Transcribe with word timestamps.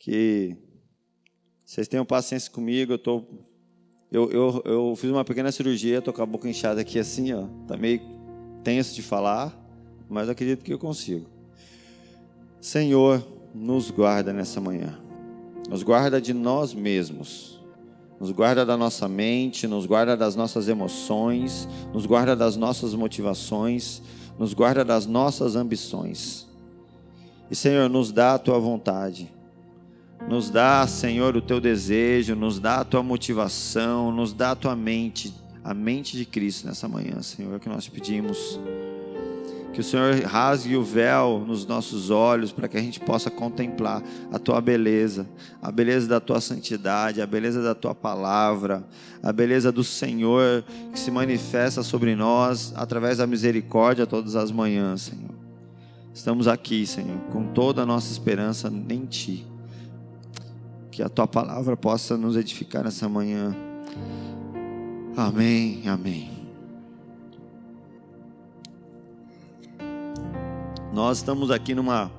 que 0.00 0.56
vocês 1.64 1.86
tenham 1.86 2.04
paciência 2.04 2.50
comigo. 2.50 2.94
Eu, 2.94 2.98
tô, 2.98 3.22
eu, 4.10 4.30
eu, 4.32 4.62
eu 4.64 4.96
fiz 4.96 5.10
uma 5.10 5.24
pequena 5.24 5.52
cirurgia, 5.52 5.98
estou 5.98 6.12
com 6.12 6.22
a 6.22 6.26
boca 6.26 6.48
inchada 6.48 6.80
aqui 6.80 6.98
assim, 6.98 7.32
ó. 7.32 7.46
Tá 7.68 7.76
meio 7.76 8.00
tenso 8.64 8.94
de 8.94 9.02
falar, 9.02 9.56
mas 10.08 10.28
acredito 10.28 10.64
que 10.64 10.72
eu 10.72 10.78
consigo. 10.78 11.26
Senhor, 12.60 13.24
nos 13.54 13.90
guarda 13.90 14.32
nessa 14.32 14.60
manhã. 14.60 14.98
Nos 15.68 15.82
guarda 15.82 16.20
de 16.20 16.32
nós 16.32 16.74
mesmos. 16.74 17.60
Nos 18.18 18.30
guarda 18.30 18.66
da 18.66 18.76
nossa 18.76 19.06
mente, 19.06 19.66
nos 19.66 19.86
guarda 19.86 20.16
das 20.16 20.34
nossas 20.34 20.66
emoções, 20.68 21.68
nos 21.92 22.04
guarda 22.04 22.34
das 22.34 22.56
nossas 22.56 22.94
motivações, 22.94 24.02
nos 24.38 24.52
guarda 24.54 24.84
das 24.84 25.06
nossas 25.06 25.56
ambições. 25.56 26.46
E 27.50 27.54
Senhor, 27.54 27.88
nos 27.88 28.12
dá 28.12 28.34
a 28.34 28.38
tua 28.38 28.58
vontade. 28.58 29.39
Nos 30.30 30.48
dá, 30.48 30.86
Senhor, 30.86 31.36
o 31.36 31.42
teu 31.42 31.60
desejo, 31.60 32.36
nos 32.36 32.60
dá 32.60 32.76
a 32.76 32.84
tua 32.84 33.02
motivação, 33.02 34.12
nos 34.12 34.32
dá 34.32 34.52
a 34.52 34.54
tua 34.54 34.76
mente, 34.76 35.34
a 35.64 35.74
mente 35.74 36.16
de 36.16 36.24
Cristo 36.24 36.68
nessa 36.68 36.86
manhã, 36.86 37.20
Senhor, 37.20 37.52
é 37.52 37.56
o 37.56 37.58
que 37.58 37.68
nós 37.68 37.88
pedimos. 37.88 38.60
Que 39.72 39.80
o 39.80 39.82
Senhor 39.82 40.14
rasgue 40.20 40.76
o 40.76 40.84
véu 40.84 41.44
nos 41.44 41.66
nossos 41.66 42.10
olhos 42.10 42.52
para 42.52 42.68
que 42.68 42.76
a 42.76 42.80
gente 42.80 43.00
possa 43.00 43.28
contemplar 43.28 44.04
a 44.32 44.38
tua 44.38 44.60
beleza, 44.60 45.28
a 45.60 45.72
beleza 45.72 46.06
da 46.06 46.20
tua 46.20 46.40
santidade, 46.40 47.20
a 47.20 47.26
beleza 47.26 47.60
da 47.60 47.74
tua 47.74 47.92
palavra, 47.92 48.84
a 49.20 49.32
beleza 49.32 49.72
do 49.72 49.82
Senhor 49.82 50.62
que 50.92 51.00
se 51.00 51.10
manifesta 51.10 51.82
sobre 51.82 52.14
nós 52.14 52.72
através 52.76 53.18
da 53.18 53.26
misericórdia 53.26 54.06
todas 54.06 54.36
as 54.36 54.52
manhãs, 54.52 55.02
Senhor. 55.02 55.34
Estamos 56.14 56.46
aqui, 56.46 56.86
Senhor, 56.86 57.18
com 57.32 57.46
toda 57.52 57.82
a 57.82 57.86
nossa 57.86 58.12
esperança 58.12 58.72
em 58.88 59.06
Ti. 59.06 59.50
Que 60.90 61.02
a 61.02 61.08
tua 61.08 61.26
palavra 61.26 61.76
possa 61.76 62.16
nos 62.16 62.36
edificar 62.36 62.84
nessa 62.84 63.08
manhã. 63.08 63.54
Amém, 65.16 65.88
amém. 65.88 66.30
Nós 70.92 71.18
estamos 71.18 71.50
aqui 71.50 71.74
numa 71.74 72.10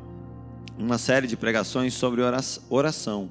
uma 0.78 0.98
série 0.98 1.28
de 1.28 1.36
pregações 1.38 1.94
sobre 1.94 2.22
oração. 2.70 3.30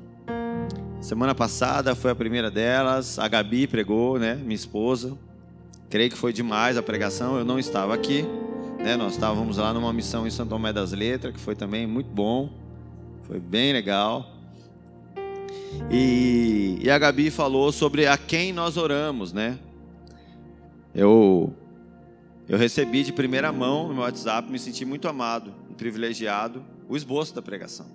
Semana 1.01 1.35
passada 1.35 1.95
foi 1.95 2.11
a 2.11 2.15
primeira 2.15 2.51
delas, 2.51 3.19
a 3.19 3.27
Gabi 3.27 3.67
pregou, 3.67 4.19
né, 4.19 4.35
minha 4.35 4.55
esposa. 4.55 5.17
Creio 5.89 6.11
que 6.11 6.17
foi 6.17 6.33
demais 6.33 6.77
a 6.77 6.83
pregação, 6.83 7.39
eu 7.39 7.45
não 7.45 7.59
estava 7.59 7.95
aqui, 7.95 8.25
né? 8.79 8.97
Nós 8.97 9.15
estávamos 9.15 9.57
lá 9.57 9.73
numa 9.73 9.93
missão 9.93 10.27
em 10.27 10.31
Santo 10.31 10.51
Tomé 10.51 10.73
das 10.73 10.93
Letras, 10.93 11.35
que 11.35 11.41
foi 11.41 11.57
também 11.57 11.87
muito 11.87 12.11
bom. 12.11 12.51
Foi 13.23 13.41
bem 13.41 13.73
legal. 13.73 14.40
E, 15.91 16.79
e 16.83 16.91
a 16.91 16.99
Gabi 16.99 17.31
falou 17.31 17.73
sobre 17.73 18.07
a 18.07 18.17
quem 18.17 18.53
nós 18.53 18.77
oramos, 18.77 19.33
né? 19.33 19.59
Eu 20.95 21.55
eu 22.49 22.59
recebi 22.59 23.05
de 23.05 23.13
primeira 23.13 23.53
mão 23.53 23.87
no 23.87 23.95
meu 23.95 24.03
WhatsApp, 24.03 24.51
me 24.51 24.59
senti 24.59 24.85
muito 24.85 25.07
amado 25.07 25.55
privilegiado, 25.81 26.63
o 26.91 26.95
esboço 26.95 27.35
da 27.35 27.41
pregação. 27.41 27.87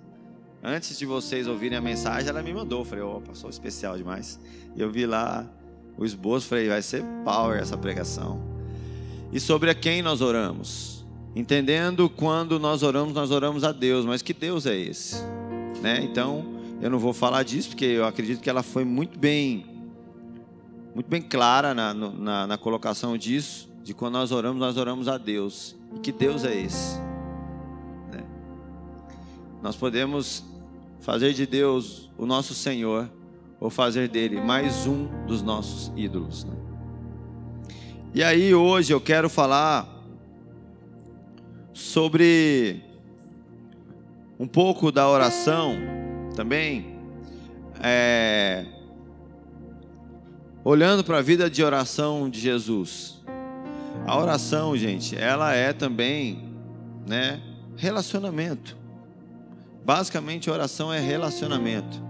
Antes 0.60 0.98
de 0.98 1.06
vocês 1.06 1.46
ouvirem 1.46 1.78
a 1.78 1.80
mensagem, 1.80 2.28
ela 2.28 2.42
me 2.42 2.52
mandou. 2.52 2.84
falei, 2.84 3.04
opa, 3.04 3.32
sou 3.32 3.48
especial 3.48 3.96
demais. 3.96 4.40
E 4.74 4.80
eu 4.80 4.90
vi 4.90 5.06
lá 5.06 5.48
o 5.96 6.04
esboço, 6.04 6.48
falei, 6.48 6.68
vai 6.68 6.82
ser 6.82 7.04
power 7.24 7.60
essa 7.60 7.78
pregação. 7.78 8.42
E 9.32 9.38
sobre 9.38 9.70
a 9.70 9.74
quem 9.74 10.02
nós 10.02 10.20
oramos. 10.20 11.06
Entendendo 11.36 12.10
quando 12.10 12.58
nós 12.58 12.82
oramos, 12.82 13.14
nós 13.14 13.30
oramos 13.30 13.62
a 13.62 13.70
Deus, 13.70 14.04
mas 14.04 14.20
que 14.20 14.34
Deus 14.34 14.66
é 14.66 14.76
esse? 14.76 15.22
Né? 15.80 16.00
Então, 16.02 16.55
eu 16.80 16.90
não 16.90 16.98
vou 16.98 17.12
falar 17.12 17.42
disso, 17.42 17.70
porque 17.70 17.84
eu 17.84 18.04
acredito 18.04 18.40
que 18.40 18.50
ela 18.50 18.62
foi 18.62 18.84
muito 18.84 19.18
bem, 19.18 19.66
muito 20.94 21.08
bem 21.08 21.22
clara 21.22 21.74
na, 21.74 21.94
na, 21.94 22.46
na 22.46 22.58
colocação 22.58 23.16
disso 23.16 23.68
de 23.86 23.94
quando 23.94 24.14
nós 24.14 24.32
oramos, 24.32 24.58
nós 24.58 24.76
oramos 24.76 25.06
a 25.06 25.16
Deus. 25.16 25.76
E 25.94 26.00
que 26.00 26.10
Deus 26.10 26.44
é 26.44 26.60
esse? 26.60 26.98
Né? 28.10 28.24
Nós 29.62 29.76
podemos 29.76 30.44
fazer 30.98 31.32
de 31.32 31.46
Deus 31.46 32.10
o 32.18 32.26
nosso 32.26 32.52
Senhor, 32.52 33.08
ou 33.60 33.70
fazer 33.70 34.08
dele 34.08 34.40
mais 34.40 34.88
um 34.88 35.06
dos 35.24 35.40
nossos 35.40 35.92
ídolos. 35.96 36.42
Né? 36.42 36.56
E 38.12 38.24
aí, 38.24 38.52
hoje 38.52 38.92
eu 38.92 39.00
quero 39.00 39.30
falar 39.30 39.88
sobre 41.72 42.82
um 44.36 44.48
pouco 44.48 44.90
da 44.90 45.08
oração 45.08 45.95
também. 46.36 46.94
É, 47.82 48.64
olhando 50.62 51.02
para 51.02 51.18
a 51.18 51.22
vida 51.22 51.50
de 51.50 51.64
oração 51.64 52.30
de 52.30 52.38
Jesus. 52.38 53.20
A 54.06 54.16
oração, 54.16 54.76
gente, 54.76 55.16
ela 55.16 55.52
é 55.54 55.72
também, 55.72 56.50
né, 57.06 57.40
relacionamento. 57.76 58.76
Basicamente, 59.84 60.50
oração 60.50 60.92
é 60.92 61.00
relacionamento. 61.00 62.04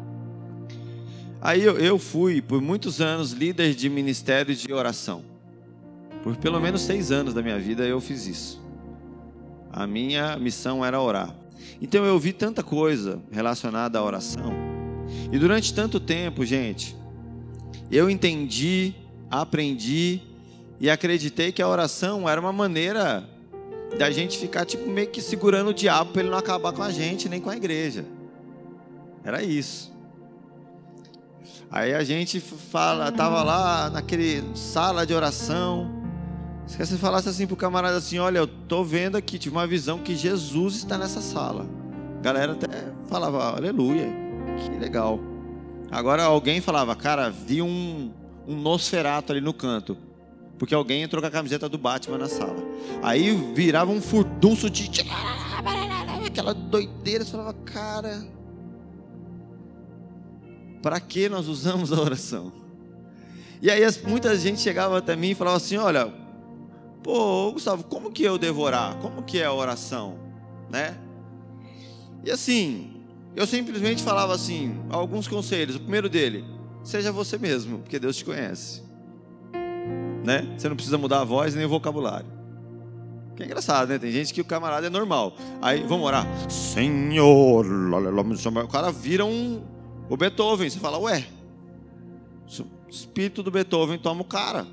Aí 1.41 1.63
eu, 1.63 1.79
eu 1.79 1.99
fui, 1.99 2.43
por 2.43 2.61
muitos 2.61 3.01
anos, 3.01 3.33
líder 3.33 3.75
de 3.75 3.89
ministério 3.89 4.55
de 4.55 4.73
oração. 4.73 5.23
Por 6.23 6.37
pelo 6.37 6.61
menos 6.61 6.81
seis 6.81 7.13
anos 7.13 7.33
da 7.33 7.41
minha 7.41 7.59
vida 7.59 7.85
eu 7.85 8.01
fiz 8.01 8.27
isso. 8.27 8.61
A 9.73 9.87
minha 9.87 10.37
missão 10.37 10.85
era 10.85 11.01
orar. 11.01 11.33
Então 11.81 12.05
eu 12.05 12.19
vi 12.19 12.33
tanta 12.33 12.62
coisa 12.62 13.21
relacionada 13.31 13.99
à 13.99 14.05
oração. 14.05 14.53
E 15.33 15.39
durante 15.39 15.72
tanto 15.72 16.00
tempo, 16.00 16.44
gente, 16.44 16.97
eu 17.91 18.11
entendi, 18.11 18.94
aprendi 19.31 20.21
e 20.81 20.91
acreditei 20.91 21.53
que 21.53 21.62
a 21.62 21.69
oração 21.69 22.28
era 22.28 22.41
uma 22.41 22.53
maneira 22.53 23.28
da 23.99 24.11
gente 24.11 24.39
ficar 24.39 24.65
tipo 24.65 24.89
meio 24.91 25.09
que 25.09 25.22
segurando 25.22 25.69
o 25.69 25.75
diabo 25.75 26.12
para 26.12 26.22
ele 26.22 26.31
não 26.31 26.39
acabar 26.39 26.72
com 26.72 26.83
a 26.83 26.91
gente 26.91 27.28
nem 27.28 27.41
com 27.41 27.50
a 27.50 27.56
igreja. 27.56 28.05
Era 29.25 29.43
isso. 29.43 29.95
Aí 31.71 31.93
a 31.95 32.05
gente 32.05 32.39
fala, 32.41 33.11
tava 33.11 33.43
lá 33.43 33.91
naquele 33.91 34.43
sala 34.55 35.05
de 35.05 35.12
oração. 35.12 35.96
Se 36.66 36.77
você 36.77 36.97
falasse 36.97 37.28
assim 37.28 37.47
pro 37.47 37.56
camarada 37.56 37.97
assim, 37.97 38.19
olha, 38.19 38.38
eu 38.38 38.47
tô 38.47 38.82
vendo 38.82 39.16
aqui, 39.16 39.38
tive 39.38 39.54
uma 39.54 39.66
visão 39.66 39.99
que 40.00 40.16
Jesus 40.16 40.77
está 40.77 40.99
nessa 40.99 41.21
sala. 41.21 41.66
A 42.19 42.22
galera 42.22 42.53
até 42.53 42.93
falava, 43.09 43.56
aleluia, 43.56 44.09
que 44.59 44.77
legal. 44.77 45.21
Agora 45.91 46.25
alguém 46.25 46.60
falava, 46.60 46.97
cara, 46.97 47.31
vi 47.31 47.62
um, 47.62 48.12
um 48.47 48.56
Nosferato 48.56 49.32
ali 49.32 49.41
no 49.41 49.54
canto. 49.54 49.97
Porque 50.59 50.75
alguém 50.75 51.03
entrou 51.03 51.21
com 51.21 51.28
a 51.28 51.31
camiseta 51.31 51.69
do 51.69 51.78
Batman 51.78 52.19
na 52.19 52.28
sala. 52.28 52.56
Aí 53.03 53.34
virava 53.54 53.91
um 53.91 54.00
furdunço 54.00 54.71
de. 54.71 54.91
Aquela 56.27 56.54
doideira. 56.54 57.25
Você 57.25 57.31
falava, 57.33 57.53
cara. 57.53 58.27
Para 60.83 60.98
que 60.98 61.28
nós 61.28 61.47
usamos 61.47 61.93
a 61.93 62.00
oração? 62.00 62.53
E 63.60 63.71
aí 63.71 63.83
muita 64.06 64.37
gente 64.37 64.60
chegava 64.60 64.98
até 64.98 65.15
mim 65.15 65.31
e 65.31 65.34
falava 65.34 65.59
assim: 65.59 65.77
olha, 65.77 66.12
pô, 67.06 67.53
Gustavo, 67.53 67.84
como 67.84 68.11
que 68.11 68.22
eu 68.25 68.37
devorar? 68.37 68.97
Como 68.97 69.22
que 69.22 69.39
é 69.39 69.44
a 69.44 69.53
oração? 69.53 70.19
Né? 70.69 70.99
E 72.25 72.31
assim, 72.31 73.03
eu 73.34 73.47
simplesmente 73.47 74.03
falava 74.03 74.34
assim, 74.34 74.78
alguns 74.91 75.28
conselhos. 75.28 75.77
O 75.77 75.81
primeiro 75.81 76.09
dele, 76.09 76.45
seja 76.83 77.12
você 77.12 77.39
mesmo, 77.39 77.78
porque 77.78 77.99
Deus 77.99 78.16
te 78.16 78.25
conhece 78.25 78.87
né? 80.27 80.45
Você 80.59 80.69
não 80.69 80.75
precisa 80.75 80.99
mudar 80.99 81.21
a 81.21 81.25
voz 81.25 81.55
nem 81.55 81.65
o 81.65 81.69
vocabulário. 81.69 82.27
Que 83.37 83.45
é 83.45 83.47
engraçado, 83.47 83.89
né? 83.89 83.99
Tem 83.99 84.11
gente 84.11 84.34
que 84.34 84.41
o 84.41 84.45
camarada 84.45 84.87
é 84.87 84.91
normal. 84.91 85.34
Aí, 85.62 85.84
vamos 85.84 86.05
orar. 86.05 86.27
Senhor. 86.50 87.65
O 87.65 88.69
cara 88.69 88.91
vira 88.91 89.25
um. 89.25 89.62
O 90.09 90.16
Beethoven. 90.16 90.69
Você 90.69 90.81
fala, 90.81 90.98
ué. 90.98 91.27
O 92.59 92.91
espírito 92.91 93.42
do 93.42 93.51
Beethoven 93.51 93.98
toma 93.98 94.22
o 94.22 94.25
cara. 94.25 94.66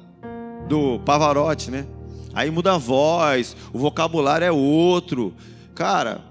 Do 0.67 0.99
Pavarotti, 1.01 1.69
né? 1.69 1.85
Aí 2.33 2.49
muda 2.49 2.73
a 2.73 2.77
voz. 2.77 3.55
O 3.71 3.77
vocabulário 3.77 4.45
é 4.45 4.51
outro. 4.51 5.33
Cara. 5.75 6.21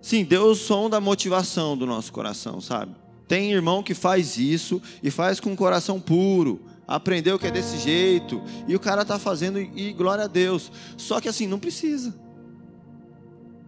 Sim, 0.00 0.22
Deus 0.24 0.58
sonda 0.58 0.98
a 0.98 1.00
motivação 1.00 1.76
do 1.76 1.86
nosso 1.86 2.12
coração, 2.12 2.60
sabe? 2.60 2.94
Tem 3.26 3.52
irmão 3.52 3.82
que 3.82 3.94
faz 3.94 4.36
isso 4.36 4.80
e 5.02 5.10
faz 5.10 5.40
com 5.40 5.52
o 5.52 5.56
coração 5.56 5.98
puro 5.98 6.60
aprendeu 6.86 7.38
que 7.38 7.46
é 7.46 7.50
desse 7.50 7.78
jeito, 7.78 8.42
e 8.68 8.74
o 8.74 8.80
cara 8.80 9.02
está 9.02 9.18
fazendo, 9.18 9.58
e 9.58 9.92
glória 9.92 10.24
a 10.24 10.28
Deus. 10.28 10.70
Só 10.96 11.20
que 11.20 11.28
assim, 11.28 11.46
não 11.46 11.58
precisa. 11.58 12.14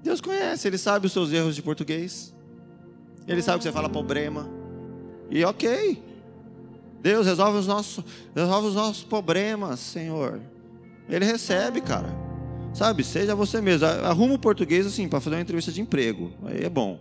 Deus 0.02 0.20
conhece, 0.20 0.68
Ele 0.68 0.78
sabe 0.78 1.06
os 1.06 1.12
seus 1.12 1.32
erros 1.32 1.54
de 1.54 1.62
português, 1.62 2.34
Ele 3.26 3.42
sabe 3.42 3.58
que 3.58 3.64
você 3.64 3.72
fala 3.72 3.88
problema, 3.88 4.48
e 5.30 5.44
ok. 5.44 6.02
Deus 7.00 7.26
resolve 7.26 7.58
os 7.58 7.66
nossos, 7.66 8.04
resolve 8.34 8.68
os 8.68 8.74
nossos 8.74 9.04
problemas, 9.04 9.80
Senhor. 9.80 10.40
Ele 11.08 11.24
recebe, 11.24 11.80
cara. 11.80 12.08
Sabe, 12.74 13.02
seja 13.04 13.34
você 13.34 13.60
mesmo. 13.60 13.86
Arruma 13.86 14.34
o 14.34 14.38
português 14.38 14.86
assim 14.86 15.08
para 15.08 15.20
fazer 15.20 15.36
uma 15.36 15.42
entrevista 15.42 15.72
de 15.72 15.80
emprego. 15.80 16.32
Aí 16.44 16.64
é 16.64 16.68
bom. 16.68 17.00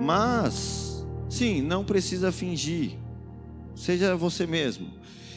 Mas, 0.00 1.06
sim, 1.28 1.62
não 1.62 1.84
precisa 1.84 2.30
fingir. 2.30 2.92
Seja 3.74 4.14
você 4.16 4.46
mesmo. 4.46 4.90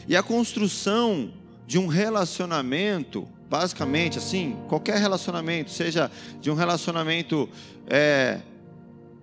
E 0.07 0.15
a 0.15 0.23
construção 0.23 1.31
de 1.65 1.77
um 1.79 1.87
relacionamento, 1.87 3.27
basicamente 3.49 4.17
assim, 4.17 4.57
qualquer 4.67 4.97
relacionamento, 4.97 5.71
seja 5.71 6.11
de 6.41 6.51
um 6.51 6.53
relacionamento 6.53 7.47
é, 7.87 8.41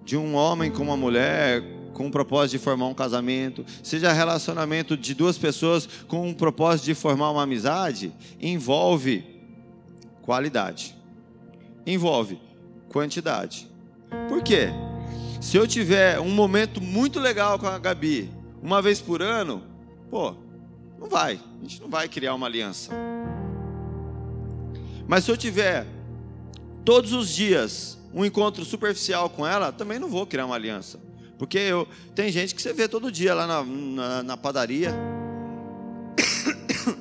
de 0.04 0.16
um 0.16 0.34
homem 0.34 0.70
com 0.70 0.82
uma 0.82 0.96
mulher, 0.96 1.62
com 1.98 2.06
o 2.06 2.10
propósito 2.12 2.52
de 2.52 2.64
formar 2.64 2.86
um 2.86 2.94
casamento, 2.94 3.66
seja 3.82 4.12
relacionamento 4.12 4.96
de 4.96 5.14
duas 5.14 5.36
pessoas 5.36 5.88
com 6.06 6.30
o 6.30 6.34
propósito 6.34 6.84
de 6.84 6.94
formar 6.94 7.32
uma 7.32 7.42
amizade, 7.42 8.12
envolve 8.40 9.24
qualidade, 10.22 10.96
envolve 11.84 12.40
quantidade. 12.88 13.68
Por 14.28 14.40
quê? 14.44 14.68
Se 15.40 15.56
eu 15.56 15.66
tiver 15.66 16.20
um 16.20 16.30
momento 16.30 16.80
muito 16.80 17.18
legal 17.18 17.58
com 17.58 17.66
a 17.66 17.76
Gabi, 17.80 18.30
uma 18.62 18.80
vez 18.80 19.00
por 19.00 19.20
ano, 19.20 19.60
pô, 20.08 20.36
não 21.00 21.08
vai. 21.08 21.40
A 21.58 21.62
gente 21.62 21.80
não 21.82 21.88
vai 21.88 22.08
criar 22.08 22.32
uma 22.32 22.46
aliança. 22.46 22.92
Mas 25.08 25.24
se 25.24 25.32
eu 25.32 25.36
tiver 25.36 25.84
todos 26.84 27.12
os 27.12 27.28
dias 27.28 27.98
um 28.14 28.24
encontro 28.24 28.64
superficial 28.64 29.28
com 29.28 29.44
ela, 29.44 29.72
também 29.72 29.98
não 29.98 30.08
vou 30.08 30.24
criar 30.24 30.46
uma 30.46 30.54
aliança. 30.54 31.07
Porque 31.38 31.56
eu, 31.56 31.86
tem 32.14 32.32
gente 32.32 32.54
que 32.54 32.60
você 32.60 32.72
vê 32.72 32.88
todo 32.88 33.12
dia 33.12 33.32
lá 33.32 33.46
na, 33.46 33.62
na, 33.62 34.22
na 34.24 34.36
padaria. 34.36 34.92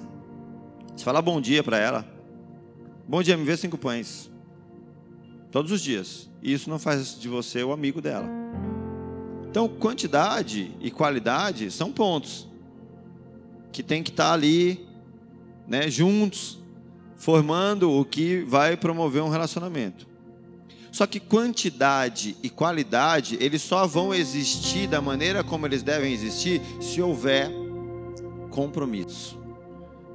Você 0.96 1.04
fala 1.04 1.22
bom 1.22 1.42
dia 1.42 1.64
para 1.64 1.78
ela. 1.80 2.06
Bom 3.08 3.24
dia, 3.24 3.36
me 3.36 3.44
vê 3.44 3.58
cinco 3.58 3.78
pães. 3.78 4.30
Todos 5.52 5.72
os 5.72 5.82
dias. 5.82 6.30
E 6.42 6.54
isso 6.54 6.70
não 6.70 6.78
faz 6.78 7.20
de 7.20 7.28
você 7.28 7.64
o 7.64 7.72
amigo 7.72 8.02
dela. 8.02 8.30
Então, 9.50 9.68
quantidade 9.68 10.72
e 10.80 10.92
qualidade 10.92 11.72
são 11.72 11.92
pontos 11.92 12.48
que 13.72 13.82
tem 13.82 14.04
que 14.04 14.12
estar 14.12 14.34
ali, 14.34 14.88
né, 15.68 15.90
juntos, 15.90 16.60
formando 17.16 17.92
o 17.92 18.06
que 18.06 18.42
vai 18.42 18.78
promover 18.78 19.24
um 19.24 19.30
relacionamento. 19.30 20.08
Só 20.98 21.06
que 21.06 21.20
quantidade 21.20 22.36
e 22.42 22.50
qualidade, 22.50 23.38
eles 23.40 23.62
só 23.62 23.86
vão 23.86 24.16
existir 24.16 24.88
da 24.88 25.00
maneira 25.00 25.44
como 25.44 25.68
eles 25.68 25.84
devem 25.84 26.12
existir 26.12 26.60
se 26.82 27.00
houver 27.00 27.52
compromisso. 28.50 29.40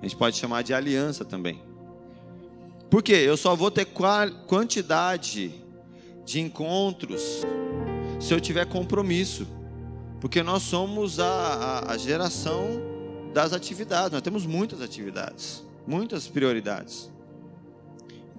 A 0.00 0.02
gente 0.02 0.17
pode 0.17 0.37
chamar 0.37 0.62
de 0.62 0.75
aliança 0.75 1.25
também. 1.25 1.62
Por 2.90 3.00
quê? 3.00 3.12
Eu 3.12 3.37
só 3.37 3.55
vou 3.55 3.70
ter 3.70 3.87
quantidade 4.49 5.52
de 6.25 6.40
encontros 6.40 7.43
se 8.19 8.34
eu 8.34 8.40
tiver 8.40 8.67
compromisso. 8.67 9.46
Porque 10.20 10.43
nós 10.43 10.64
somos 10.64 11.20
a, 11.20 11.25
a, 11.26 11.93
a 11.93 11.96
geração 11.96 12.67
das 13.32 13.52
atividades, 13.52 14.11
nós 14.11 14.23
temos 14.23 14.44
muitas 14.44 14.81
atividades, 14.81 15.62
muitas 15.87 16.26
prioridades. 16.26 17.12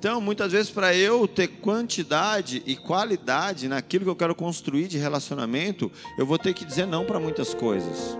Então, 0.03 0.19
muitas 0.19 0.51
vezes, 0.51 0.69
para 0.69 0.93
eu 0.93 1.25
ter 1.25 1.47
quantidade 1.47 2.61
e 2.65 2.75
qualidade 2.75 3.69
naquilo 3.69 4.03
que 4.03 4.09
eu 4.09 4.15
quero 4.17 4.35
construir 4.35 4.89
de 4.89 4.97
relacionamento, 4.97 5.89
eu 6.17 6.25
vou 6.25 6.37
ter 6.37 6.53
que 6.53 6.65
dizer 6.65 6.85
não 6.85 7.05
para 7.05 7.21
muitas 7.21 7.53
coisas. 7.53 8.17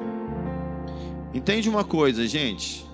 Entende 1.33 1.67
uma 1.67 1.83
coisa, 1.83 2.25
gente? 2.25 2.85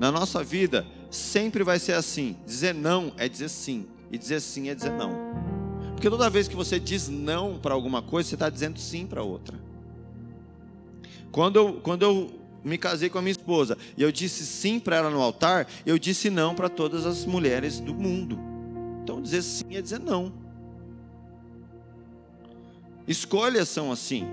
Na 0.00 0.10
nossa 0.10 0.42
vida, 0.42 0.84
sempre 1.08 1.62
vai 1.62 1.78
ser 1.78 1.92
assim: 1.92 2.36
dizer 2.44 2.74
não 2.74 3.12
é 3.16 3.28
dizer 3.28 3.48
sim, 3.48 3.86
e 4.10 4.18
dizer 4.18 4.40
sim 4.40 4.68
é 4.68 4.74
dizer 4.74 4.90
não. 4.90 5.12
Porque 5.92 6.10
toda 6.10 6.28
vez 6.28 6.48
que 6.48 6.56
você 6.56 6.80
diz 6.80 7.08
não 7.08 7.56
para 7.56 7.72
alguma 7.72 8.02
coisa, 8.02 8.30
você 8.30 8.34
está 8.34 8.50
dizendo 8.50 8.80
sim 8.80 9.06
para 9.06 9.22
outra. 9.22 9.56
Quando 11.30 11.54
eu, 11.54 11.74
quando 11.74 12.02
eu 12.02 12.43
me 12.64 12.78
casei 12.78 13.10
com 13.10 13.18
a 13.18 13.22
minha 13.22 13.32
esposa 13.32 13.76
e 13.96 14.02
eu 14.02 14.10
disse 14.10 14.46
sim 14.46 14.80
para 14.80 14.96
ela 14.96 15.10
no 15.10 15.20
altar, 15.20 15.68
eu 15.84 15.98
disse 15.98 16.30
não 16.30 16.54
para 16.54 16.68
todas 16.68 17.04
as 17.04 17.26
mulheres 17.26 17.78
do 17.78 17.94
mundo. 17.94 18.38
Então 19.02 19.20
dizer 19.20 19.42
sim 19.42 19.76
é 19.76 19.82
dizer 19.82 20.00
não. 20.00 20.32
Escolhas 23.06 23.68
são 23.68 23.92
assim. 23.92 24.26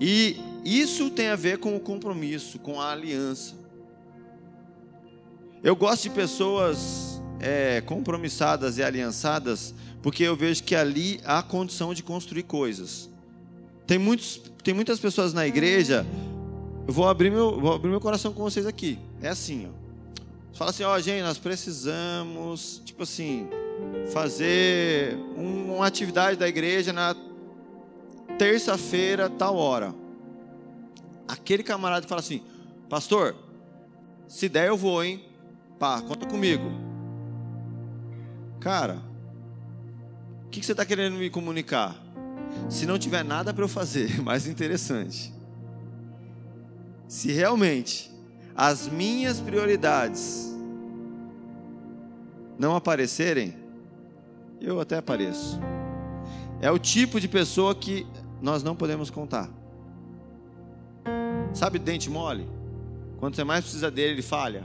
E 0.00 0.40
isso 0.64 1.10
tem 1.10 1.28
a 1.28 1.36
ver 1.36 1.58
com 1.58 1.76
o 1.76 1.80
compromisso, 1.80 2.58
com 2.58 2.80
a 2.80 2.90
aliança. 2.90 3.54
Eu 5.62 5.76
gosto 5.76 6.04
de 6.04 6.10
pessoas 6.10 7.20
é, 7.40 7.82
compromissadas 7.82 8.78
e 8.78 8.82
aliançadas, 8.82 9.74
porque 10.02 10.22
eu 10.22 10.34
vejo 10.34 10.62
que 10.62 10.74
ali 10.74 11.20
há 11.24 11.42
condição 11.42 11.92
de 11.92 12.02
construir 12.02 12.44
coisas. 12.44 13.10
Tem, 13.86 13.98
muitos, 13.98 14.40
tem 14.62 14.72
muitas 14.72 14.98
pessoas 14.98 15.34
na 15.34 15.46
igreja 15.46 16.06
eu 16.86 16.92
vou 16.92 17.08
abrir 17.08 17.30
meu, 17.30 17.58
vou 17.58 17.74
abrir 17.74 17.88
meu 17.88 18.00
coração 18.00 18.32
com 18.32 18.42
vocês 18.42 18.66
aqui. 18.66 18.98
É 19.22 19.28
assim, 19.28 19.68
ó. 19.68 19.84
Fala 20.56 20.70
assim, 20.70 20.84
ó, 20.84 20.98
gente, 21.00 21.22
nós 21.22 21.38
precisamos, 21.38 22.80
tipo 22.84 23.02
assim, 23.02 23.48
fazer 24.12 25.16
uma 25.36 25.86
atividade 25.86 26.38
da 26.38 26.46
igreja 26.46 26.92
na 26.92 27.16
terça-feira, 28.38 29.28
tal 29.28 29.56
hora. 29.56 29.94
Aquele 31.26 31.62
camarada 31.62 32.06
fala 32.06 32.20
assim, 32.20 32.42
pastor, 32.88 33.34
se 34.28 34.48
der 34.48 34.68
eu 34.68 34.76
vou, 34.76 35.02
hein? 35.02 35.24
Pá, 35.78 36.00
conta 36.02 36.26
comigo. 36.26 36.70
Cara, 38.60 39.02
o 40.46 40.50
que, 40.50 40.60
que 40.60 40.66
você 40.66 40.72
está 40.72 40.84
querendo 40.84 41.16
me 41.16 41.30
comunicar? 41.30 41.96
Se 42.68 42.86
não 42.86 42.98
tiver 42.98 43.24
nada 43.24 43.52
para 43.52 43.64
eu 43.64 43.68
fazer, 43.68 44.20
mais 44.22 44.46
interessante 44.46 45.34
se 47.08 47.32
realmente 47.32 48.10
as 48.54 48.88
minhas 48.88 49.40
prioridades 49.40 50.54
não 52.58 52.76
aparecerem, 52.76 53.54
eu 54.60 54.80
até 54.80 54.96
apareço. 54.96 55.60
É 56.60 56.70
o 56.70 56.78
tipo 56.78 57.20
de 57.20 57.28
pessoa 57.28 57.74
que 57.74 58.06
nós 58.40 58.62
não 58.62 58.74
podemos 58.74 59.10
contar. 59.10 59.50
Sabe 61.52 61.78
dente 61.78 62.08
mole? 62.08 62.48
Quando 63.18 63.36
você 63.36 63.44
mais 63.44 63.62
precisa 63.62 63.90
dele, 63.90 64.14
ele 64.14 64.22
falha. 64.22 64.64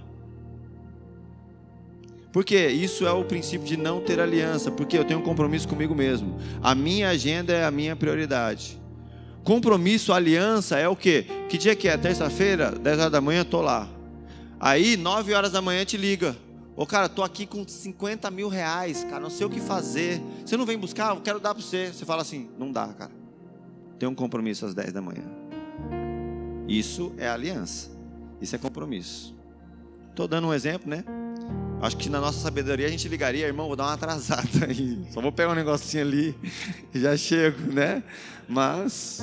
Porque 2.32 2.68
isso 2.68 3.08
é 3.08 3.12
o 3.12 3.26
princípio 3.26 3.66
de 3.66 3.76
não 3.76 4.00
ter 4.00 4.20
aliança, 4.20 4.70
porque 4.70 4.98
eu 4.98 5.04
tenho 5.04 5.20
um 5.20 5.24
compromisso 5.24 5.68
comigo 5.68 5.96
mesmo. 5.96 6.38
A 6.62 6.76
minha 6.76 7.10
agenda 7.10 7.54
é 7.54 7.66
a 7.66 7.72
minha 7.72 7.96
prioridade. 7.96 8.79
Compromisso, 9.50 10.14
aliança 10.14 10.78
é 10.78 10.88
o 10.88 10.96
quê? 10.96 11.26
Que 11.50 11.58
dia 11.58 11.76
que 11.76 11.88
é? 11.88 11.98
Terça-feira, 11.98 12.70
10 12.70 13.00
horas 13.00 13.12
da 13.12 13.20
manhã, 13.20 13.44
tô 13.44 13.64
lá. 13.64 13.90
Aí, 14.60 14.96
9 14.96 15.34
horas 15.34 15.52
da 15.52 15.60
manhã 15.60 15.84
te 15.84 15.98
liga. 15.98 16.38
Ô 16.76 16.86
cara, 16.86 17.10
tô 17.10 17.24
aqui 17.24 17.48
com 17.48 17.68
50 17.68 18.30
mil 18.30 18.48
reais, 18.48 19.04
cara, 19.06 19.20
não 19.20 19.30
sei 19.32 19.48
o 19.48 19.50
que 19.50 19.60
fazer. 19.60 20.22
Você 20.46 20.56
não 20.56 20.68
vem 20.68 20.78
buscar? 20.78 21.16
Eu 21.16 21.22
quero 21.22 21.40
dar 21.40 21.56
para 21.56 21.64
você. 21.64 21.92
Você 21.92 22.06
fala 22.06 22.22
assim, 22.22 22.48
não 22.60 22.72
dá, 22.72 22.90
cara. 22.90 23.10
Tem 23.98 24.08
um 24.08 24.14
compromisso 24.14 24.68
às 24.68 24.76
10 24.76 24.94
da 24.94 25.02
manhã. 25.02 25.24
Isso 26.68 27.12
é 27.18 27.28
aliança. 27.28 27.90
Isso 28.40 28.56
é 28.56 28.60
compromisso. 28.60 29.36
Estou 30.12 30.28
dando 30.28 30.46
um 30.46 30.54
exemplo, 30.54 30.88
né? 30.88 31.04
Acho 31.82 31.96
que 31.96 32.10
na 32.10 32.20
nossa 32.20 32.40
sabedoria 32.40 32.88
a 32.88 32.90
gente 32.90 33.08
ligaria, 33.08 33.46
irmão, 33.46 33.68
vou 33.68 33.76
dar 33.76 33.86
uma 33.86 33.94
atrasada 33.94 34.66
aí. 34.68 35.00
Só 35.14 35.22
vou 35.22 35.32
pegar 35.32 35.52
um 35.52 35.56
negocinho 35.56 36.04
ali 36.04 36.36
e 36.94 37.00
já 37.00 37.16
chego, 37.16 37.72
né? 37.72 38.04
Mas 38.48 39.22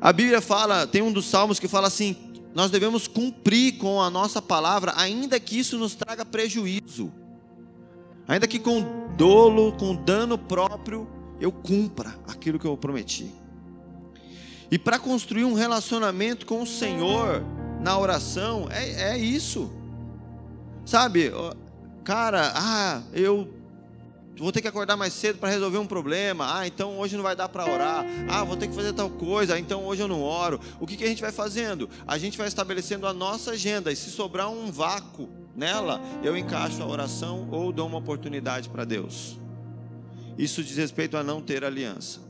a 0.00 0.12
Bíblia 0.12 0.40
fala, 0.40 0.86
tem 0.86 1.02
um 1.02 1.12
dos 1.12 1.26
salmos 1.26 1.60
que 1.60 1.68
fala 1.68 1.86
assim: 1.86 2.16
nós 2.54 2.70
devemos 2.70 3.06
cumprir 3.06 3.78
com 3.78 4.00
a 4.00 4.10
nossa 4.10 4.42
palavra, 4.42 4.92
ainda 4.96 5.38
que 5.38 5.58
isso 5.58 5.78
nos 5.78 5.94
traga 5.94 6.24
prejuízo. 6.24 7.12
Ainda 8.26 8.46
que 8.46 8.58
com 8.58 9.08
dolo, 9.16 9.72
com 9.72 9.94
dano 9.94 10.36
próprio, 10.36 11.08
eu 11.40 11.52
cumpra 11.52 12.14
aquilo 12.26 12.58
que 12.58 12.66
eu 12.66 12.76
prometi. 12.76 13.32
E 14.70 14.78
para 14.78 14.98
construir 14.98 15.44
um 15.44 15.54
relacionamento 15.54 16.44
com 16.44 16.62
o 16.62 16.66
Senhor 16.66 17.42
na 17.80 17.98
oração, 17.98 18.68
é, 18.70 19.12
é 19.12 19.18
isso. 19.18 19.77
Sabe, 20.88 21.30
cara, 22.02 22.50
ah, 22.56 23.02
eu 23.12 23.46
vou 24.38 24.50
ter 24.50 24.62
que 24.62 24.68
acordar 24.68 24.96
mais 24.96 25.12
cedo 25.12 25.38
para 25.38 25.50
resolver 25.50 25.76
um 25.76 25.86
problema. 25.86 26.60
Ah, 26.60 26.66
então 26.66 26.98
hoje 26.98 27.14
não 27.14 27.22
vai 27.22 27.36
dar 27.36 27.46
para 27.46 27.70
orar. 27.70 28.06
Ah, 28.26 28.42
vou 28.42 28.56
ter 28.56 28.68
que 28.68 28.74
fazer 28.74 28.94
tal 28.94 29.10
coisa. 29.10 29.58
Então 29.58 29.84
hoje 29.84 30.00
eu 30.00 30.08
não 30.08 30.22
oro. 30.22 30.58
O 30.80 30.86
que, 30.86 30.96
que 30.96 31.04
a 31.04 31.06
gente 31.06 31.20
vai 31.20 31.30
fazendo? 31.30 31.90
A 32.06 32.16
gente 32.16 32.38
vai 32.38 32.48
estabelecendo 32.48 33.06
a 33.06 33.12
nossa 33.12 33.50
agenda. 33.50 33.92
E 33.92 33.96
se 33.96 34.10
sobrar 34.10 34.50
um 34.50 34.72
vácuo 34.72 35.28
nela, 35.54 36.00
eu 36.22 36.34
encaixo 36.34 36.82
a 36.82 36.86
oração 36.86 37.46
ou 37.50 37.70
dou 37.70 37.86
uma 37.86 37.98
oportunidade 37.98 38.70
para 38.70 38.86
Deus. 38.86 39.38
Isso 40.38 40.64
diz 40.64 40.78
respeito 40.78 41.18
a 41.18 41.22
não 41.22 41.42
ter 41.42 41.66
aliança. 41.66 42.27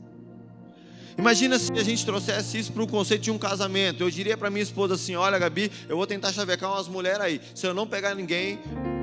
Imagina 1.19 1.59
se 1.59 1.69
a 1.73 1.83
gente 1.83 2.05
trouxesse 2.05 2.57
isso 2.57 2.71
para 2.71 2.81
o 2.81 2.87
conceito 2.87 3.23
de 3.23 3.29
um 3.29 3.37
casamento. 3.37 4.01
Eu 4.01 4.09
diria 4.09 4.37
para 4.37 4.49
minha 4.49 4.63
esposa 4.63 4.95
assim: 4.95 5.17
Olha, 5.17 5.37
Gabi, 5.37 5.69
eu 5.89 5.97
vou 5.97 6.07
tentar 6.07 6.31
chavecar 6.31 6.71
umas 6.71 6.87
mulheres 6.87 7.19
aí. 7.19 7.41
Se 7.53 7.67
eu 7.67 7.73
não 7.73 7.85
pegar 7.85 8.15
ninguém, 8.15 8.57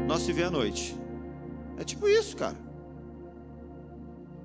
nós 0.09 0.23
se 0.23 0.33
vê 0.33 0.45
à 0.45 0.51
noite. 0.51 0.97
É 1.77 1.85
tipo 1.85 2.09
isso, 2.09 2.35
cara. 2.35 2.57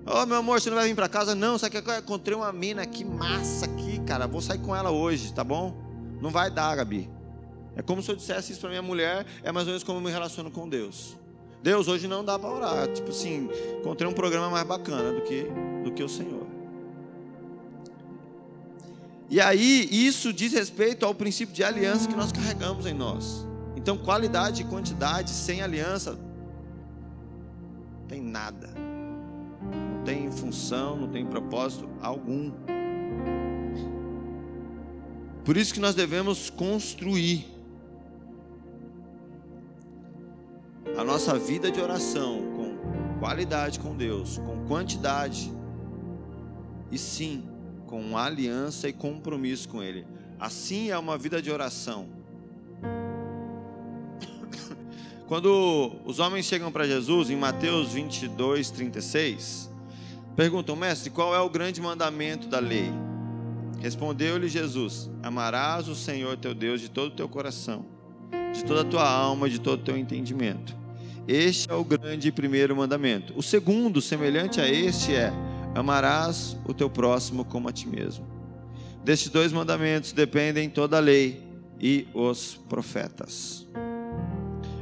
Ô 0.05 0.21
oh, 0.21 0.25
meu 0.25 0.37
amor, 0.37 0.59
você 0.59 0.69
não 0.69 0.75
vai 0.75 0.89
vir 0.89 0.95
para 0.95 1.07
casa? 1.07 1.33
Não, 1.33 1.57
sabe 1.57 1.81
que 1.81 1.89
eu 1.89 1.97
encontrei 1.97 2.35
uma 2.35 2.51
mina 2.51 2.81
aqui, 2.81 3.05
massa 3.05 3.63
aqui, 3.63 4.01
cara. 4.01 4.27
Vou 4.27 4.41
sair 4.41 4.59
com 4.59 4.75
ela 4.75 4.91
hoje, 4.91 5.33
tá 5.33 5.43
bom? 5.43 5.73
Não 6.19 6.29
vai 6.29 6.51
dar, 6.51 6.75
Gabi. 6.75 7.09
É 7.77 7.81
como 7.81 8.03
se 8.03 8.11
eu 8.11 8.17
dissesse 8.17 8.51
isso 8.51 8.59
para 8.59 8.69
minha 8.69 8.81
mulher, 8.81 9.25
é 9.43 9.49
mais 9.49 9.65
ou 9.65 9.71
menos 9.71 9.83
como 9.83 9.99
eu 9.99 10.03
me 10.03 10.11
relaciono 10.11 10.51
com 10.51 10.67
Deus. 10.67 11.17
Deus, 11.63 11.87
hoje 11.87 12.05
não 12.05 12.25
dá 12.25 12.37
para 12.37 12.49
orar. 12.49 12.87
Tipo 12.89 13.11
assim, 13.11 13.49
encontrei 13.79 14.09
um 14.09 14.13
programa 14.13 14.49
mais 14.49 14.67
bacana 14.67 15.13
do 15.13 15.21
que, 15.21 15.47
do 15.85 15.91
que 15.93 16.03
o 16.03 16.09
Senhor. 16.09 16.60
E 19.31 19.39
aí, 19.39 19.87
isso 19.89 20.33
diz 20.33 20.51
respeito 20.51 21.05
ao 21.05 21.15
princípio 21.15 21.55
de 21.55 21.63
aliança 21.63 22.05
que 22.05 22.15
nós 22.17 22.33
carregamos 22.33 22.85
em 22.85 22.93
nós. 22.93 23.47
Então, 23.77 23.97
qualidade 23.97 24.61
e 24.61 24.65
quantidade 24.65 25.29
sem 25.29 25.61
aliança, 25.61 26.19
tem 28.09 28.21
nada. 28.21 28.69
Não 29.61 30.03
tem 30.03 30.29
função, 30.29 30.97
não 30.97 31.07
tem 31.07 31.25
propósito 31.25 31.87
algum. 32.01 32.51
Por 35.45 35.55
isso 35.55 35.73
que 35.73 35.79
nós 35.79 35.95
devemos 35.95 36.49
construir 36.49 37.47
a 40.97 41.05
nossa 41.05 41.39
vida 41.39 41.71
de 41.71 41.79
oração 41.79 42.41
com 42.57 43.17
qualidade 43.17 43.79
com 43.79 43.95
Deus, 43.95 44.39
com 44.39 44.65
quantidade, 44.67 45.53
e 46.91 46.97
sim, 46.97 47.45
com 47.91 48.17
aliança 48.17 48.87
e 48.87 48.93
compromisso 48.93 49.67
com 49.67 49.83
Ele. 49.83 50.07
Assim 50.39 50.89
é 50.89 50.97
uma 50.97 51.17
vida 51.17 51.41
de 51.41 51.51
oração. 51.51 52.07
Quando 55.27 55.97
os 56.05 56.17
homens 56.17 56.45
chegam 56.45 56.71
para 56.71 56.87
Jesus, 56.87 57.29
em 57.29 57.35
Mateus 57.35 57.91
22, 57.91 58.71
36, 58.71 59.69
perguntam, 60.37 60.77
mestre, 60.77 61.09
qual 61.09 61.35
é 61.35 61.39
o 61.41 61.49
grande 61.49 61.81
mandamento 61.81 62.47
da 62.47 62.59
lei? 62.59 62.89
Respondeu-lhe 63.81 64.47
Jesus: 64.47 65.11
Amarás 65.21 65.89
o 65.89 65.95
Senhor 65.95 66.37
teu 66.37 66.55
Deus 66.55 66.79
de 66.79 66.89
todo 66.89 67.11
o 67.11 67.15
teu 67.15 67.27
coração, 67.27 67.85
de 68.53 68.63
toda 68.63 68.81
a 68.81 68.85
tua 68.85 69.07
alma, 69.07 69.49
de 69.49 69.59
todo 69.59 69.81
o 69.81 69.83
teu 69.83 69.97
entendimento. 69.97 70.77
Este 71.27 71.69
é 71.69 71.73
o 71.73 71.83
grande 71.83 72.31
primeiro 72.31 72.73
mandamento. 72.73 73.33
O 73.35 73.43
segundo, 73.43 74.01
semelhante 74.01 74.61
a 74.61 74.69
este, 74.69 75.13
é: 75.13 75.33
Amarás 75.73 76.57
o 76.65 76.73
teu 76.73 76.89
próximo 76.89 77.45
como 77.45 77.69
a 77.69 77.71
ti 77.71 77.87
mesmo. 77.87 78.25
Destes 79.03 79.29
dois 79.29 79.51
mandamentos 79.51 80.11
dependem 80.11 80.69
toda 80.69 80.97
a 80.97 80.99
lei 80.99 81.43
e 81.79 82.07
os 82.13 82.59
profetas. 82.69 83.65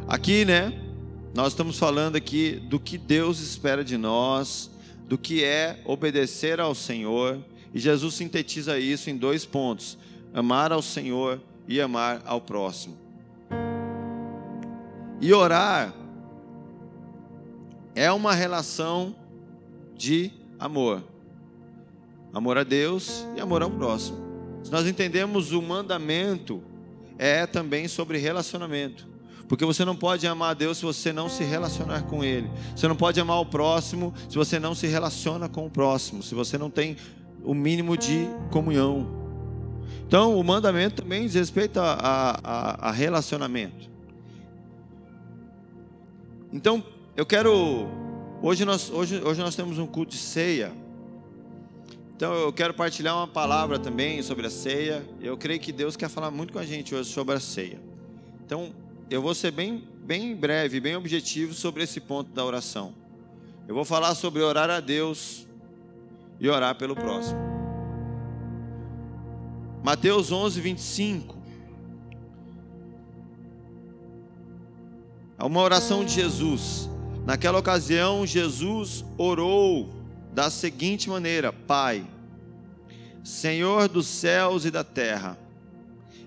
Aqui, 0.08 0.43
né, 0.43 0.74
nós 1.34 1.53
estamos 1.53 1.77
falando 1.77 2.15
aqui 2.15 2.53
do 2.53 2.79
que 2.79 2.98
Deus 2.98 3.39
espera 3.39 3.84
de 3.84 3.98
nós, 3.98 4.69
do 5.08 5.17
que 5.17 5.43
é 5.43 5.79
obedecer 5.86 6.60
ao 6.60 6.74
Senhor, 6.74 7.39
e 7.74 7.79
Jesus 7.79 8.15
sintetiza 8.15 8.79
isso 8.79 9.10
em 9.10 9.15
dois 9.15 9.46
pontos: 9.46 9.98
amar 10.34 10.72
ao 10.72 10.81
Senhor 10.81 11.39
e 11.67 11.79
amar 11.79 12.22
ao 12.25 12.41
próximo. 12.41 12.98
E 15.22 15.34
orar 15.34 15.93
é 17.93 18.12
uma 18.12 18.34
relação 18.34 19.15
de 19.96 20.31
amor. 20.59 21.03
Amor 22.33 22.57
a 22.57 22.63
Deus 22.63 23.25
e 23.35 23.39
amor 23.39 23.63
ao 23.63 23.71
próximo. 23.71 24.17
Se 24.63 24.71
nós 24.71 24.85
entendemos 24.85 25.51
o 25.51 25.61
mandamento, 25.61 26.61
é 27.17 27.47
também 27.47 27.87
sobre 27.87 28.17
relacionamento. 28.17 29.07
Porque 29.47 29.65
você 29.65 29.83
não 29.83 29.95
pode 29.95 30.27
amar 30.27 30.51
a 30.51 30.53
Deus 30.53 30.77
se 30.77 30.85
você 30.85 31.11
não 31.11 31.27
se 31.27 31.43
relacionar 31.43 32.03
com 32.03 32.23
Ele. 32.23 32.51
Você 32.75 32.87
não 32.87 32.95
pode 32.95 33.19
amar 33.19 33.39
o 33.39 33.45
próximo 33.45 34.13
se 34.29 34.37
você 34.37 34.59
não 34.59 34.75
se 34.75 34.85
relaciona 34.85 35.49
com 35.49 35.65
o 35.65 35.69
próximo. 35.69 36.21
Se 36.21 36.35
você 36.35 36.55
não 36.55 36.69
tem 36.69 36.97
o 37.43 37.55
mínimo 37.55 37.97
de 37.97 38.27
comunhão. 38.51 39.07
Então, 40.05 40.37
o 40.39 40.43
mandamento 40.43 41.01
também 41.01 41.25
diz 41.25 41.33
respeito 41.33 41.79
a, 41.79 42.39
a, 42.43 42.89
a 42.89 42.91
relacionamento. 42.91 43.89
Então, 46.53 46.83
eu 47.15 47.25
quero 47.25 47.87
Hoje 48.41 48.63
nós, 48.63 48.89
hoje, 48.89 49.22
hoje 49.22 49.41
nós 49.41 49.53
temos 49.53 49.77
um 49.77 49.86
culto 49.86 50.12
de 50.12 50.17
ceia. 50.17 50.72
Então 52.15 52.34
eu 52.34 52.53
quero 52.53 52.74
partilhar 52.74 53.13
uma 53.17 53.27
palavra 53.27 53.77
também 53.77 54.22
sobre 54.24 54.48
a 54.48 54.50
ceia. 54.50 55.05
Eu 55.19 55.38
creio 55.38 55.60
que 55.60 55.74
Deus 55.74 55.98
quer 55.98 56.08
falar 56.08 56.31
muito 56.31 56.53
com 56.53 56.60
a 56.60 56.65
gente 56.65 56.96
hoje 56.96 57.10
sobre 57.12 57.36
a 57.36 57.39
ceia. 57.39 57.81
Então 58.46 58.74
eu 59.10 59.22
vou 59.22 59.36
ser 59.36 59.51
bem, 59.51 59.84
bem 60.05 60.34
breve, 60.34 60.79
bem 60.79 60.96
objetivo 60.96 61.53
sobre 61.53 61.84
esse 61.84 62.00
ponto 62.00 62.31
da 62.31 62.46
oração. 62.46 62.93
Eu 63.67 63.75
vou 63.75 63.84
falar 63.84 64.15
sobre 64.15 64.41
orar 64.41 64.69
a 64.69 64.79
Deus 64.79 65.46
e 66.39 66.48
orar 66.48 66.75
pelo 66.75 66.96
próximo. 66.96 67.38
Mateus 69.84 70.31
11, 70.31 70.62
25. 70.62 71.38
É 75.38 75.43
uma 75.43 75.62
oração 75.62 76.05
de 76.05 76.13
Jesus. 76.13 76.89
Naquela 77.25 77.59
ocasião, 77.59 78.25
Jesus 78.25 79.05
orou 79.17 79.89
da 80.33 80.49
seguinte 80.49 81.09
maneira: 81.09 81.51
Pai, 81.53 82.05
Senhor 83.23 83.88
dos 83.88 84.07
céus 84.07 84.65
e 84.65 84.71
da 84.71 84.83
terra, 84.83 85.38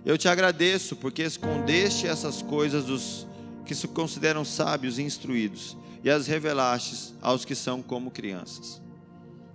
eu 0.04 0.18
te 0.18 0.28
agradeço 0.28 0.96
porque 0.96 1.22
escondeste 1.22 2.06
essas 2.06 2.42
coisas 2.42 2.84
dos 2.84 3.26
que 3.64 3.74
se 3.74 3.86
consideram 3.88 4.44
sábios 4.44 4.98
e 4.98 5.02
instruídos 5.02 5.76
e 6.04 6.10
as 6.10 6.26
revelaste 6.26 7.14
aos 7.22 7.44
que 7.44 7.54
são 7.54 7.80
como 7.80 8.10
crianças. 8.10 8.82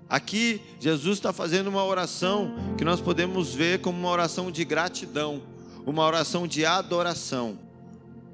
Aqui, 0.10 0.62
Jesus 0.80 1.18
está 1.18 1.34
fazendo 1.34 1.68
uma 1.68 1.84
oração 1.84 2.56
que 2.78 2.86
nós 2.86 3.02
podemos 3.02 3.54
ver 3.54 3.82
como 3.82 4.00
uma 4.00 4.10
oração 4.10 4.50
de 4.50 4.64
gratidão, 4.64 5.42
uma 5.86 6.06
oração 6.06 6.48
de 6.48 6.66
adoração. 6.66 7.60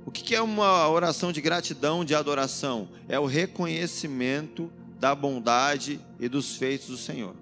O 0.05 0.11
que 0.11 0.35
é 0.35 0.41
uma 0.41 0.87
oração 0.89 1.31
de 1.31 1.41
gratidão, 1.41 2.03
de 2.03 2.13
adoração? 2.13 2.89
É 3.07 3.19
o 3.19 3.25
reconhecimento 3.25 4.71
da 4.99 5.15
bondade 5.15 5.99
e 6.19 6.27
dos 6.27 6.55
feitos 6.55 6.87
do 6.87 6.97
Senhor. 6.97 7.35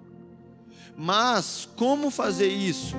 Mas 0.96 1.68
como 1.76 2.10
fazer 2.10 2.48
isso? 2.48 2.94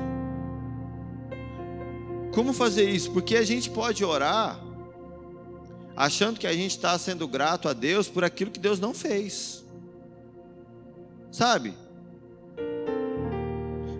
Como 2.34 2.51
fazer 2.51 2.89
isso? 2.89 3.12
Porque 3.12 3.36
a 3.36 3.43
gente 3.43 3.70
pode 3.70 4.03
orar 4.03 4.60
achando 5.96 6.39
que 6.39 6.48
a 6.48 6.53
gente 6.53 6.72
está 6.72 6.98
sendo 6.98 7.27
grato 7.27 7.70
a 7.70 7.74
Deus 7.74 8.08
por 8.08 8.24
aquilo 8.24 8.51
que 8.51 8.60
Deus 8.60 8.79
não 8.79 8.93
fez. 8.93 9.63
Sabe? 11.32 11.74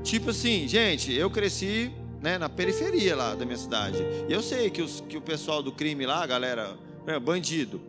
Tipo 0.04 0.32
assim, 0.32 0.68
gente, 0.68 1.14
eu 1.14 1.30
cresci 1.30 1.92
né, 2.24 2.38
na 2.38 2.48
periferia 2.48 3.18
lá 3.18 3.36
da 3.36 3.46
minha 3.46 3.58
cidade. 3.58 3.98
E 4.30 4.32
eu 4.32 4.42
sei 4.42 4.70
que, 4.70 4.82
os, 4.82 5.02
que 5.02 5.18
o 5.18 5.22
pessoal 5.22 5.62
do 5.62 5.74
crime 5.74 6.06
lá, 6.06 6.26
galera, 6.26 6.78
é, 7.06 7.20
bandido, 7.20 7.82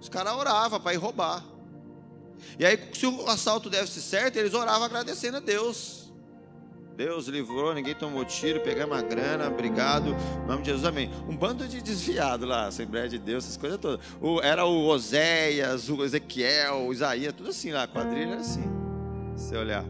os 0.00 0.08
caras 0.08 0.32
oravam 0.32 0.80
para 0.80 0.94
ir 0.94 0.96
roubar. 0.96 1.44
E 2.58 2.64
aí, 2.64 2.78
se 2.94 3.06
o 3.06 3.28
assalto 3.28 3.68
deve 3.68 3.88
ser 3.88 4.00
certo, 4.00 4.38
eles 4.38 4.54
oravam 4.54 4.84
agradecendo 4.84 5.36
a 5.36 5.40
Deus. 5.40 6.10
Deus 6.96 7.26
livrou, 7.26 7.74
ninguém 7.74 7.94
tomou 7.94 8.24
tiro, 8.24 8.60
pegamos 8.60 8.96
a 8.96 9.02
grana, 9.02 9.48
obrigado, 9.48 10.16
em 10.44 10.46
nome 10.46 10.62
de 10.62 10.70
Jesus, 10.70 10.86
amém. 10.86 11.10
Um 11.28 11.36
bando 11.36 11.66
de 11.68 11.82
desviado 11.82 12.46
lá, 12.46 12.68
Assembleia 12.68 13.08
de 13.08 13.18
Deus, 13.18 13.44
essas 13.44 13.56
coisas 13.56 13.78
todas. 13.78 14.00
O, 14.18 14.40
era 14.40 14.64
o 14.64 14.86
Oséias, 14.86 15.90
o 15.90 16.02
Ezequiel, 16.02 16.86
o 16.86 16.92
Isaías, 16.92 17.34
tudo 17.34 17.50
assim 17.50 17.70
lá, 17.70 17.82
a 17.82 17.88
quadrilha 17.88 18.32
era 18.32 18.40
assim, 18.40 18.62
se 19.36 19.48
você 19.48 19.56
olhar. 19.56 19.84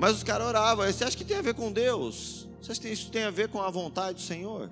Mas 0.00 0.16
os 0.16 0.22
caras 0.22 0.48
oravam. 0.48 0.86
Você 0.86 1.04
acha 1.04 1.16
que 1.16 1.24
tem 1.24 1.36
a 1.36 1.42
ver 1.42 1.52
com 1.52 1.70
Deus? 1.70 2.48
Você 2.60 2.72
acha 2.72 2.80
que 2.80 2.88
isso 2.88 3.10
tem 3.10 3.24
a 3.24 3.30
ver 3.30 3.48
com 3.48 3.60
a 3.60 3.70
vontade 3.70 4.14
do 4.14 4.20
Senhor? 4.22 4.70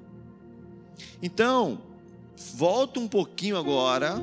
Então, 1.22 1.82
volta 2.54 2.98
um 2.98 3.06
pouquinho 3.06 3.58
agora. 3.58 4.14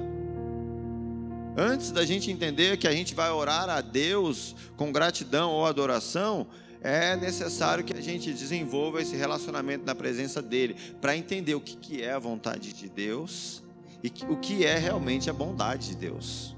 Antes 1.56 1.92
da 1.92 2.04
gente 2.04 2.32
entender 2.32 2.78
que 2.78 2.88
a 2.88 2.92
gente 2.92 3.14
vai 3.14 3.30
orar 3.30 3.70
a 3.70 3.82
Deus 3.82 4.56
com 4.76 4.92
gratidão 4.92 5.52
ou 5.52 5.68
adoração, 5.68 6.48
é 6.82 7.16
necessário 7.16 7.84
que 7.84 7.94
a 7.96 8.02
gente 8.02 8.34
desenvolva 8.34 9.00
esse 9.00 9.16
relacionamento 9.16 9.86
na 9.86 9.94
presença 9.94 10.42
dEle, 10.42 10.76
para 11.00 11.16
entender 11.16 11.54
o 11.54 11.62
que 11.62 12.02
é 12.02 12.14
a 12.14 12.20
vontade 12.20 12.74
de 12.74 12.90
Deus 12.90 13.64
e 14.04 14.12
o 14.28 14.38
que 14.38 14.66
é 14.66 14.78
realmente 14.78 15.30
a 15.30 15.34
bondade 15.34 15.90
de 15.90 15.96
Deus. 15.96 16.55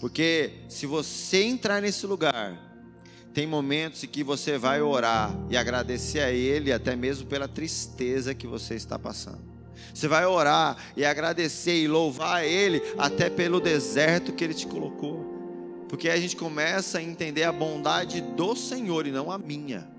Porque 0.00 0.52
se 0.68 0.86
você 0.86 1.42
entrar 1.42 1.82
nesse 1.82 2.06
lugar, 2.06 2.68
tem 3.34 3.46
momentos 3.46 4.02
em 4.04 4.06
que 4.06 4.22
você 4.22 4.56
vai 4.56 4.80
orar 4.80 5.36
e 5.50 5.56
agradecer 5.56 6.20
a 6.20 6.30
Ele, 6.30 6.72
até 6.72 6.96
mesmo 6.96 7.26
pela 7.26 7.48
tristeza 7.48 8.34
que 8.34 8.46
você 8.46 8.74
está 8.74 8.98
passando. 8.98 9.42
Você 9.92 10.06
vai 10.06 10.24
orar 10.26 10.76
e 10.96 11.04
agradecer 11.04 11.82
e 11.82 11.88
louvar 11.88 12.36
a 12.36 12.46
Ele, 12.46 12.80
até 12.96 13.28
pelo 13.28 13.60
deserto 13.60 14.32
que 14.32 14.44
Ele 14.44 14.54
te 14.54 14.66
colocou. 14.66 15.38
Porque 15.88 16.08
aí 16.08 16.18
a 16.18 16.20
gente 16.20 16.36
começa 16.36 16.98
a 16.98 17.02
entender 17.02 17.44
a 17.44 17.52
bondade 17.52 18.20
do 18.20 18.54
Senhor 18.54 19.06
e 19.06 19.10
não 19.10 19.30
a 19.30 19.38
minha. 19.38 19.97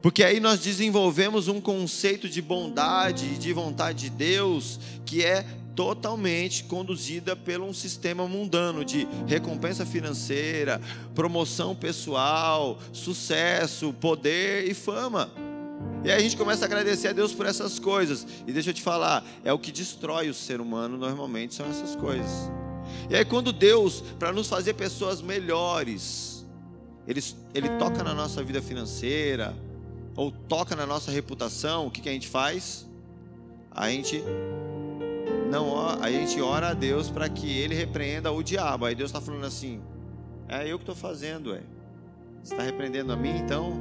Porque 0.00 0.22
aí 0.22 0.38
nós 0.38 0.60
desenvolvemos 0.60 1.48
um 1.48 1.60
conceito 1.60 2.28
de 2.28 2.40
bondade 2.40 3.26
e 3.34 3.38
de 3.38 3.52
vontade 3.52 4.08
de 4.08 4.10
Deus 4.10 4.78
que 5.04 5.24
é 5.24 5.44
totalmente 5.74 6.64
conduzida 6.64 7.36
por 7.36 7.60
um 7.60 7.72
sistema 7.72 8.26
mundano 8.26 8.84
de 8.84 9.06
recompensa 9.26 9.86
financeira, 9.86 10.80
promoção 11.14 11.74
pessoal, 11.74 12.80
sucesso, 12.92 13.92
poder 13.92 14.68
e 14.68 14.74
fama. 14.74 15.30
E 16.04 16.10
aí 16.10 16.16
a 16.16 16.20
gente 16.20 16.36
começa 16.36 16.64
a 16.64 16.66
agradecer 16.66 17.08
a 17.08 17.12
Deus 17.12 17.32
por 17.32 17.46
essas 17.46 17.78
coisas. 17.78 18.26
E 18.46 18.52
deixa 18.52 18.70
eu 18.70 18.74
te 18.74 18.82
falar, 18.82 19.24
é 19.44 19.52
o 19.52 19.58
que 19.58 19.70
destrói 19.70 20.28
o 20.28 20.34
ser 20.34 20.60
humano 20.60 20.96
normalmente 20.96 21.54
são 21.54 21.66
essas 21.66 21.94
coisas. 21.94 22.50
E 23.08 23.14
aí 23.14 23.24
quando 23.24 23.52
Deus, 23.52 24.02
para 24.18 24.32
nos 24.32 24.48
fazer 24.48 24.74
pessoas 24.74 25.22
melhores, 25.22 26.44
ele, 27.06 27.22
ele 27.54 27.68
toca 27.78 28.02
na 28.02 28.14
nossa 28.14 28.42
vida 28.42 28.60
financeira, 28.60 29.54
ou 30.18 30.32
toca 30.32 30.74
na 30.74 30.84
nossa 30.84 31.12
reputação, 31.12 31.86
o 31.86 31.92
que, 31.92 32.00
que 32.00 32.08
a 32.08 32.12
gente 32.12 32.26
faz? 32.26 32.84
A 33.70 33.88
gente 33.88 34.20
não 35.48 35.78
a 35.78 36.10
gente 36.10 36.40
ora 36.40 36.70
a 36.70 36.74
Deus 36.74 37.08
para 37.08 37.28
que 37.28 37.48
Ele 37.48 37.72
repreenda 37.72 38.32
o 38.32 38.42
diabo. 38.42 38.84
Aí 38.84 38.96
Deus 38.96 39.10
está 39.10 39.20
falando 39.20 39.46
assim: 39.46 39.80
é 40.48 40.66
eu 40.66 40.76
que 40.76 40.82
estou 40.82 40.96
fazendo, 40.96 41.54
é. 41.54 41.62
Você 42.42 42.52
está 42.52 42.64
repreendendo 42.64 43.12
a 43.12 43.16
mim, 43.16 43.30
então? 43.38 43.78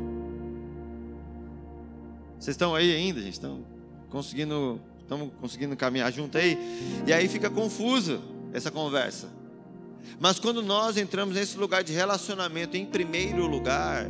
Vocês 2.38 2.54
estão 2.54 2.76
aí 2.76 2.96
ainda? 2.96 3.20
Estão 3.22 3.66
conseguindo, 4.12 4.80
estamos 5.02 5.32
conseguindo 5.42 5.76
caminhar 5.76 6.14
junto 6.14 6.38
aí? 6.38 6.56
E 7.08 7.12
aí 7.12 7.28
fica 7.28 7.50
confuso 7.50 8.22
essa 8.54 8.70
conversa. 8.70 9.28
Mas 10.20 10.40
quando 10.40 10.62
nós 10.62 10.98
entramos 10.98 11.34
nesse 11.34 11.58
lugar 11.58 11.84
de 11.84 11.94
relacionamento 11.94 12.78
em 12.78 12.86
primeiro 12.86 13.48
lugar, 13.48 14.08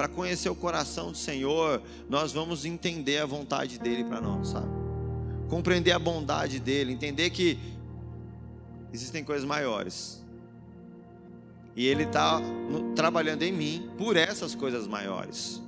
para 0.00 0.08
conhecer 0.08 0.48
o 0.48 0.54
coração 0.54 1.12
do 1.12 1.16
Senhor, 1.18 1.82
nós 2.08 2.32
vamos 2.32 2.64
entender 2.64 3.18
a 3.18 3.26
vontade 3.26 3.78
dele 3.78 4.02
para 4.02 4.18
nós, 4.18 4.48
sabe? 4.48 4.66
Compreender 5.46 5.92
a 5.92 5.98
bondade 5.98 6.58
dele, 6.58 6.90
entender 6.90 7.28
que 7.28 7.58
existem 8.94 9.22
coisas 9.22 9.44
maiores. 9.44 10.24
E 11.76 11.86
ele 11.86 12.04
está 12.04 12.40
trabalhando 12.96 13.42
em 13.42 13.52
mim 13.52 13.90
por 13.98 14.16
essas 14.16 14.54
coisas 14.54 14.86
maiores. 14.86 15.60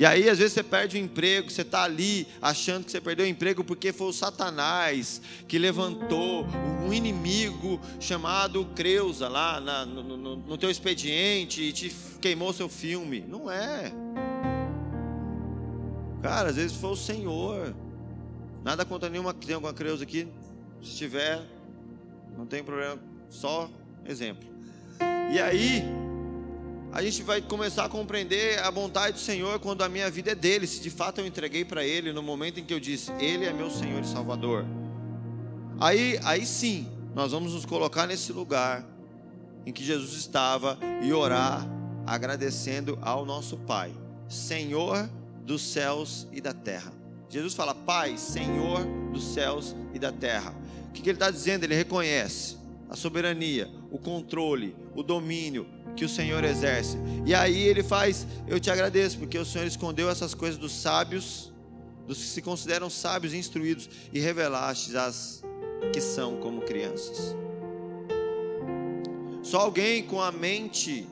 E 0.00 0.06
aí, 0.06 0.30
às 0.30 0.38
vezes, 0.38 0.54
você 0.54 0.62
perde 0.62 0.96
o 0.96 0.98
emprego, 0.98 1.50
você 1.50 1.60
está 1.60 1.82
ali 1.82 2.26
achando 2.40 2.86
que 2.86 2.90
você 2.90 3.02
perdeu 3.02 3.26
o 3.26 3.28
emprego 3.28 3.62
porque 3.62 3.92
foi 3.92 4.06
o 4.06 4.14
Satanás 4.14 5.20
que 5.46 5.58
levantou 5.58 6.46
um 6.82 6.90
inimigo 6.90 7.78
chamado 8.00 8.64
Creusa 8.74 9.28
lá 9.28 9.60
na, 9.60 9.84
no, 9.84 10.02
no, 10.02 10.36
no 10.36 10.56
teu 10.56 10.70
expediente 10.70 11.60
e 11.60 11.70
te 11.70 11.94
queimou 12.18 12.50
seu 12.54 12.66
filme. 12.66 13.22
Não 13.28 13.50
é. 13.50 13.92
Cara, 16.22 16.48
às 16.48 16.56
vezes 16.56 16.74
foi 16.78 16.92
o 16.92 16.96
Senhor. 16.96 17.76
Nada 18.64 18.86
contra 18.86 19.10
nenhuma, 19.10 19.34
tem 19.34 19.54
alguma 19.54 19.74
Creusa 19.74 20.04
aqui? 20.04 20.26
Se 20.82 20.96
tiver, 20.96 21.42
não 22.38 22.46
tem 22.46 22.64
problema, 22.64 22.98
só 23.28 23.68
exemplo. 24.06 24.48
E 25.30 25.38
aí, 25.38 25.84
a 26.92 27.02
gente 27.02 27.22
vai 27.22 27.40
começar 27.40 27.84
a 27.84 27.88
compreender 27.88 28.58
a 28.60 28.70
bondade 28.70 29.14
do 29.14 29.20
Senhor 29.20 29.60
quando 29.60 29.82
a 29.82 29.88
minha 29.88 30.10
vida 30.10 30.32
é 30.32 30.34
dele, 30.34 30.66
se 30.66 30.80
de 30.80 30.90
fato 30.90 31.20
eu 31.20 31.26
entreguei 31.26 31.64
para 31.64 31.84
ele 31.84 32.12
no 32.12 32.22
momento 32.22 32.58
em 32.58 32.64
que 32.64 32.74
eu 32.74 32.80
disse, 32.80 33.12
ele 33.20 33.44
é 33.44 33.52
meu 33.52 33.70
Senhor 33.70 34.02
e 34.02 34.06
Salvador. 34.06 34.64
Aí, 35.78 36.18
aí 36.24 36.44
sim, 36.44 36.88
nós 37.14 37.30
vamos 37.30 37.54
nos 37.54 37.64
colocar 37.64 38.06
nesse 38.06 38.32
lugar 38.32 38.84
em 39.64 39.72
que 39.72 39.84
Jesus 39.84 40.14
estava 40.14 40.78
e 41.02 41.12
orar 41.12 41.66
agradecendo 42.06 42.98
ao 43.00 43.24
nosso 43.24 43.56
Pai, 43.56 43.94
Senhor 44.28 45.08
dos 45.44 45.62
céus 45.62 46.26
e 46.32 46.40
da 46.40 46.52
terra. 46.52 46.92
Jesus 47.28 47.54
fala, 47.54 47.74
Pai, 47.74 48.16
Senhor 48.16 48.84
dos 49.12 49.32
céus 49.32 49.76
e 49.94 49.98
da 49.98 50.10
terra. 50.10 50.54
O 50.88 50.92
que, 50.92 51.02
que 51.02 51.08
ele 51.08 51.16
está 51.16 51.30
dizendo? 51.30 51.62
Ele 51.62 51.74
reconhece 51.74 52.58
a 52.88 52.96
soberania, 52.96 53.70
o 53.92 53.98
controle, 53.98 54.74
o 54.96 55.02
domínio, 55.04 55.66
que 55.96 56.04
o 56.04 56.08
Senhor 56.08 56.44
exerce. 56.44 56.98
E 57.24 57.34
aí 57.34 57.62
ele 57.62 57.82
faz: 57.82 58.26
Eu 58.46 58.58
te 58.58 58.70
agradeço, 58.70 59.18
porque 59.18 59.38
o 59.38 59.44
Senhor 59.44 59.66
escondeu 59.66 60.08
essas 60.08 60.34
coisas 60.34 60.58
dos 60.58 60.72
sábios, 60.72 61.52
dos 62.06 62.18
que 62.18 62.24
se 62.24 62.42
consideram 62.42 62.88
sábios 62.90 63.32
e 63.32 63.36
instruídos, 63.36 63.88
e 64.12 64.20
revelaste 64.20 64.96
as 64.96 65.42
que 65.92 66.00
são 66.00 66.36
como 66.36 66.62
crianças. 66.62 67.34
Só 69.42 69.60
alguém 69.60 70.02
com 70.02 70.20
a 70.20 70.30
mente 70.30 71.06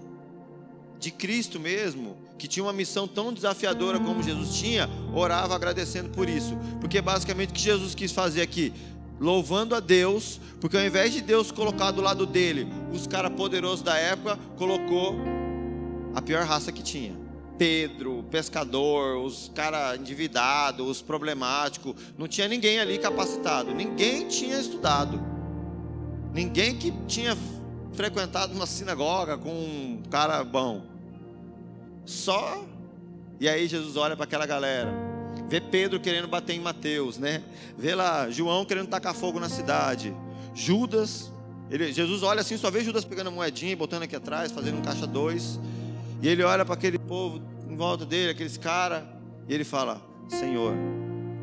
de 0.99 1.11
Cristo 1.11 1.59
mesmo, 1.59 2.17
que 2.37 2.47
tinha 2.47 2.65
uma 2.65 2.73
missão 2.73 3.09
tão 3.09 3.33
desafiadora 3.33 3.99
como 3.99 4.23
Jesus 4.23 4.55
tinha, 4.57 4.89
orava 5.15 5.55
agradecendo 5.55 6.11
por 6.11 6.29
isso. 6.29 6.57
Porque 6.81 7.01
basicamente 7.01 7.51
o 7.51 7.53
que 7.53 7.61
Jesus 7.61 7.95
quis 7.95 8.13
fazer 8.13 8.43
aqui? 8.43 8.73
Louvando 9.21 9.75
a 9.75 9.81
Deus, 9.81 10.41
porque 10.61 10.77
ao 10.77 10.85
invés 10.85 11.13
de 11.13 11.21
Deus 11.21 11.51
colocar 11.51 11.91
do 11.91 12.01
lado 12.01 12.27
dele 12.27 12.69
os 12.93 13.07
caras 13.07 13.33
poderosos 13.33 13.83
da 13.83 13.97
época, 13.97 14.39
colocou 14.57 15.17
a 16.15 16.23
pior 16.23 16.45
raça 16.45 16.73
que 16.73 16.83
tinha. 16.83 17.17
Pedro, 17.57 18.25
pescador, 18.31 19.17
os 19.19 19.51
caras 19.53 19.99
endividados, 19.99 20.87
os 20.87 21.03
problemáticos, 21.03 21.95
não 22.17 22.29
tinha 22.29 22.47
ninguém 22.47 22.79
ali 22.79 22.99
capacitado, 22.99 23.75
ninguém 23.75 24.29
tinha 24.29 24.61
estudado, 24.61 25.21
ninguém 26.33 26.77
que 26.77 26.93
tinha 27.09 27.37
frequentado 27.95 28.55
uma 28.55 28.67
sinagoga 28.67 29.37
com 29.37 29.51
um 29.51 30.03
cara 30.09 30.45
bom. 30.45 30.83
Só. 32.05 32.65
E 33.41 33.49
aí 33.49 33.69
Jesus 33.69 33.97
olha 33.97 34.17
para 34.17 34.25
aquela 34.25 34.47
galera 34.47 35.08
Vê 35.49 35.61
Pedro 35.61 35.99
querendo 35.99 36.29
bater 36.29 36.55
em 36.55 36.61
Mateus, 36.61 37.19
né? 37.19 37.43
Vê 37.77 37.95
lá 37.95 38.29
João 38.31 38.65
querendo 38.65 38.89
tacar 38.89 39.15
fogo 39.15 39.41
na 39.41 39.49
cidade. 39.49 40.15
Judas, 40.55 41.31
ele, 41.71 41.93
Jesus 41.93 42.23
olha 42.23 42.41
assim, 42.41 42.57
só 42.57 42.71
vê 42.71 42.83
Judas 42.83 43.05
pegando 43.05 43.29
a 43.29 43.31
moedinha 43.31 43.73
e 43.73 43.77
botando 43.77 44.03
aqui 44.03 44.15
atrás, 44.15 44.53
fazendo 44.53 44.79
um 44.79 44.83
caixa 44.83 45.07
dois. 45.07 45.59
E 46.21 46.29
ele 46.29 46.43
olha 46.43 46.65
para 46.65 46.75
aquele 46.75 46.99
povo 46.99 47.41
em 47.69 47.77
volta 47.77 48.05
dele, 48.05 48.33
aqueles 48.33 48.59
caras, 48.59 49.05
e 49.49 49.55
ele 49.55 49.65
fala: 49.65 50.03
Senhor, 50.29 50.75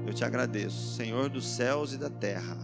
eu 0.06 0.14
te 0.14 0.24
agradeço, 0.24 0.96
Senhor 0.96 1.30
dos 1.30 1.46
céus 1.46 1.94
e 1.94 1.98
da 1.98 2.10
terra, 2.10 2.58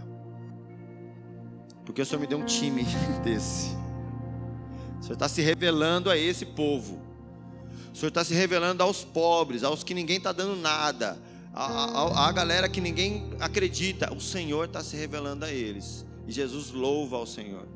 porque 1.85 2.01
o 2.01 2.05
Senhor 2.05 2.21
me 2.21 2.27
deu 2.27 2.37
um 2.37 2.45
time 2.45 2.85
desse. 3.23 3.69
O 4.99 5.03
Senhor 5.03 5.13
está 5.13 5.27
se 5.27 5.41
revelando 5.41 6.09
a 6.11 6.17
esse 6.17 6.45
povo. 6.45 7.01
O 7.91 7.97
Senhor 7.97 8.09
está 8.09 8.23
se 8.23 8.33
revelando 8.33 8.83
aos 8.83 9.03
pobres, 9.03 9.63
aos 9.63 9.83
que 9.83 9.93
ninguém 9.93 10.17
está 10.17 10.31
dando 10.31 10.55
nada, 10.55 11.17
a, 11.53 11.65
a, 11.65 12.29
a 12.29 12.31
galera 12.31 12.69
que 12.69 12.79
ninguém 12.79 13.31
acredita, 13.39 14.13
o 14.13 14.21
Senhor 14.21 14.65
está 14.65 14.83
se 14.83 14.95
revelando 14.95 15.45
a 15.45 15.51
eles. 15.51 16.05
E 16.27 16.31
Jesus 16.31 16.71
louva 16.71 17.17
ao 17.17 17.27
Senhor. 17.27 17.67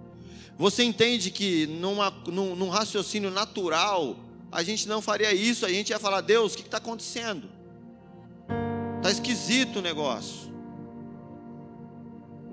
Você 0.57 0.83
entende 0.83 1.29
que 1.31 1.67
numa, 1.67 2.09
num, 2.27 2.55
num 2.55 2.69
raciocínio 2.69 3.29
natural, 3.29 4.15
a 4.51 4.63
gente 4.63 4.87
não 4.87 5.01
faria 5.01 5.33
isso, 5.33 5.65
a 5.65 5.69
gente 5.69 5.89
ia 5.89 5.99
falar, 5.99 6.21
Deus, 6.21 6.53
o 6.53 6.57
que 6.57 6.63
está 6.63 6.77
acontecendo? 6.77 7.49
Está 8.97 9.11
esquisito 9.11 9.79
o 9.79 9.81
negócio. 9.81 10.54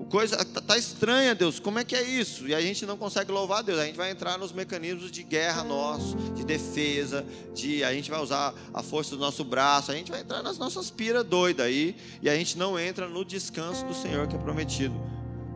Coisa 0.09 0.43
tá, 0.43 0.61
tá 0.61 0.77
estranha, 0.77 1.35
Deus. 1.35 1.59
Como 1.59 1.79
é 1.79 1.83
que 1.83 1.95
é 1.95 2.03
isso? 2.03 2.47
E 2.47 2.53
a 2.53 2.61
gente 2.61 2.85
não 2.85 2.97
consegue 2.97 3.31
louvar 3.31 3.59
a 3.59 3.61
Deus. 3.61 3.79
A 3.79 3.85
gente 3.85 3.95
vai 3.95 4.11
entrar 4.11 4.37
nos 4.37 4.51
mecanismos 4.51 5.11
de 5.11 5.23
guerra 5.23 5.63
nosso, 5.63 6.15
de 6.35 6.43
defesa, 6.43 7.25
de 7.53 7.83
a 7.83 7.93
gente 7.93 8.09
vai 8.09 8.21
usar 8.21 8.53
a 8.73 8.83
força 8.83 9.15
do 9.15 9.19
nosso 9.19 9.43
braço, 9.43 9.91
a 9.91 9.95
gente 9.95 10.11
vai 10.11 10.21
entrar 10.21 10.41
nas 10.41 10.57
nossas 10.57 10.89
piras 10.89 11.25
doidas 11.25 11.65
aí, 11.65 11.95
e 12.21 12.29
a 12.29 12.35
gente 12.35 12.57
não 12.57 12.79
entra 12.79 13.07
no 13.07 13.23
descanso 13.23 13.85
do 13.85 13.93
Senhor 13.93 14.27
que 14.27 14.35
é 14.35 14.39
prometido. 14.39 14.95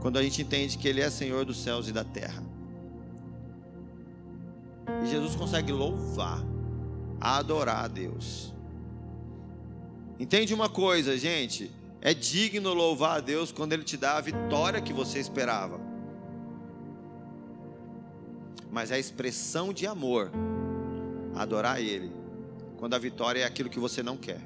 Quando 0.01 0.17
a 0.17 0.23
gente 0.23 0.41
entende 0.41 0.77
que 0.77 0.87
ele 0.87 1.01
é 1.01 1.09
Senhor 1.09 1.45
dos 1.45 1.57
céus 1.57 1.87
e 1.87 1.91
da 1.91 2.03
terra. 2.03 2.43
E 5.03 5.07
Jesus 5.07 5.35
consegue 5.35 5.71
louvar, 5.71 6.43
adorar 7.19 7.85
a 7.85 7.87
Deus. 7.87 8.53
Entende 10.19 10.53
uma 10.53 10.69
coisa, 10.69 11.17
gente? 11.17 11.71
É 12.07 12.13
digno 12.13 12.73
louvar 12.73 13.17
a 13.17 13.19
Deus 13.19 13.51
quando 13.51 13.73
Ele 13.73 13.83
te 13.83 13.97
dá 13.97 14.15
a 14.15 14.21
vitória 14.21 14.79
que 14.79 14.93
você 14.93 15.19
esperava. 15.19 15.77
Mas 18.71 18.91
é 18.91 18.95
a 18.95 18.97
expressão 18.97 19.73
de 19.73 19.85
amor 19.85 20.31
adorar 21.35 21.81
Ele 21.81 22.09
quando 22.77 22.93
a 22.93 22.97
vitória 22.97 23.41
é 23.41 23.43
aquilo 23.43 23.69
que 23.69 23.77
você 23.77 24.01
não 24.01 24.15
quer. 24.15 24.39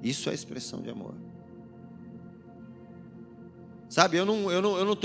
Isso 0.00 0.30
é 0.30 0.32
expressão 0.32 0.80
de 0.80 0.90
amor. 0.90 1.16
Sabe, 3.88 4.18
eu 4.18 4.24
não, 4.24 4.48
eu 4.48 4.62
não, 4.62 4.78
eu 4.78 4.84
não 4.84 4.96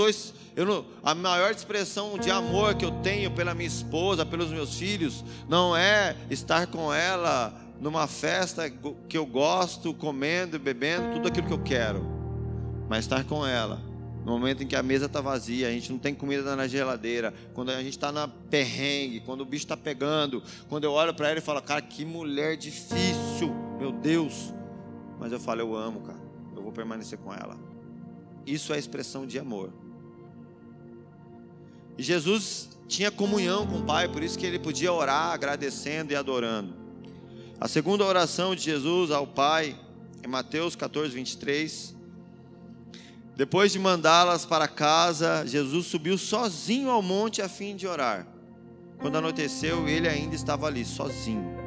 eu 0.54 0.64
não, 0.64 0.86
a 1.02 1.16
maior 1.16 1.50
expressão 1.50 2.16
de 2.16 2.30
amor 2.30 2.76
que 2.76 2.84
eu 2.84 2.92
tenho 3.02 3.32
pela 3.32 3.54
minha 3.54 3.66
esposa, 3.66 4.24
pelos 4.24 4.50
meus 4.50 4.78
filhos, 4.78 5.24
não 5.48 5.76
é 5.76 6.16
estar 6.30 6.68
com 6.68 6.94
ela 6.94 7.67
numa 7.80 8.06
festa 8.06 8.70
que 9.08 9.16
eu 9.16 9.26
gosto, 9.26 9.94
comendo, 9.94 10.58
bebendo, 10.58 11.12
tudo 11.14 11.28
aquilo 11.28 11.46
que 11.46 11.52
eu 11.52 11.62
quero, 11.62 12.04
mas 12.88 13.00
estar 13.00 13.24
com 13.24 13.46
ela 13.46 13.88
no 14.28 14.34
momento 14.34 14.62
em 14.62 14.66
que 14.66 14.76
a 14.76 14.82
mesa 14.82 15.06
está 15.06 15.22
vazia, 15.22 15.68
a 15.68 15.70
gente 15.70 15.90
não 15.90 15.98
tem 15.98 16.14
comida 16.14 16.54
na 16.54 16.68
geladeira, 16.68 17.32
quando 17.54 17.70
a 17.70 17.78
gente 17.78 17.90
está 17.90 18.12
na 18.12 18.28
perrengue, 18.28 19.20
quando 19.20 19.40
o 19.40 19.44
bicho 19.44 19.64
está 19.64 19.74
pegando, 19.76 20.42
quando 20.68 20.84
eu 20.84 20.92
olho 20.92 21.14
para 21.14 21.30
ela 21.30 21.38
e 21.38 21.40
falo, 21.40 21.62
cara, 21.62 21.80
que 21.80 22.04
mulher 22.04 22.54
difícil, 22.56 23.54
meu 23.78 23.90
Deus. 23.90 24.52
Mas 25.18 25.32
eu 25.32 25.40
falo, 25.40 25.62
eu 25.62 25.74
amo, 25.74 26.02
cara, 26.02 26.20
eu 26.54 26.62
vou 26.62 26.70
permanecer 26.70 27.18
com 27.18 27.32
ela. 27.32 27.56
Isso 28.46 28.74
é 28.74 28.78
expressão 28.78 29.26
de 29.26 29.38
amor. 29.38 29.72
E 31.96 32.02
Jesus 32.02 32.78
tinha 32.86 33.10
comunhão 33.10 33.66
com 33.66 33.78
o 33.78 33.84
Pai, 33.84 34.08
por 34.08 34.22
isso 34.22 34.38
que 34.38 34.44
ele 34.44 34.58
podia 34.58 34.92
orar 34.92 35.32
agradecendo 35.32 36.12
e 36.12 36.16
adorando. 36.16 36.87
A 37.60 37.66
segunda 37.66 38.04
oração 38.04 38.54
de 38.54 38.62
Jesus 38.62 39.10
ao 39.10 39.26
Pai, 39.26 39.76
em 40.22 40.28
Mateus 40.28 40.76
14, 40.76 41.12
23. 41.12 41.92
Depois 43.34 43.72
de 43.72 43.80
mandá-las 43.80 44.46
para 44.46 44.68
casa, 44.68 45.44
Jesus 45.44 45.86
subiu 45.86 46.16
sozinho 46.16 46.88
ao 46.88 47.02
monte 47.02 47.42
a 47.42 47.48
fim 47.48 47.74
de 47.74 47.84
orar. 47.84 48.28
Quando 49.00 49.18
anoiteceu, 49.18 49.88
ele 49.88 50.08
ainda 50.08 50.36
estava 50.36 50.68
ali, 50.68 50.84
sozinho. 50.84 51.57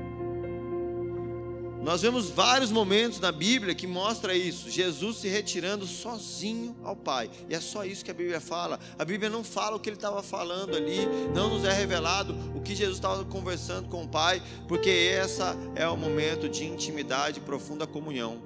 Nós 1.82 2.04
vemos 2.04 2.30
vários 2.30 2.72
momentos 2.72 3.20
na 3.20 3.32
Bíblia 3.32 3.74
que 3.74 3.88
mostra 3.88 4.36
isso, 4.36 4.70
Jesus 4.70 5.17
se 5.17 5.28
retirando 5.28 5.88
sozinho 5.88 6.76
ao 6.84 6.96
Pai. 6.96 7.30
E 7.50 7.56
é 7.56 7.60
só 7.60 7.84
isso 7.84 8.06
que 8.06 8.12
a 8.12 8.13
Bíblia 8.13 8.39
fala. 8.39 8.80
A 9.00 9.04
Bíblia 9.04 9.32
não 9.32 9.44
fala 9.44 9.78
o 9.78 9.80
que 9.80 9.89
ele 9.89 9.98
estava 9.98 10.22
falando 10.22 10.78
ali, 10.78 11.08
não 11.34 11.50
nos 11.50 11.65
é 11.65 11.74
revelado 11.74 12.36
o 12.56 12.62
que 12.62 12.76
Jesus 12.76 12.98
estava 12.98 13.26
conversando 13.26 13.89
com 13.89 14.04
o 14.04 14.08
Pai, 14.08 14.44
porque 14.67 14.91
essa 14.91 15.58
é 15.74 15.88
o 15.88 15.98
momento 15.98 16.48
de 16.48 16.65
intimidade 16.65 17.39
e 17.39 17.41
profunda 17.41 17.88
comunhão. 17.88 18.44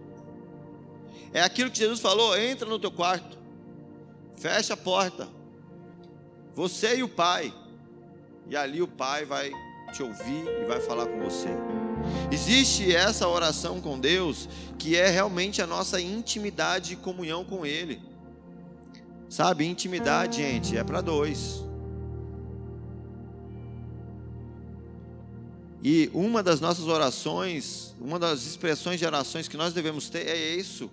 É 1.33 1.41
aquilo 1.41 1.69
que 1.69 1.77
Jesus 1.77 1.99
falou: 1.99 2.37
entra 2.37 2.69
no 2.69 2.79
teu 2.79 2.91
quarto, 2.91 3.37
fecha 4.37 4.75
a 4.75 4.77
porta, 4.77 5.27
você 6.53 6.95
e 6.95 7.03
o 7.03 7.09
Pai, 7.09 7.53
e 8.47 8.55
ali 8.55 8.81
o 8.81 8.87
Pai 8.87 9.25
vai 9.25 9.51
te 9.91 10.01
ouvir 10.01 10.45
e 10.61 10.65
vai 10.65 10.79
falar 10.79 11.05
com 11.07 11.19
você. 11.19 11.49
Existe 12.31 12.93
essa 12.95 13.27
oração 13.27 13.79
com 13.79 13.99
Deus 13.99 14.49
que 14.77 14.95
é 14.95 15.09
realmente 15.09 15.61
a 15.61 15.67
nossa 15.67 15.99
intimidade 15.99 16.93
e 16.93 16.95
comunhão 16.97 17.43
com 17.43 17.65
Ele. 17.65 18.01
Sabe, 19.29 19.65
intimidade, 19.65 20.37
gente, 20.37 20.77
é 20.77 20.83
para 20.83 21.01
dois. 21.01 21.63
E 25.83 26.09
uma 26.13 26.41
das 26.41 26.59
nossas 26.59 26.87
orações, 26.87 27.95
uma 28.01 28.17
das 28.17 28.45
expressões 28.45 28.99
de 28.99 29.05
orações 29.05 29.47
que 29.47 29.57
nós 29.57 29.73
devemos 29.73 30.09
ter 30.09 30.27
é 30.27 30.55
isso. 30.55 30.89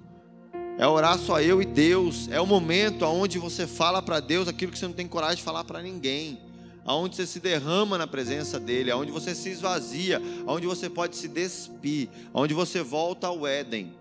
É 0.78 0.86
orar 0.86 1.18
só 1.18 1.40
eu 1.40 1.62
e 1.62 1.64
Deus. 1.64 2.28
É 2.30 2.40
o 2.40 2.46
momento 2.46 3.04
onde 3.04 3.38
você 3.38 3.66
fala 3.66 4.02
para 4.02 4.20
Deus 4.20 4.48
aquilo 4.48 4.72
que 4.72 4.78
você 4.78 4.86
não 4.86 4.94
tem 4.94 5.06
coragem 5.06 5.36
de 5.36 5.42
falar 5.42 5.64
para 5.64 5.82
ninguém 5.82 6.51
aonde 6.84 7.16
você 7.16 7.26
se 7.26 7.40
derrama 7.40 7.96
na 7.96 8.06
presença 8.06 8.58
dele, 8.58 8.90
aonde 8.90 9.10
você 9.10 9.34
se 9.34 9.50
esvazia, 9.50 10.20
aonde 10.46 10.66
você 10.66 10.88
pode 10.88 11.16
se 11.16 11.28
despir, 11.28 12.08
aonde 12.32 12.54
você 12.54 12.82
volta 12.82 13.26
ao 13.26 13.46
Éden. 13.46 13.94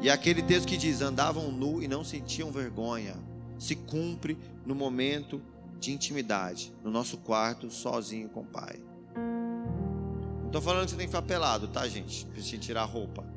E 0.00 0.10
aquele 0.10 0.42
texto 0.42 0.68
que 0.68 0.76
diz: 0.76 1.00
andavam 1.00 1.50
nu 1.50 1.82
e 1.82 1.88
não 1.88 2.04
sentiam 2.04 2.50
vergonha, 2.50 3.16
se 3.58 3.74
cumpre 3.74 4.36
no 4.64 4.74
momento 4.74 5.40
de 5.80 5.92
intimidade, 5.92 6.72
no 6.82 6.90
nosso 6.90 7.18
quarto, 7.18 7.70
sozinho 7.70 8.28
com 8.28 8.40
o 8.40 8.46
Pai. 8.46 8.80
Não 9.16 10.46
estou 10.46 10.62
falando 10.62 10.84
que 10.84 10.90
você 10.90 10.96
tem 10.96 11.06
que 11.06 11.12
ficar 11.12 11.22
pelado, 11.22 11.68
tá, 11.68 11.86
gente? 11.88 12.26
Precisa 12.26 12.58
tirar 12.58 12.82
a 12.82 12.86
roupa. 12.86 13.33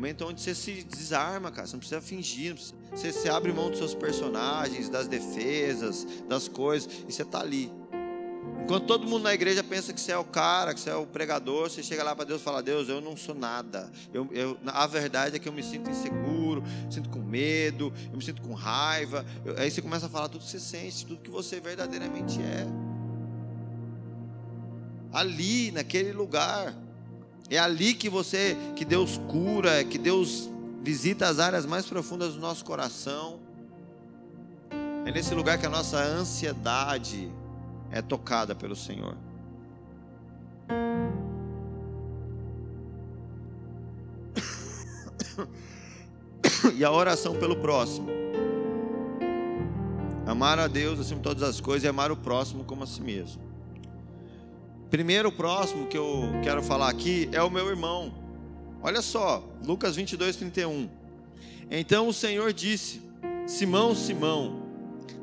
Momento 0.00 0.24
onde 0.24 0.40
você 0.40 0.54
se 0.54 0.82
desarma, 0.82 1.50
cara. 1.50 1.66
Você 1.66 1.74
não 1.74 1.78
precisa 1.78 2.00
fingir. 2.00 2.48
Não 2.48 2.56
precisa... 2.56 2.74
Você, 2.90 3.12
você 3.12 3.28
abre 3.28 3.52
mão 3.52 3.68
dos 3.68 3.76
seus 3.76 3.94
personagens, 3.94 4.88
das 4.88 5.06
defesas, 5.06 6.06
das 6.26 6.48
coisas, 6.48 6.90
e 7.06 7.12
você 7.12 7.20
está 7.20 7.40
ali. 7.40 7.70
Enquanto 8.64 8.86
todo 8.86 9.06
mundo 9.06 9.24
na 9.24 9.34
igreja 9.34 9.62
pensa 9.62 9.92
que 9.92 10.00
você 10.00 10.12
é 10.12 10.16
o 10.16 10.24
cara, 10.24 10.72
que 10.72 10.80
você 10.80 10.88
é 10.88 10.94
o 10.94 11.06
pregador, 11.06 11.68
você 11.68 11.82
chega 11.82 12.02
lá 12.02 12.16
para 12.16 12.24
Deus 12.24 12.40
e 12.40 12.44
fala: 12.44 12.62
Deus, 12.62 12.88
eu 12.88 12.98
não 13.02 13.14
sou 13.14 13.34
nada. 13.34 13.92
Eu, 14.10 14.26
eu, 14.32 14.56
a 14.68 14.86
verdade 14.86 15.36
é 15.36 15.38
que 15.38 15.46
eu 15.46 15.52
me 15.52 15.62
sinto 15.62 15.90
inseguro, 15.90 16.62
me 16.62 16.90
sinto 16.90 17.10
com 17.10 17.18
medo, 17.18 17.92
eu 18.10 18.16
me 18.16 18.24
sinto 18.24 18.40
com 18.40 18.54
raiva. 18.54 19.26
Eu, 19.44 19.58
aí 19.58 19.70
você 19.70 19.82
começa 19.82 20.06
a 20.06 20.08
falar 20.08 20.30
tudo 20.30 20.42
que 20.42 20.50
você 20.50 20.60
sente, 20.60 21.04
tudo 21.04 21.20
que 21.20 21.30
você 21.30 21.60
verdadeiramente 21.60 22.40
é. 22.40 22.66
Ali, 25.12 25.70
naquele 25.72 26.12
lugar. 26.12 26.74
É 27.50 27.58
ali 27.58 27.94
que 27.94 28.08
você, 28.08 28.56
que 28.76 28.84
Deus 28.84 29.20
cura, 29.26 29.82
que 29.82 29.98
Deus 29.98 30.48
visita 30.80 31.26
as 31.26 31.40
áreas 31.40 31.66
mais 31.66 31.84
profundas 31.84 32.34
do 32.34 32.40
nosso 32.40 32.64
coração. 32.64 33.40
É 35.04 35.10
nesse 35.10 35.34
lugar 35.34 35.58
que 35.58 35.66
a 35.66 35.68
nossa 35.68 36.00
ansiedade 36.00 37.28
é 37.90 38.00
tocada 38.00 38.54
pelo 38.54 38.76
Senhor. 38.76 39.16
E 46.76 46.84
a 46.84 46.92
oração 46.92 47.36
pelo 47.36 47.56
próximo. 47.56 48.08
Amar 50.26 50.58
a 50.58 50.68
Deus 50.68 51.00
acima 51.00 51.16
de 51.16 51.24
todas 51.24 51.42
as 51.42 51.60
coisas 51.60 51.84
e 51.84 51.88
amar 51.88 52.12
o 52.12 52.16
próximo 52.16 52.64
como 52.64 52.84
a 52.84 52.86
si 52.86 53.00
mesmo. 53.00 53.49
Primeiro, 54.90 55.28
o 55.28 55.32
próximo 55.32 55.86
que 55.86 55.96
eu 55.96 56.24
quero 56.42 56.60
falar 56.60 56.88
aqui 56.88 57.28
é 57.30 57.40
o 57.40 57.48
meu 57.48 57.68
irmão. 57.68 58.12
Olha 58.82 59.00
só, 59.00 59.48
Lucas 59.64 59.94
22, 59.94 60.34
31. 60.34 60.90
Então 61.70 62.08
o 62.08 62.12
Senhor 62.12 62.52
disse: 62.52 63.00
Simão, 63.46 63.94
Simão, 63.94 64.66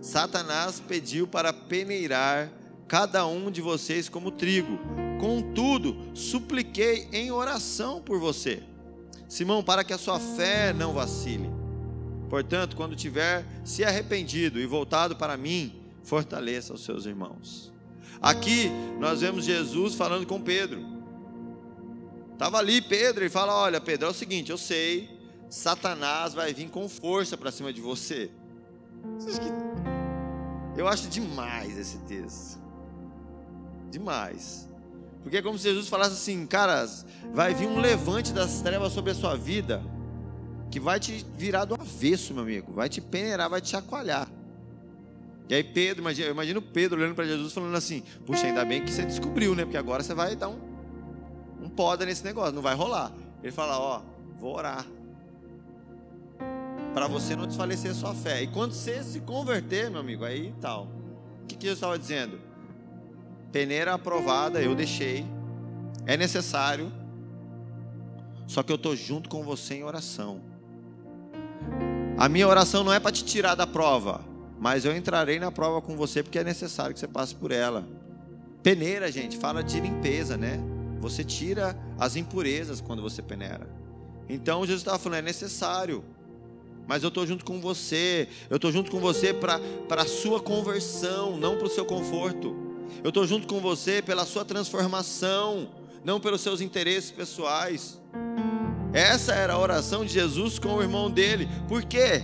Satanás 0.01 0.79
pediu 0.79 1.27
para 1.27 1.51
peneirar 1.51 2.49
cada 2.87 3.27
um 3.27 3.51
de 3.51 3.59
vocês 3.59 4.07
como 4.07 4.31
trigo. 4.31 4.79
Contudo, 5.19 5.97
supliquei 6.13 7.09
em 7.11 7.29
oração 7.29 8.01
por 8.01 8.19
você, 8.19 8.63
Simão, 9.27 9.61
para 9.61 9.83
que 9.83 9.91
a 9.91 9.97
sua 9.97 10.17
fé 10.17 10.71
não 10.71 10.93
vacile. 10.93 11.49
Portanto, 12.29 12.77
quando 12.77 12.95
tiver 12.95 13.45
se 13.65 13.83
arrependido 13.83 14.61
e 14.61 14.65
voltado 14.65 15.17
para 15.17 15.35
mim, 15.35 15.81
fortaleça 16.03 16.73
os 16.73 16.85
seus 16.85 17.05
irmãos. 17.05 17.75
Aqui 18.21 18.69
nós 18.99 19.21
vemos 19.21 19.45
Jesus 19.45 19.95
falando 19.95 20.25
com 20.25 20.41
Pedro. 20.41 20.85
Estava 22.33 22.57
ali 22.57 22.81
Pedro 22.81 23.25
e 23.25 23.29
fala: 23.29 23.53
Olha, 23.53 23.81
Pedro, 23.81 24.07
é 24.07 24.11
o 24.11 24.13
seguinte, 24.13 24.51
eu 24.51 24.57
sei, 24.57 25.09
Satanás 25.49 26.33
vai 26.33 26.53
vir 26.53 26.69
com 26.69 26.87
força 26.87 27.37
para 27.37 27.51
cima 27.51 27.71
de 27.71 27.81
você. 27.81 28.29
Eu 30.75 30.87
acho 30.87 31.07
demais 31.07 31.77
esse 31.77 31.97
texto. 31.99 32.59
Demais. 33.89 34.69
Porque 35.23 35.37
é 35.37 35.41
como 35.41 35.57
se 35.57 35.65
Jesus 35.65 35.89
falasse 35.89 36.13
assim, 36.13 36.45
cara, 36.45 36.87
vai 37.33 37.53
vir 37.53 37.67
um 37.67 37.79
levante 37.79 38.31
das 38.31 38.61
trevas 38.61 38.93
sobre 38.93 39.11
a 39.11 39.15
sua 39.15 39.35
vida 39.35 39.83
que 40.69 40.79
vai 40.79 40.99
te 40.99 41.25
virar 41.35 41.65
do 41.65 41.75
avesso, 41.75 42.33
meu 42.33 42.43
amigo, 42.43 42.73
vai 42.73 42.87
te 42.87 43.01
peneirar, 43.01 43.49
vai 43.49 43.59
te 43.59 43.69
chacoalhar. 43.69 44.29
E 45.49 45.55
aí 45.55 45.63
Pedro, 45.63 46.01
imagina, 46.01 46.61
Pedro 46.61 46.99
olhando 46.99 47.15
para 47.15 47.25
Jesus 47.25 47.53
falando 47.53 47.75
assim: 47.75 48.03
Puxa, 48.25 48.47
ainda 48.47 48.65
bem 48.65 48.83
que 48.83 48.91
você 48.91 49.05
descobriu, 49.05 49.55
né? 49.55 49.63
Porque 49.63 49.77
agora 49.77 50.03
você 50.03 50.13
vai 50.13 50.35
dar 50.35 50.49
um, 50.49 50.59
um 51.61 51.69
poda 51.69 52.05
nesse 52.05 52.23
negócio, 52.23 52.53
não 52.53 52.61
vai 52.61 52.75
rolar. 52.75 53.11
Ele 53.41 53.51
fala: 53.51 53.79
Ó, 53.79 54.01
vou 54.37 54.55
orar. 54.55 54.85
Para 56.93 57.07
você 57.07 57.35
não 57.35 57.47
desfalecer 57.47 57.91
a 57.91 57.93
sua 57.93 58.13
fé. 58.13 58.43
E 58.43 58.47
quando 58.47 58.73
você 58.73 59.01
se 59.03 59.21
converter, 59.21 59.89
meu 59.89 60.01
amigo, 60.01 60.25
aí 60.25 60.53
tal. 60.59 60.87
O 61.43 61.45
que, 61.47 61.55
que 61.55 61.63
Jesus 61.63 61.77
estava 61.77 61.97
dizendo? 61.97 62.41
Peneira 63.51 63.93
aprovada, 63.93 64.61
eu 64.61 64.75
deixei. 64.75 65.25
É 66.05 66.17
necessário. 66.17 66.91
Só 68.47 68.63
que 68.63 68.71
eu 68.71 68.75
estou 68.75 68.95
junto 68.95 69.29
com 69.29 69.43
você 69.43 69.75
em 69.75 69.83
oração. 69.83 70.41
A 72.17 72.27
minha 72.27 72.47
oração 72.47 72.83
não 72.83 72.91
é 72.91 72.99
para 72.99 73.11
te 73.11 73.23
tirar 73.23 73.55
da 73.55 73.67
prova 73.67 74.36
mas 74.59 74.85
eu 74.85 74.95
entrarei 74.95 75.39
na 75.39 75.51
prova 75.51 75.81
com 75.81 75.95
você 75.95 76.23
porque 76.23 76.39
é 76.39 76.43
necessário 76.43 76.93
que 76.93 76.99
você 76.99 77.07
passe 77.07 77.35
por 77.35 77.51
ela. 77.51 77.87
Peneira, 78.63 79.11
gente, 79.11 79.37
fala 79.37 79.63
de 79.63 79.79
limpeza, 79.79 80.35
né? 80.35 80.59
Você 80.99 81.23
tira 81.23 81.77
as 81.97 82.15
impurezas 82.15 82.81
quando 82.81 83.01
você 83.01 83.21
peneira. 83.21 83.69
Então 84.27 84.65
Jesus 84.65 84.81
estava 84.81 84.97
falando, 84.97 85.19
é 85.19 85.21
necessário. 85.21 86.03
Mas 86.87 87.03
eu 87.03 87.09
estou 87.09 87.27
junto 87.27 87.45
com 87.45 87.59
você. 87.59 88.27
Eu 88.49 88.55
estou 88.55 88.71
junto 88.71 88.89
com 88.89 88.99
você 88.99 89.33
para 89.33 89.61
a 89.89 90.05
sua 90.05 90.39
conversão, 90.39 91.37
não 91.37 91.57
para 91.57 91.67
o 91.67 91.69
seu 91.69 91.85
conforto. 91.85 92.55
Eu 93.03 93.09
estou 93.09 93.27
junto 93.27 93.47
com 93.47 93.59
você 93.59 94.01
pela 94.01 94.25
sua 94.25 94.43
transformação, 94.43 95.69
não 96.03 96.19
pelos 96.19 96.41
seus 96.41 96.61
interesses 96.61 97.11
pessoais. 97.11 97.99
Essa 98.93 99.33
era 99.33 99.53
a 99.53 99.59
oração 99.59 100.05
de 100.05 100.13
Jesus 100.13 100.57
com 100.57 100.75
o 100.75 100.81
irmão 100.81 101.11
dele. 101.11 101.47
Por 101.67 101.83
quê? 101.83 102.23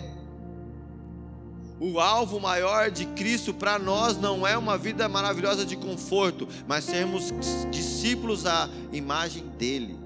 O 1.85 1.99
alvo 1.99 2.39
maior 2.39 2.89
de 2.89 3.05
Cristo 3.07 3.53
para 3.53 3.77
nós 3.77 4.17
não 4.17 4.47
é 4.47 4.57
uma 4.57 4.77
vida 4.77 5.09
maravilhosa 5.09 5.65
de 5.65 5.75
conforto, 5.75 6.47
mas 6.65 6.85
sermos 6.85 7.33
discípulos 7.69 8.45
à 8.45 8.69
imagem 8.93 9.45
dele. 9.57 9.99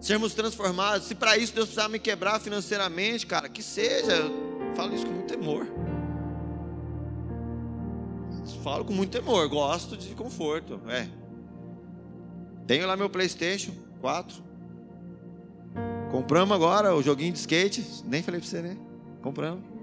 Sermos 0.00 0.32
transformados. 0.32 1.08
Se 1.08 1.14
para 1.14 1.36
isso 1.36 1.54
Deus 1.54 1.66
precisar 1.66 1.90
me 1.90 1.98
quebrar 1.98 2.40
financeiramente, 2.40 3.26
cara, 3.26 3.50
que 3.50 3.62
seja. 3.62 4.14
Falo 4.74 4.94
isso 4.94 5.04
com 5.04 5.12
muito 5.12 5.28
temor. 5.28 5.66
Falo 8.64 8.82
com 8.86 8.94
muito 8.94 9.10
temor, 9.10 9.46
gosto 9.50 9.94
de 9.94 10.14
conforto. 10.14 10.80
É. 10.88 11.06
Tenho 12.66 12.86
lá 12.86 12.96
meu 12.96 13.10
PlayStation 13.10 13.72
4. 14.00 14.42
Compramos 16.10 16.56
agora 16.56 16.94
o 16.94 17.02
joguinho 17.02 17.34
de 17.34 17.40
skate. 17.40 17.84
Nem 18.06 18.22
falei 18.22 18.40
pra 18.40 18.48
você, 18.48 18.62
né? 18.62 18.78
Compramos. 19.20 19.75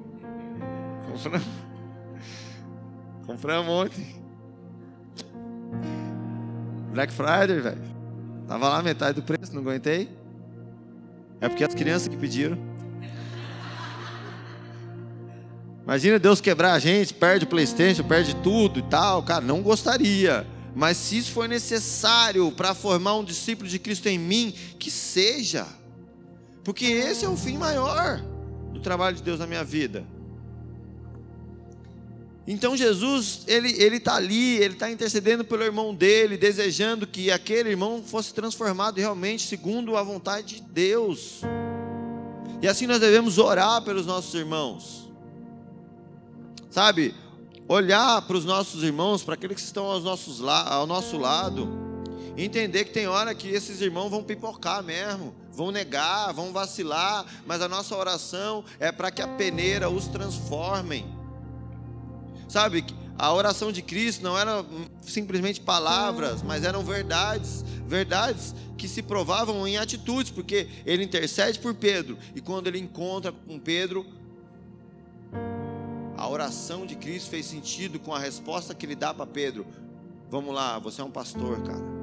Compramos. 1.13 1.47
Compramos 3.25 3.71
ontem. 3.71 4.23
Black 6.91 7.13
Friday, 7.13 7.59
velho. 7.59 7.81
Tava 8.47 8.69
lá 8.69 8.83
metade 8.83 9.19
do 9.19 9.23
preço, 9.23 9.53
não 9.53 9.61
aguentei. 9.61 10.09
É 11.39 11.47
porque 11.47 11.63
as 11.63 11.73
crianças 11.73 12.07
que 12.07 12.17
pediram. 12.17 12.57
Imagina 15.83 16.17
Deus 16.17 16.39
quebrar 16.39 16.73
a 16.73 16.79
gente, 16.79 17.13
perde 17.13 17.45
o 17.45 17.47
Playstation, 17.47 18.03
perde 18.03 18.35
tudo 18.37 18.79
e 18.79 18.83
tal. 18.83 19.21
Cara, 19.23 19.41
não 19.41 19.61
gostaria. 19.61 20.47
Mas 20.75 20.97
se 20.97 21.17
isso 21.17 21.31
for 21.31 21.47
necessário 21.47 22.51
para 22.51 22.73
formar 22.73 23.15
um 23.15 23.23
discípulo 23.23 23.69
de 23.69 23.77
Cristo 23.77 24.07
em 24.07 24.17
mim, 24.17 24.53
que 24.79 24.89
seja. 24.89 25.67
Porque 26.63 26.85
esse 26.85 27.25
é 27.25 27.29
o 27.29 27.35
fim 27.35 27.57
maior 27.57 28.21
do 28.71 28.79
trabalho 28.79 29.15
de 29.15 29.23
Deus 29.23 29.39
na 29.39 29.47
minha 29.47 29.63
vida. 29.63 30.05
Então 32.45 32.75
Jesus, 32.75 33.41
ele 33.47 33.71
ele 33.81 33.97
está 33.97 34.15
ali, 34.15 34.57
ele 34.57 34.73
está 34.73 34.91
intercedendo 34.91 35.45
pelo 35.45 35.63
irmão 35.63 35.95
dele, 35.95 36.35
desejando 36.35 37.07
que 37.07 37.31
aquele 37.31 37.69
irmão 37.69 38.03
fosse 38.05 38.33
transformado 38.33 38.97
realmente 38.97 39.47
segundo 39.47 39.95
a 39.95 40.03
vontade 40.03 40.55
de 40.55 40.61
Deus. 40.61 41.41
E 42.61 42.67
assim 42.67 42.85
nós 42.85 42.99
devemos 42.99 43.37
orar 43.37 43.81
pelos 43.83 44.05
nossos 44.05 44.33
irmãos. 44.33 45.09
Sabe, 46.69 47.15
olhar 47.67 48.21
para 48.23 48.35
os 48.35 48.43
nossos 48.43 48.83
irmãos, 48.83 49.23
para 49.23 49.35
aqueles 49.35 49.55
que 49.55 49.63
estão 49.63 49.85
aos 49.85 50.03
nossos, 50.03 50.41
ao 50.41 50.85
nosso 50.85 51.17
lado, 51.17 51.69
entender 52.35 52.85
que 52.85 52.91
tem 52.91 53.07
hora 53.07 53.33
que 53.33 53.47
esses 53.47 53.79
irmãos 53.79 54.09
vão 54.09 54.23
pipocar 54.23 54.83
mesmo, 54.83 55.33
vão 55.51 55.71
negar, 55.71 56.33
vão 56.33 56.51
vacilar, 56.51 57.25
mas 57.45 57.61
a 57.61 57.69
nossa 57.69 57.95
oração 57.95 58.65
é 58.79 58.91
para 58.91 59.11
que 59.11 59.21
a 59.21 59.27
peneira 59.27 59.89
os 59.89 60.07
transformem 60.07 61.05
Sabe, 62.47 62.85
a 63.17 63.33
oração 63.33 63.71
de 63.71 63.81
Cristo 63.81 64.23
não 64.23 64.37
era 64.37 64.65
simplesmente 65.01 65.61
palavras, 65.61 66.41
mas 66.41 66.63
eram 66.63 66.83
verdades, 66.83 67.63
verdades 67.85 68.55
que 68.77 68.87
se 68.87 69.01
provavam 69.01 69.67
em 69.67 69.77
atitudes, 69.77 70.31
porque 70.31 70.67
ele 70.85 71.03
intercede 71.03 71.59
por 71.59 71.73
Pedro, 71.73 72.17
e 72.35 72.41
quando 72.41 72.67
ele 72.67 72.79
encontra 72.79 73.31
com 73.31 73.59
Pedro, 73.59 74.05
a 76.17 76.27
oração 76.27 76.85
de 76.85 76.95
Cristo 76.95 77.29
fez 77.29 77.45
sentido 77.45 77.99
com 77.99 78.13
a 78.13 78.19
resposta 78.19 78.73
que 78.73 78.85
ele 78.85 78.95
dá 78.95 79.13
para 79.13 79.25
Pedro. 79.25 79.65
Vamos 80.29 80.53
lá, 80.53 80.79
você 80.79 81.01
é 81.01 81.03
um 81.03 81.11
pastor, 81.11 81.61
cara. 81.61 81.93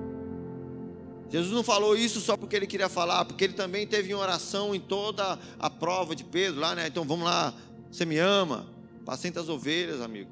Jesus 1.31 1.53
não 1.53 1.63
falou 1.63 1.97
isso 1.97 2.21
só 2.21 2.37
porque 2.37 2.57
ele 2.57 2.67
queria 2.67 2.89
falar, 2.89 3.25
porque 3.25 3.45
ele 3.45 3.53
também 3.53 3.87
teve 3.87 4.13
uma 4.13 4.23
oração 4.23 4.75
em 4.75 4.81
toda 4.81 5.39
a 5.59 5.71
prova 5.71 6.15
de 6.15 6.25
Pedro 6.25 6.61
lá, 6.61 6.75
né? 6.75 6.89
Então 6.89 7.05
vamos 7.05 7.25
lá, 7.25 7.55
você 7.91 8.05
me 8.05 8.19
ama, 8.19 8.67
pacienta 9.11 9.41
as 9.41 9.49
ovelhas, 9.49 10.01
amigo. 10.01 10.31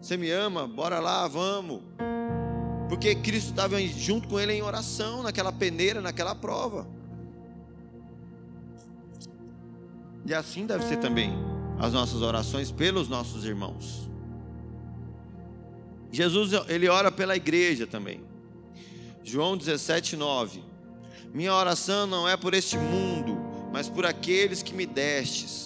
Você 0.00 0.16
me 0.16 0.30
ama? 0.30 0.66
Bora 0.66 0.98
lá, 0.98 1.28
vamos. 1.28 1.82
Porque 2.88 3.14
Cristo 3.16 3.50
estava 3.50 3.78
junto 3.82 4.28
com 4.28 4.40
ele 4.40 4.54
em 4.54 4.62
oração, 4.62 5.22
naquela 5.22 5.52
peneira, 5.52 6.00
naquela 6.00 6.34
prova. 6.34 6.86
E 10.24 10.32
assim 10.32 10.64
deve 10.64 10.84
ser 10.84 10.96
também 10.96 11.34
as 11.78 11.92
nossas 11.92 12.22
orações 12.22 12.72
pelos 12.72 13.10
nossos 13.10 13.44
irmãos. 13.44 14.08
Jesus, 16.10 16.52
ele 16.70 16.88
ora 16.88 17.12
pela 17.12 17.36
igreja 17.36 17.86
também. 17.86 18.22
João 19.22 19.54
17, 19.54 20.16
9. 20.16 20.64
Minha 21.30 21.52
oração 21.52 22.06
não 22.06 22.26
é 22.26 22.38
por 22.38 22.54
este 22.54 22.78
mundo, 22.78 23.36
mas 23.70 23.90
por 23.90 24.06
aqueles 24.06 24.62
que 24.62 24.72
me 24.72 24.86
destes, 24.86 25.63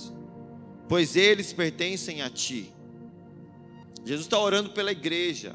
pois 0.88 1.16
eles 1.16 1.52
pertencem 1.52 2.22
a 2.22 2.30
ti. 2.30 2.72
Jesus 4.04 4.26
está 4.26 4.38
orando 4.38 4.70
pela 4.70 4.90
igreja, 4.90 5.54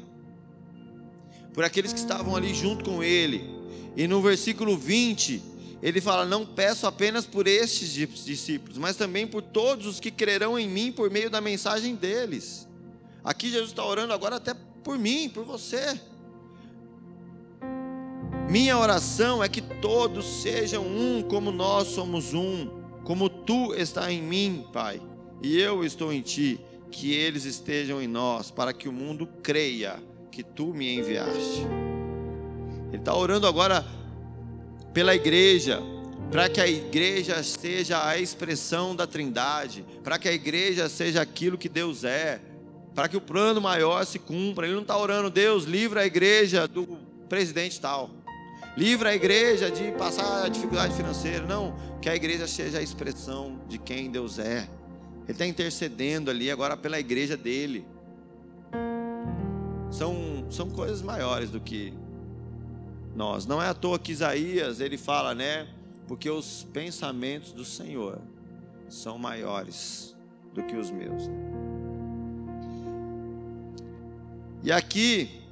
por 1.52 1.64
aqueles 1.64 1.92
que 1.92 1.98
estavam 1.98 2.36
ali 2.36 2.54
junto 2.54 2.84
com 2.84 3.02
ele. 3.02 3.44
E 3.96 4.06
no 4.06 4.22
versículo 4.22 4.76
20, 4.76 5.42
ele 5.82 6.00
fala: 6.00 6.24
Não 6.24 6.46
peço 6.46 6.86
apenas 6.86 7.26
por 7.26 7.46
estes 7.46 7.92
discípulos, 7.92 8.78
mas 8.78 8.96
também 8.96 9.26
por 9.26 9.42
todos 9.42 9.86
os 9.86 10.00
que 10.00 10.10
crerão 10.10 10.58
em 10.58 10.68
mim 10.68 10.92
por 10.92 11.10
meio 11.10 11.28
da 11.28 11.40
mensagem 11.40 11.94
deles. 11.94 12.68
Aqui 13.24 13.50
Jesus 13.50 13.70
está 13.70 13.84
orando 13.84 14.12
agora 14.12 14.36
até 14.36 14.54
por 14.84 14.98
mim, 14.98 15.28
por 15.28 15.44
você. 15.44 15.98
Minha 18.48 18.78
oração 18.78 19.42
é 19.42 19.48
que 19.48 19.62
todos 19.62 20.42
sejam 20.42 20.86
um 20.86 21.22
como 21.22 21.50
nós 21.50 21.88
somos 21.88 22.34
um, 22.34 22.68
como 23.02 23.28
tu 23.28 23.74
está 23.74 24.12
em 24.12 24.22
mim, 24.22 24.66
Pai, 24.72 25.00
e 25.42 25.60
eu 25.60 25.84
estou 25.84 26.12
em 26.12 26.20
ti 26.20 26.60
que 26.90 27.12
eles 27.12 27.44
estejam 27.44 28.00
em 28.00 28.06
nós, 28.06 28.50
para 28.50 28.72
que 28.72 28.88
o 28.88 28.92
mundo 28.92 29.28
creia 29.42 29.96
que 30.30 30.42
tu 30.42 30.72
me 30.74 30.94
enviaste. 30.94 31.66
Ele 32.88 32.98
está 32.98 33.14
orando 33.14 33.46
agora 33.46 33.84
pela 34.92 35.14
igreja, 35.14 35.82
para 36.30 36.48
que 36.48 36.60
a 36.60 36.68
igreja 36.68 37.42
seja 37.42 38.06
a 38.06 38.18
expressão 38.18 38.94
da 38.94 39.06
Trindade, 39.06 39.84
para 40.02 40.18
que 40.18 40.28
a 40.28 40.32
igreja 40.32 40.88
seja 40.88 41.20
aquilo 41.20 41.58
que 41.58 41.68
Deus 41.68 42.04
é, 42.04 42.40
para 42.94 43.08
que 43.08 43.16
o 43.16 43.20
plano 43.20 43.60
maior 43.60 44.06
se 44.06 44.18
cumpra. 44.18 44.66
Ele 44.66 44.76
não 44.76 44.82
está 44.82 44.96
orando, 44.96 45.28
Deus, 45.28 45.64
livra 45.64 46.02
a 46.02 46.06
igreja 46.06 46.68
do 46.68 46.86
presidente 47.28 47.80
tal, 47.80 48.10
livra 48.76 49.10
a 49.10 49.14
igreja 49.14 49.70
de 49.70 49.90
passar 49.92 50.48
dificuldade 50.48 50.94
financeira. 50.94 51.44
Não, 51.44 51.74
que 52.00 52.08
a 52.08 52.14
igreja 52.14 52.46
seja 52.46 52.78
a 52.78 52.82
expressão 52.82 53.60
de 53.68 53.78
quem 53.78 54.10
Deus 54.10 54.38
é. 54.38 54.68
Ele 55.24 55.32
está 55.32 55.46
intercedendo 55.46 56.30
ali 56.30 56.50
agora 56.50 56.76
pela 56.76 57.00
igreja 57.00 57.36
dele. 57.36 57.86
São, 59.90 60.46
são 60.50 60.68
coisas 60.70 61.00
maiores 61.00 61.50
do 61.50 61.60
que 61.60 61.94
nós. 63.14 63.46
Não 63.46 63.62
é 63.62 63.68
à 63.68 63.74
toa 63.74 63.98
que 63.98 64.12
Isaías 64.12 64.80
ele 64.80 64.98
fala, 64.98 65.34
né? 65.34 65.66
Porque 66.06 66.28
os 66.28 66.66
pensamentos 66.72 67.52
do 67.52 67.64
Senhor 67.64 68.20
são 68.88 69.18
maiores 69.18 70.14
do 70.52 70.62
que 70.62 70.76
os 70.76 70.90
meus. 70.90 71.24
E 74.62 74.72
aqui 74.72 75.42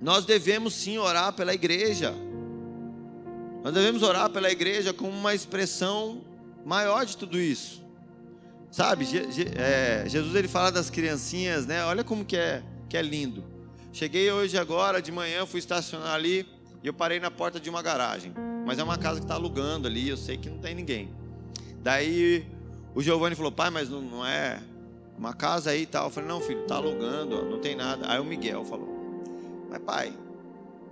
nós 0.00 0.24
devemos 0.24 0.74
sim 0.74 0.98
orar 0.98 1.32
pela 1.32 1.54
igreja. 1.54 2.14
Nós 3.62 3.72
devemos 3.72 4.02
orar 4.02 4.28
pela 4.30 4.50
igreja 4.50 4.92
como 4.92 5.12
uma 5.12 5.34
expressão 5.34 6.22
maior 6.64 7.06
de 7.06 7.16
tudo 7.16 7.38
isso. 7.38 7.81
Sabe, 8.72 9.06
é, 9.54 10.08
Jesus 10.08 10.34
ele 10.34 10.48
fala 10.48 10.72
das 10.72 10.88
criancinhas, 10.88 11.66
né? 11.66 11.84
Olha 11.84 12.02
como 12.02 12.24
que 12.24 12.38
é, 12.38 12.62
que 12.88 12.96
é 12.96 13.02
lindo. 13.02 13.44
Cheguei 13.92 14.32
hoje 14.32 14.56
agora 14.56 15.02
de 15.02 15.12
manhã, 15.12 15.44
fui 15.44 15.58
estacionar 15.58 16.14
ali 16.14 16.46
e 16.82 16.86
eu 16.86 16.94
parei 16.94 17.20
na 17.20 17.30
porta 17.30 17.60
de 17.60 17.68
uma 17.68 17.82
garagem. 17.82 18.32
Mas 18.64 18.78
é 18.78 18.82
uma 18.82 18.96
casa 18.96 19.18
que 19.18 19.26
está 19.26 19.34
alugando 19.34 19.86
ali, 19.86 20.08
eu 20.08 20.16
sei 20.16 20.38
que 20.38 20.48
não 20.48 20.56
tem 20.56 20.74
ninguém. 20.74 21.12
Daí 21.82 22.46
o 22.94 23.02
Giovanni 23.02 23.36
falou, 23.36 23.52
pai, 23.52 23.68
mas 23.68 23.90
não, 23.90 24.00
não 24.00 24.26
é 24.26 24.58
uma 25.18 25.34
casa 25.34 25.68
aí 25.68 25.82
e 25.82 25.86
tal. 25.86 26.06
Eu 26.06 26.10
falei, 26.10 26.30
não, 26.30 26.40
filho, 26.40 26.62
está 26.62 26.76
alugando, 26.76 27.44
não 27.44 27.58
tem 27.58 27.76
nada. 27.76 28.10
Aí 28.10 28.18
o 28.18 28.24
Miguel 28.24 28.64
falou, 28.64 28.88
mas 29.68 29.80
pai, 29.80 30.14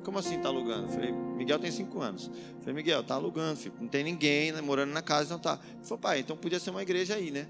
como 0.05 0.19
assim 0.19 0.37
está 0.37 0.51
alugando? 0.51 0.83
Eu 0.83 0.91
falei, 0.91 1.13
Miguel 1.13 1.59
tem 1.59 1.71
cinco 1.71 2.03
anos. 2.03 2.27
Eu 2.27 2.61
falei, 2.61 2.75
Miguel, 2.75 3.01
está 3.01 3.15
alugando, 3.15 3.57
filho, 3.57 3.75
não 3.81 3.89
tem 3.89 4.05
ninguém 4.05 4.53
né, 4.53 4.61
morando 4.61 4.93
na 4.93 5.01
casa, 5.01 5.33
não 5.33 5.41
tá. 5.41 5.59
Ele 5.77 5.85
falou, 5.85 5.99
pai, 5.99 6.21
então 6.21 6.37
podia 6.37 6.61
ser 6.61 6.69
uma 6.69 6.83
igreja 6.83 7.15
aí, 7.15 7.31
né? 7.31 7.49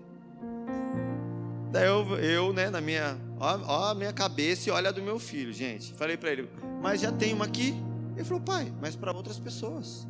Daí 1.71 1.87
eu, 1.87 2.19
eu 2.19 2.53
né, 2.53 2.69
na 2.69 2.81
minha, 2.81 3.17
ó, 3.39 3.59
ó, 3.67 3.91
a 3.91 3.95
minha 3.95 4.13
cabeça 4.13 4.69
e 4.69 4.73
olha 4.73 4.89
a 4.89 4.93
do 4.93 5.01
meu 5.01 5.19
filho, 5.19 5.53
gente. 5.53 5.95
Falei 5.95 6.17
para 6.17 6.33
ele, 6.33 6.49
mas 6.83 7.01
já 7.01 7.13
tem 7.13 7.33
uma 7.33 7.45
aqui? 7.45 7.75
Ele 8.17 8.25
falou, 8.25 8.43
pai, 8.43 8.73
mas 8.81 8.97
para 8.97 9.13
outras 9.13 9.39
pessoas. 9.39 10.07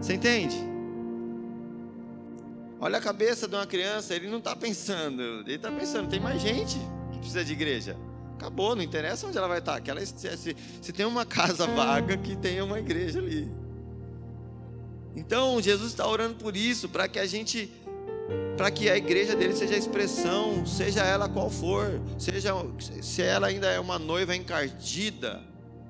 Você 0.00 0.14
entende? 0.14 0.56
Olha 2.80 2.98
a 2.98 3.00
cabeça 3.00 3.46
de 3.46 3.54
uma 3.54 3.66
criança, 3.66 4.14
ele 4.14 4.28
não 4.28 4.38
está 4.38 4.56
pensando, 4.56 5.22
ele 5.40 5.54
está 5.54 5.70
pensando, 5.70 6.08
tem 6.08 6.20
mais 6.20 6.40
gente 6.40 6.78
que 7.12 7.18
precisa 7.18 7.44
de 7.44 7.52
igreja. 7.52 7.96
Acabou, 8.34 8.74
não 8.74 8.82
interessa 8.82 9.26
onde 9.26 9.38
ela 9.38 9.48
vai 9.48 9.58
estar. 9.58 9.76
Aquela, 9.76 10.04
se, 10.04 10.56
se 10.82 10.92
tem 10.92 11.06
uma 11.06 11.24
casa 11.26 11.66
vaga, 11.66 12.16
que 12.16 12.36
tenha 12.36 12.64
uma 12.64 12.78
igreja 12.78 13.18
ali. 13.18 13.50
Então 15.16 15.60
Jesus 15.60 15.90
está 15.90 16.06
orando 16.06 16.34
por 16.34 16.56
isso, 16.56 16.88
para 16.88 17.06
que 17.06 17.18
a 17.18 17.26
gente, 17.26 17.70
para 18.56 18.70
que 18.70 18.90
a 18.90 18.96
igreja 18.96 19.36
dele 19.36 19.54
seja 19.54 19.74
a 19.74 19.78
expressão, 19.78 20.66
seja 20.66 21.02
ela 21.02 21.28
qual 21.28 21.48
for, 21.50 22.00
seja 22.18 22.54
se 23.00 23.22
ela 23.22 23.46
ainda 23.46 23.68
é 23.68 23.78
uma 23.78 23.98
noiva 23.98 24.34
encardida, 24.34 25.42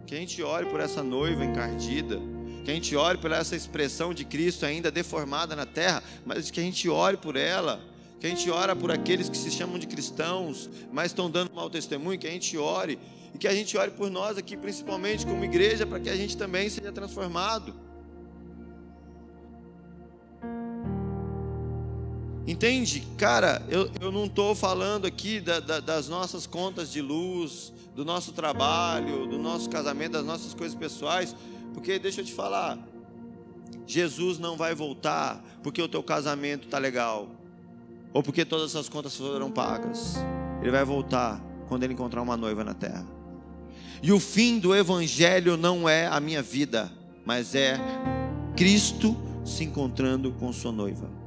que 0.06 0.14
a 0.14 0.18
gente 0.18 0.42
ore 0.42 0.66
por 0.66 0.80
essa 0.80 1.02
noiva 1.02 1.44
encardida, 1.44 2.20
que 2.64 2.70
a 2.70 2.74
gente 2.74 2.94
ore 2.94 3.18
por 3.18 3.32
essa 3.32 3.56
expressão 3.56 4.12
de 4.12 4.24
Cristo 4.24 4.66
ainda 4.66 4.90
deformada 4.90 5.56
na 5.56 5.66
terra, 5.66 6.02
mas 6.24 6.50
que 6.50 6.60
a 6.60 6.62
gente 6.62 6.88
ore 6.88 7.16
por 7.16 7.36
ela, 7.36 7.80
que 8.20 8.26
a 8.26 8.30
gente 8.30 8.50
ora 8.50 8.74
por 8.76 8.90
aqueles 8.90 9.28
que 9.28 9.36
se 9.36 9.50
chamam 9.50 9.78
de 9.78 9.86
cristãos, 9.86 10.70
mas 10.92 11.06
estão 11.06 11.30
dando 11.30 11.52
mau 11.54 11.68
testemunho, 11.68 12.18
que 12.18 12.26
a 12.26 12.30
gente 12.30 12.56
ore 12.56 12.98
e 13.34 13.38
que 13.38 13.48
a 13.48 13.54
gente 13.54 13.76
ore 13.76 13.90
por 13.90 14.10
nós 14.10 14.38
aqui, 14.38 14.56
principalmente 14.56 15.26
como 15.26 15.44
igreja, 15.44 15.84
para 15.84 16.00
que 16.00 16.08
a 16.08 16.16
gente 16.16 16.36
também 16.36 16.70
seja 16.70 16.92
transformado. 16.92 17.74
Entende? 22.46 23.06
Cara, 23.16 23.62
eu, 23.70 23.90
eu 24.00 24.12
não 24.12 24.26
estou 24.26 24.54
falando 24.54 25.06
aqui 25.06 25.40
da, 25.40 25.60
da, 25.60 25.80
das 25.80 26.08
nossas 26.08 26.46
contas 26.46 26.92
de 26.92 27.00
luz, 27.00 27.72
do 27.94 28.04
nosso 28.04 28.32
trabalho, 28.32 29.26
do 29.26 29.38
nosso 29.38 29.70
casamento, 29.70 30.12
das 30.12 30.26
nossas 30.26 30.52
coisas 30.52 30.76
pessoais, 30.76 31.34
porque 31.72 31.98
deixa 31.98 32.20
eu 32.20 32.24
te 32.24 32.32
falar, 32.32 32.78
Jesus 33.86 34.38
não 34.38 34.56
vai 34.56 34.74
voltar 34.74 35.42
porque 35.62 35.80
o 35.80 35.88
teu 35.88 36.02
casamento 36.02 36.64
está 36.64 36.78
legal, 36.78 37.28
ou 38.12 38.22
porque 38.22 38.44
todas 38.44 38.76
as 38.76 38.88
contas 38.88 39.16
foram 39.16 39.50
pagas. 39.50 40.16
Ele 40.60 40.70
vai 40.70 40.84
voltar 40.84 41.42
quando 41.66 41.84
ele 41.84 41.94
encontrar 41.94 42.20
uma 42.20 42.36
noiva 42.36 42.62
na 42.62 42.74
terra. 42.74 43.06
E 44.02 44.12
o 44.12 44.20
fim 44.20 44.58
do 44.58 44.74
evangelho 44.74 45.56
não 45.56 45.88
é 45.88 46.06
a 46.06 46.20
minha 46.20 46.42
vida, 46.42 46.92
mas 47.24 47.54
é 47.54 47.78
Cristo 48.54 49.16
se 49.44 49.64
encontrando 49.64 50.32
com 50.32 50.52
sua 50.52 50.72
noiva. 50.72 51.23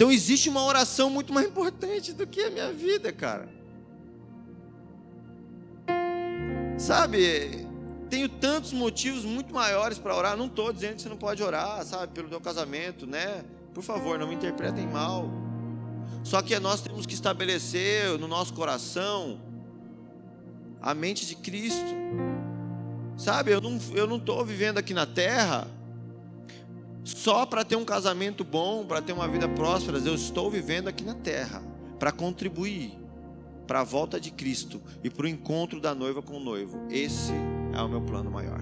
Então 0.00 0.10
existe 0.10 0.48
uma 0.48 0.64
oração 0.64 1.10
muito 1.10 1.30
mais 1.30 1.46
importante 1.46 2.14
do 2.14 2.26
que 2.26 2.40
a 2.40 2.48
minha 2.48 2.72
vida, 2.72 3.12
cara. 3.12 3.46
Sabe, 6.78 7.68
tenho 8.08 8.26
tantos 8.26 8.72
motivos 8.72 9.26
muito 9.26 9.52
maiores 9.52 9.98
para 9.98 10.16
orar. 10.16 10.38
Não 10.38 10.46
estou 10.46 10.72
dizendo 10.72 10.94
que 10.96 11.02
você 11.02 11.08
não 11.10 11.18
pode 11.18 11.42
orar, 11.42 11.84
sabe, 11.84 12.14
pelo 12.14 12.30
teu 12.30 12.40
casamento, 12.40 13.06
né? 13.06 13.44
Por 13.74 13.82
favor, 13.82 14.18
não 14.18 14.26
me 14.26 14.34
interpretem 14.34 14.86
mal. 14.86 15.30
Só 16.24 16.40
que 16.40 16.58
nós 16.58 16.80
temos 16.80 17.04
que 17.04 17.12
estabelecer 17.12 18.18
no 18.18 18.26
nosso 18.26 18.54
coração 18.54 19.38
a 20.80 20.94
mente 20.94 21.26
de 21.26 21.36
Cristo. 21.36 21.94
Sabe, 23.18 23.52
eu 23.52 23.60
não 23.60 23.78
eu 23.92 24.06
não 24.06 24.16
estou 24.16 24.46
vivendo 24.46 24.78
aqui 24.78 24.94
na 24.94 25.04
terra 25.04 25.68
só 27.04 27.46
para 27.46 27.64
ter 27.64 27.76
um 27.76 27.84
casamento 27.84 28.44
bom, 28.44 28.84
para 28.84 29.00
ter 29.00 29.12
uma 29.12 29.26
vida 29.26 29.48
próspera, 29.48 29.98
eu 29.98 30.14
estou 30.14 30.50
vivendo 30.50 30.88
aqui 30.88 31.04
na 31.04 31.14
terra 31.14 31.62
para 31.98 32.12
contribuir 32.12 32.98
para 33.66 33.80
a 33.80 33.84
volta 33.84 34.18
de 34.18 34.30
Cristo 34.30 34.82
e 35.02 35.08
para 35.08 35.26
o 35.26 35.28
encontro 35.28 35.80
da 35.80 35.94
noiva 35.94 36.20
com 36.20 36.36
o 36.36 36.40
noivo. 36.40 36.86
Esse 36.90 37.32
é 37.72 37.80
o 37.80 37.88
meu 37.88 38.00
plano 38.00 38.30
maior. 38.30 38.60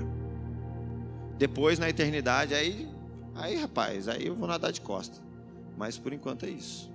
Depois 1.39 1.79
na 1.79 1.89
eternidade, 1.89 2.55
aí, 2.55 2.89
aí 3.35 3.57
rapaz, 3.57 4.07
aí 4.07 4.27
eu 4.27 4.35
vou 4.35 4.47
nadar 4.47 4.71
de 4.71 4.81
costa. 4.81 5.19
Mas 5.77 5.97
por 5.97 6.13
enquanto 6.13 6.45
é 6.45 6.51
isso. 6.51 6.93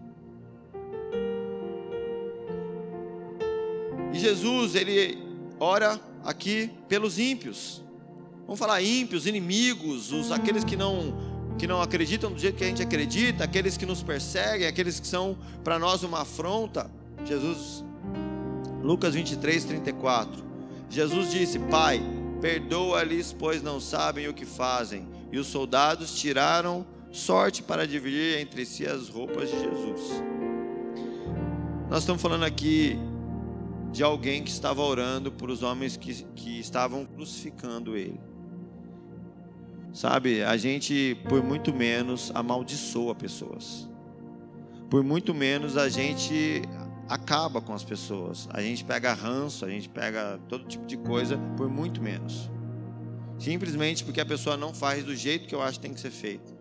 E 4.13 4.19
Jesus, 4.19 4.75
ele 4.75 5.17
ora 5.59 5.99
aqui 6.23 6.69
pelos 6.87 7.17
ímpios. 7.17 7.81
Vamos 8.45 8.59
falar 8.59 8.81
ímpios, 8.81 9.25
inimigos, 9.25 10.11
os 10.11 10.31
aqueles 10.31 10.63
que 10.63 10.75
não 10.77 11.32
que 11.57 11.67
não 11.67 11.81
acreditam 11.81 12.31
do 12.31 12.39
jeito 12.39 12.57
que 12.57 12.63
a 12.63 12.67
gente 12.67 12.81
acredita, 12.81 13.43
aqueles 13.43 13.77
que 13.77 13.85
nos 13.85 14.01
perseguem, 14.01 14.67
aqueles 14.67 14.99
que 14.99 15.07
são 15.07 15.37
para 15.63 15.77
nós 15.77 16.03
uma 16.03 16.21
afronta. 16.21 16.89
Jesus, 17.25 17.83
Lucas 18.81 19.13
23, 19.13 19.63
34. 19.65 20.43
Jesus 20.89 21.31
disse: 21.31 21.59
Pai, 21.59 22.01
perdoa-lhes, 22.41 23.33
pois 23.33 23.61
não 23.61 23.79
sabem 23.79 24.27
o 24.27 24.33
que 24.33 24.45
fazem. 24.45 25.07
E 25.31 25.37
os 25.37 25.47
soldados 25.47 26.13
tiraram 26.19 26.85
sorte 27.11 27.63
para 27.63 27.87
dividir 27.87 28.39
entre 28.39 28.65
si 28.65 28.85
as 28.85 29.07
roupas 29.07 29.49
de 29.49 29.59
Jesus. 29.59 30.23
Nós 31.89 31.99
estamos 31.99 32.21
falando 32.21 32.43
aqui 32.43 32.97
de 33.91 34.03
alguém 34.03 34.43
que 34.43 34.49
estava 34.49 34.81
orando 34.81 35.31
por 35.31 35.51
os 35.51 35.61
homens 35.61 35.95
que, 35.95 36.23
que 36.35 36.59
estavam 36.59 37.05
crucificando 37.05 37.95
ele. 37.95 38.19
Sabe, 39.93 40.43
a 40.43 40.57
gente, 40.57 41.15
por 41.29 41.43
muito 41.43 41.71
menos, 41.71 42.31
amaldiçoa 42.33 43.13
pessoas. 43.13 43.87
Por 44.89 45.03
muito 45.03 45.35
menos, 45.35 45.77
a 45.77 45.87
gente 45.87 46.63
acaba 47.07 47.61
com 47.61 47.73
as 47.73 47.83
pessoas. 47.83 48.49
A 48.51 48.59
gente 48.59 48.83
pega 48.83 49.13
ranço, 49.13 49.63
a 49.63 49.69
gente 49.69 49.87
pega 49.87 50.39
todo 50.49 50.65
tipo 50.65 50.87
de 50.87 50.97
coisa, 50.97 51.37
por 51.55 51.69
muito 51.69 52.01
menos. 52.01 52.49
Simplesmente 53.37 54.03
porque 54.03 54.19
a 54.19 54.25
pessoa 54.25 54.57
não 54.57 54.73
faz 54.73 55.03
do 55.03 55.15
jeito 55.15 55.47
que 55.47 55.53
eu 55.53 55.61
acho 55.61 55.79
que 55.79 55.85
tem 55.85 55.93
que 55.93 55.99
ser 55.99 56.11
feito. 56.11 56.53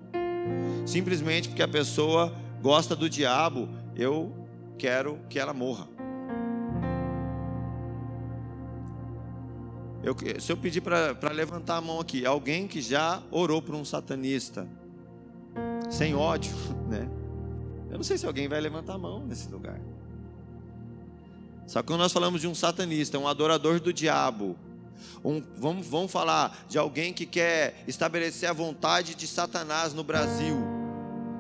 Simplesmente 0.85 1.49
porque 1.49 1.63
a 1.63 1.69
pessoa 1.69 2.35
gosta 2.61 2.95
do 2.95 3.09
diabo, 3.09 3.67
eu 3.97 4.47
quero 4.79 5.19
que 5.31 5.39
ela 5.39 5.55
morra. 5.55 5.89
Eu, 10.03 10.17
se 10.41 10.51
eu 10.51 10.57
pedir 10.57 10.81
para 10.81 11.31
levantar 11.33 11.77
a 11.77 11.81
mão 11.81 12.01
aqui, 12.01 12.27
alguém 12.27 12.67
que 12.67 12.81
já 12.81 13.23
orou 13.31 13.63
por 13.63 13.75
um 13.75 13.85
satanista, 13.85 14.67
sem 15.91 16.15
ódio, 16.15 16.53
né? 16.91 17.09
Eu 17.89 17.99
não 17.99 18.03
sei 18.03 18.19
se 18.19 18.27
alguém 18.27 18.49
vai 18.49 18.61
levantar 18.61 18.95
a 18.95 18.99
mão 18.99 19.25
nesse 19.25 19.49
lugar. 19.49 19.81
Só 21.67 21.81
que 21.83 21.87
quando 21.87 22.01
nós 22.01 22.13
falamos 22.13 22.41
de 22.41 22.49
um 22.49 22.55
satanista, 22.55 23.19
um 23.19 23.29
adorador 23.29 23.79
do 23.79 23.93
diabo, 23.93 24.57
um, 25.25 25.43
vamos, 25.57 25.87
vamos 25.87 26.11
falar 26.11 26.65
de 26.69 26.79
alguém 26.79 27.13
que 27.13 27.27
quer 27.27 27.85
estabelecer 27.87 28.49
a 28.49 28.53
vontade 28.53 29.15
de 29.15 29.27
Satanás 29.27 29.95
no 29.95 30.03
Brasil. 30.03 30.57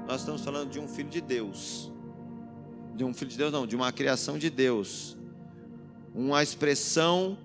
Nós 0.07 0.21
estamos 0.21 0.43
falando 0.43 0.71
de 0.71 0.79
um 0.79 0.87
filho 0.87 1.09
de 1.09 1.21
Deus. 1.21 1.91
De 2.95 3.03
um 3.03 3.13
filho 3.13 3.31
de 3.31 3.39
Deus, 3.39 3.53
não, 3.53 3.67
de 3.67 3.75
uma 3.75 3.91
criação 3.91 4.39
de 4.39 4.51
Deus. 4.51 5.17
Uma 6.15 6.43
expressão 6.43 7.37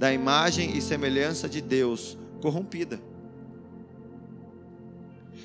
da 0.00 0.10
imagem 0.10 0.78
e 0.78 0.80
semelhança 0.80 1.46
de 1.46 1.60
Deus 1.60 2.16
corrompida. 2.40 2.98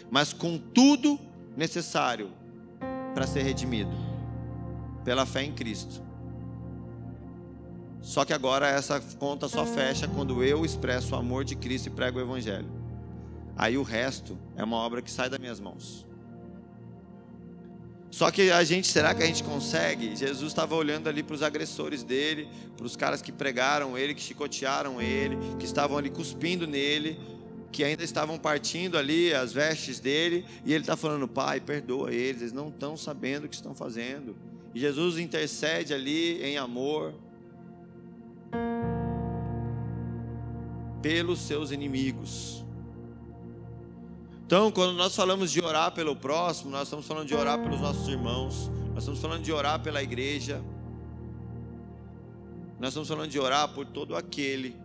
Mas 0.09 0.31
com 0.31 0.57
tudo 0.57 1.19
necessário 1.57 2.31
para 3.13 3.27
ser 3.27 3.41
redimido 3.41 3.91
pela 5.03 5.25
fé 5.25 5.43
em 5.43 5.51
Cristo. 5.51 6.01
Só 8.01 8.23
que 8.23 8.31
agora 8.31 8.69
essa 8.69 9.01
conta 9.19 9.49
só 9.49 9.65
fecha 9.65 10.07
quando 10.07 10.41
eu 10.41 10.63
expresso 10.63 11.15
o 11.15 11.17
amor 11.17 11.43
de 11.43 11.57
Cristo 11.57 11.87
e 11.87 11.89
prego 11.89 12.17
o 12.17 12.21
Evangelho. 12.21 12.71
Aí 13.57 13.77
o 13.77 13.83
resto 13.83 14.37
é 14.55 14.63
uma 14.63 14.77
obra 14.77 15.01
que 15.01 15.11
sai 15.11 15.29
das 15.29 15.39
minhas 15.39 15.59
mãos. 15.59 16.07
Só 18.11 18.31
que 18.31 18.49
a 18.49 18.63
gente, 18.63 18.87
será 18.87 19.13
que 19.13 19.23
a 19.23 19.25
gente 19.25 19.43
consegue? 19.43 20.15
Jesus 20.15 20.51
estava 20.51 20.73
olhando 20.75 21.09
ali 21.09 21.21
para 21.21 21.35
os 21.35 21.43
agressores 21.43 22.01
dele, 22.01 22.47
para 22.77 22.85
os 22.85 22.95
caras 22.95 23.21
que 23.21 23.31
pregaram 23.31 23.97
ele, 23.97 24.13
que 24.13 24.21
chicotearam 24.21 25.01
ele, 25.01 25.37
que 25.59 25.65
estavam 25.65 25.97
ali 25.97 26.09
cuspindo 26.09 26.65
nele, 26.65 27.19
que 27.71 27.83
ainda 27.83 28.03
estavam 28.03 28.37
partindo 28.39 28.97
ali 28.97 29.33
as 29.33 29.51
vestes 29.51 29.99
dele, 29.99 30.45
e 30.63 30.73
ele 30.73 30.83
está 30.83 30.95
falando: 30.95 31.27
Pai, 31.27 31.59
perdoa 31.59 32.13
eles, 32.13 32.41
eles 32.41 32.53
não 32.53 32.69
estão 32.69 32.95
sabendo 32.95 33.45
o 33.45 33.49
que 33.49 33.55
estão 33.55 33.75
fazendo. 33.75 34.35
E 34.73 34.79
Jesus 34.79 35.17
intercede 35.17 35.93
ali 35.93 36.41
em 36.41 36.57
amor 36.57 37.13
pelos 41.01 41.39
seus 41.39 41.71
inimigos. 41.71 42.65
Então, 44.45 44.71
quando 44.71 44.93
nós 44.93 45.15
falamos 45.15 45.51
de 45.51 45.59
orar 45.59 45.91
pelo 45.91 46.15
próximo, 46.15 46.69
nós 46.69 46.83
estamos 46.83 47.07
falando 47.07 47.27
de 47.27 47.33
orar 47.33 47.59
pelos 47.59 47.81
nossos 47.81 48.07
irmãos, 48.07 48.69
nós 48.93 48.99
estamos 48.99 49.19
falando 49.19 49.41
de 49.41 49.51
orar 49.51 49.81
pela 49.81 50.03
igreja, 50.03 50.63
nós 52.79 52.89
estamos 52.89 53.09
falando 53.09 53.27
de 53.27 53.39
orar 53.39 53.73
por 53.73 53.87
todo 53.87 54.15
aquele 54.15 54.77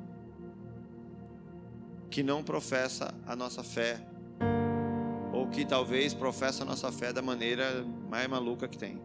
que 2.10 2.22
não 2.22 2.42
professa 2.42 3.12
a 3.26 3.36
nossa 3.36 3.62
fé, 3.62 4.02
ou 5.30 5.46
que 5.48 5.66
talvez 5.66 6.14
professa 6.14 6.62
a 6.62 6.66
nossa 6.66 6.90
fé 6.90 7.12
da 7.12 7.20
maneira 7.20 7.84
mais 8.08 8.26
maluca 8.28 8.66
que 8.66 8.78
tem. 8.78 8.98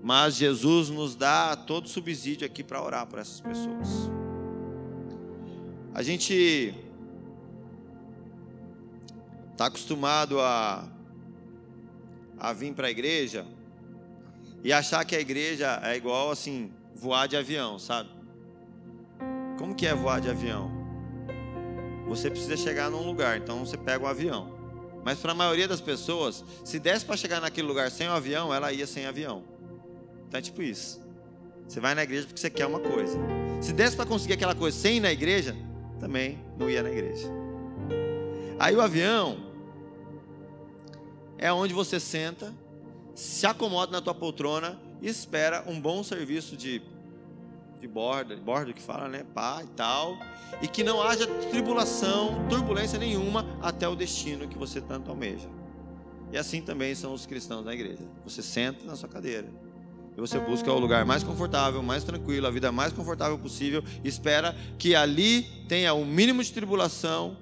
Mas 0.00 0.36
Jesus 0.36 0.88
nos 0.88 1.16
dá 1.16 1.56
todo 1.56 1.88
subsídio 1.88 2.46
aqui 2.46 2.62
para 2.62 2.80
orar 2.80 3.08
por 3.08 3.18
essas 3.18 3.40
pessoas. 3.40 3.88
A 5.92 6.00
gente 6.00 6.89
está 9.60 9.66
acostumado 9.66 10.40
a, 10.40 10.88
a 12.38 12.50
vir 12.54 12.72
para 12.72 12.86
a 12.86 12.90
igreja 12.90 13.46
e 14.64 14.72
achar 14.72 15.04
que 15.04 15.14
a 15.14 15.20
igreja 15.20 15.78
é 15.84 15.94
igual 15.94 16.30
assim, 16.30 16.72
voar 16.94 17.28
de 17.28 17.36
avião, 17.36 17.78
sabe? 17.78 18.08
Como 19.58 19.74
que 19.74 19.86
é 19.86 19.94
voar 19.94 20.18
de 20.18 20.30
avião? 20.30 20.70
Você 22.08 22.30
precisa 22.30 22.56
chegar 22.56 22.90
num 22.90 23.04
lugar, 23.04 23.36
então 23.36 23.66
você 23.66 23.76
pega 23.76 24.02
o 24.02 24.06
um 24.06 24.10
avião. 24.10 24.58
Mas 25.04 25.18
para 25.18 25.32
a 25.32 25.34
maioria 25.34 25.68
das 25.68 25.82
pessoas, 25.82 26.42
se 26.64 26.78
desse 26.78 27.04
para 27.04 27.18
chegar 27.18 27.42
naquele 27.42 27.68
lugar 27.68 27.90
sem 27.90 28.08
o 28.08 28.12
avião, 28.12 28.54
ela 28.54 28.72
ia 28.72 28.86
sem 28.86 29.04
avião. 29.04 29.44
Então 30.26 30.38
é 30.38 30.42
tipo 30.42 30.62
isso. 30.62 31.02
Você 31.68 31.80
vai 31.80 31.94
na 31.94 32.02
igreja 32.02 32.26
porque 32.26 32.40
você 32.40 32.48
quer 32.48 32.64
uma 32.64 32.80
coisa. 32.80 33.18
Se 33.60 33.74
desse 33.74 33.94
para 33.94 34.06
conseguir 34.06 34.32
aquela 34.32 34.54
coisa 34.54 34.74
sem 34.74 34.96
ir 34.96 35.00
na 35.00 35.12
igreja, 35.12 35.54
também 35.98 36.42
não 36.58 36.70
ia 36.70 36.82
na 36.82 36.90
igreja. 36.90 37.28
Aí 38.58 38.74
o 38.74 38.80
avião 38.80 39.49
é 41.40 41.50
onde 41.50 41.72
você 41.72 41.98
senta, 41.98 42.54
se 43.14 43.46
acomoda 43.46 43.90
na 43.90 44.00
tua 44.00 44.14
poltrona 44.14 44.78
e 45.00 45.08
espera 45.08 45.64
um 45.66 45.80
bom 45.80 46.04
serviço 46.04 46.56
de 46.56 46.82
de 47.80 47.88
borda, 47.88 48.36
de 48.36 48.42
bordo 48.42 48.74
que 48.74 48.82
fala, 48.82 49.08
né, 49.08 49.24
pá 49.34 49.62
e 49.64 49.66
tal, 49.68 50.18
e 50.60 50.68
que 50.68 50.84
não 50.84 51.00
haja 51.00 51.26
tribulação, 51.26 52.46
turbulência 52.46 52.98
nenhuma 52.98 53.46
até 53.62 53.88
o 53.88 53.96
destino 53.96 54.46
que 54.46 54.58
você 54.58 54.82
tanto 54.82 55.10
almeja. 55.10 55.48
E 56.30 56.36
assim 56.36 56.60
também 56.60 56.94
são 56.94 57.14
os 57.14 57.24
cristãos 57.24 57.64
na 57.64 57.72
igreja. 57.72 58.02
Você 58.22 58.42
senta 58.42 58.84
na 58.84 58.94
sua 58.96 59.08
cadeira 59.08 59.48
e 60.14 60.20
você 60.20 60.38
busca 60.38 60.70
o 60.70 60.78
lugar 60.78 61.06
mais 61.06 61.24
confortável, 61.24 61.82
mais 61.82 62.04
tranquilo, 62.04 62.46
a 62.46 62.50
vida 62.50 62.70
mais 62.70 62.92
confortável 62.92 63.38
possível, 63.38 63.82
e 64.04 64.08
espera 64.08 64.54
que 64.78 64.94
ali 64.94 65.44
tenha 65.66 65.94
o 65.94 66.04
mínimo 66.04 66.44
de 66.44 66.52
tribulação, 66.52 67.34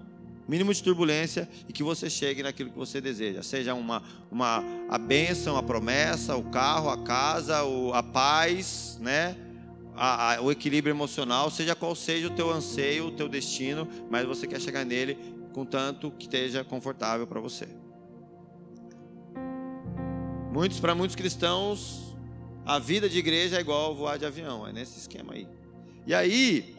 mínimo 0.49 0.73
de 0.73 0.83
turbulência 0.83 1.47
e 1.69 1.73
que 1.73 1.83
você 1.83 2.09
chegue 2.09 2.43
naquilo 2.43 2.71
que 2.71 2.79
você 2.79 3.01
deseja, 3.01 3.43
seja 3.43 3.75
uma, 3.75 4.03
uma 4.31 4.65
a 4.89 4.97
bênção, 4.97 5.59
a 5.59 5.63
promessa, 5.63 6.35
o 6.35 6.45
carro, 6.45 6.89
a 6.89 6.97
casa, 6.97 7.63
o, 7.65 7.93
a 7.93 8.03
paz, 8.03 8.99
né? 9.01 9.37
A, 9.95 10.37
a, 10.37 10.41
o 10.41 10.51
equilíbrio 10.51 10.93
emocional, 10.93 11.51
seja 11.51 11.75
qual 11.75 11.95
seja 11.95 12.29
o 12.29 12.31
teu 12.31 12.51
anseio, 12.51 13.09
o 13.09 13.11
teu 13.11 13.29
destino, 13.29 13.87
mas 14.09 14.25
você 14.25 14.47
quer 14.47 14.61
chegar 14.61 14.85
nele 14.85 15.19
contanto 15.53 16.13
que 16.13 16.27
esteja 16.27 16.65
confortável 16.65 17.27
para 17.27 17.41
você. 17.41 17.69
Muitos 20.53 20.81
para 20.81 20.95
muitos 20.95 21.17
cristãos, 21.17 22.17
a 22.65 22.79
vida 22.79 23.09
de 23.09 23.19
igreja 23.19 23.59
é 23.59 23.61
igual 23.61 23.95
voar 23.95 24.19
de 24.19 24.25
avião, 24.25 24.67
é 24.67 24.73
nesse 24.73 24.99
esquema 24.99 25.35
aí. 25.35 25.49
E 26.07 26.15
aí, 26.15 26.77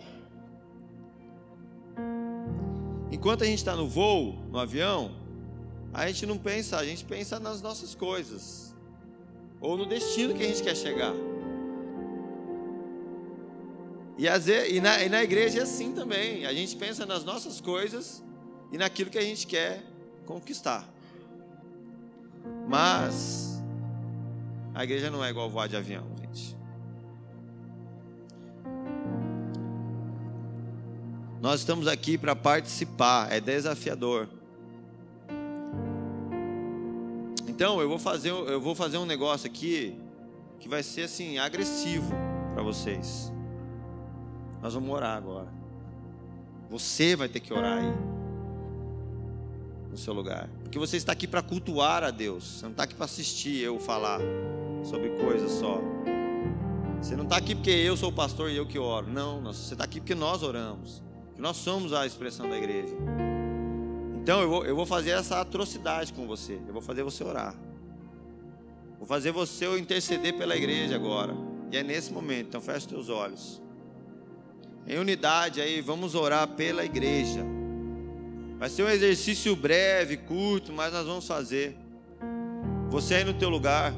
enquanto 3.19 3.43
a 3.43 3.45
gente 3.45 3.57
está 3.57 3.75
no 3.75 3.85
voo, 3.85 4.39
no 4.49 4.57
avião, 4.57 5.11
a 5.93 6.07
gente 6.07 6.25
não 6.25 6.37
pensa, 6.37 6.77
a 6.77 6.85
gente 6.85 7.03
pensa 7.03 7.37
nas 7.37 7.61
nossas 7.61 7.93
coisas 7.93 8.73
ou 9.59 9.75
no 9.75 9.85
destino 9.85 10.33
que 10.33 10.41
a 10.41 10.47
gente 10.47 10.63
quer 10.63 10.73
chegar. 10.73 11.13
E, 14.17 14.25
às 14.25 14.45
vezes, 14.45 14.71
e, 14.71 14.79
na, 14.79 15.03
e 15.03 15.09
na 15.09 15.21
igreja 15.21 15.59
é 15.59 15.63
assim 15.63 15.91
também. 15.91 16.45
A 16.45 16.53
gente 16.53 16.77
pensa 16.77 17.05
nas 17.05 17.25
nossas 17.25 17.59
coisas 17.59 18.23
e 18.71 18.77
naquilo 18.77 19.09
que 19.09 19.17
a 19.17 19.21
gente 19.21 19.45
quer 19.45 19.83
conquistar. 20.25 20.87
Mas 22.69 23.61
a 24.73 24.81
igreja 24.85 25.11
não 25.11 25.23
é 25.25 25.29
igual 25.29 25.49
voar 25.49 25.67
de 25.67 25.75
avião, 25.75 26.07
Nós 31.41 31.61
estamos 31.61 31.87
aqui 31.87 32.17
para 32.17 32.35
participar, 32.35 33.31
é 33.31 33.39
desafiador. 33.39 34.27
Então, 37.47 37.79
eu 37.79 37.87
vou 37.87 37.97
fazer, 37.97 38.29
eu 38.29 38.59
vou 38.59 38.75
fazer 38.75 38.97
um 38.97 39.05
negócio 39.05 39.47
aqui 39.47 39.97
que 40.59 40.67
vai 40.67 40.83
ser 40.83 41.03
assim 41.03 41.37
agressivo 41.37 42.13
para 42.53 42.61
vocês. 42.61 43.31
Nós 44.61 44.73
vamos 44.73 44.89
orar 44.89 45.15
agora. 45.15 45.47
Você 46.69 47.15
vai 47.15 47.29
ter 47.29 47.39
que 47.39 47.53
orar 47.53 47.77
aí 47.77 47.93
no 49.89 49.97
seu 49.97 50.13
lugar, 50.13 50.49
porque 50.61 50.77
você 50.77 50.97
está 50.97 51.13
aqui 51.13 51.25
para 51.25 51.41
cultuar 51.41 52.03
a 52.03 52.11
Deus. 52.11 52.43
Você 52.43 52.65
não 52.65 52.71
está 52.71 52.83
aqui 52.83 52.95
para 52.95 53.05
assistir 53.05 53.63
eu 53.63 53.79
falar 53.79 54.19
sobre 54.83 55.09
coisas 55.11 55.53
só. 55.53 55.81
Você 57.01 57.15
não 57.15 57.23
está 57.23 57.37
aqui 57.37 57.55
porque 57.55 57.71
eu 57.71 57.95
sou 57.95 58.09
o 58.09 58.13
pastor 58.13 58.51
e 58.51 58.57
eu 58.57 58.67
que 58.67 58.77
oro. 58.77 59.07
Não, 59.09 59.41
você 59.41 59.73
está 59.73 59.85
aqui 59.85 60.01
porque 60.01 60.13
nós 60.13 60.43
oramos. 60.43 61.01
Nós 61.39 61.55
somos 61.55 61.93
a 61.93 62.05
expressão 62.05 62.49
da 62.49 62.57
igreja. 62.57 62.93
Então 64.21 64.41
eu 64.41 64.49
vou, 64.49 64.65
eu 64.65 64.75
vou 64.75 64.85
fazer 64.85 65.11
essa 65.11 65.39
atrocidade 65.39 66.11
com 66.11 66.27
você. 66.27 66.59
Eu 66.67 66.73
vou 66.73 66.81
fazer 66.81 67.01
você 67.01 67.23
orar. 67.23 67.55
Vou 68.99 69.07
fazer 69.07 69.31
você 69.31 69.65
interceder 69.79 70.37
pela 70.37 70.55
igreja 70.55 70.95
agora. 70.95 71.33
E 71.71 71.77
é 71.77 71.83
nesse 71.83 72.11
momento. 72.11 72.47
Então 72.47 72.61
feche 72.61 72.79
os 72.79 72.85
teus 72.85 73.09
olhos. 73.09 73.61
Em 74.85 74.97
unidade 74.97 75.61
aí, 75.61 75.79
vamos 75.81 76.13
orar 76.13 76.47
pela 76.49 76.83
igreja. 76.83 77.45
Vai 78.57 78.69
ser 78.69 78.83
um 78.83 78.89
exercício 78.89 79.55
breve, 79.55 80.17
curto, 80.17 80.73
mas 80.73 80.91
nós 80.91 81.07
vamos 81.07 81.25
fazer. 81.25 81.77
Você 82.89 83.15
aí 83.15 83.23
no 83.23 83.33
teu 83.33 83.47
lugar. 83.47 83.93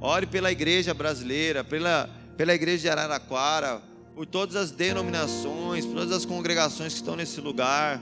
Ore 0.00 0.26
pela 0.26 0.50
igreja 0.50 0.92
brasileira, 0.92 1.62
pela, 1.62 2.10
pela 2.36 2.52
igreja 2.52 2.82
de 2.82 2.88
Araraquara, 2.88 3.80
por 4.14 4.26
todas 4.26 4.54
as 4.54 4.70
denominações, 4.70 5.84
por 5.84 5.94
todas 5.94 6.12
as 6.12 6.24
congregações 6.24 6.92
que 6.92 7.00
estão 7.00 7.16
nesse 7.16 7.40
lugar. 7.40 8.00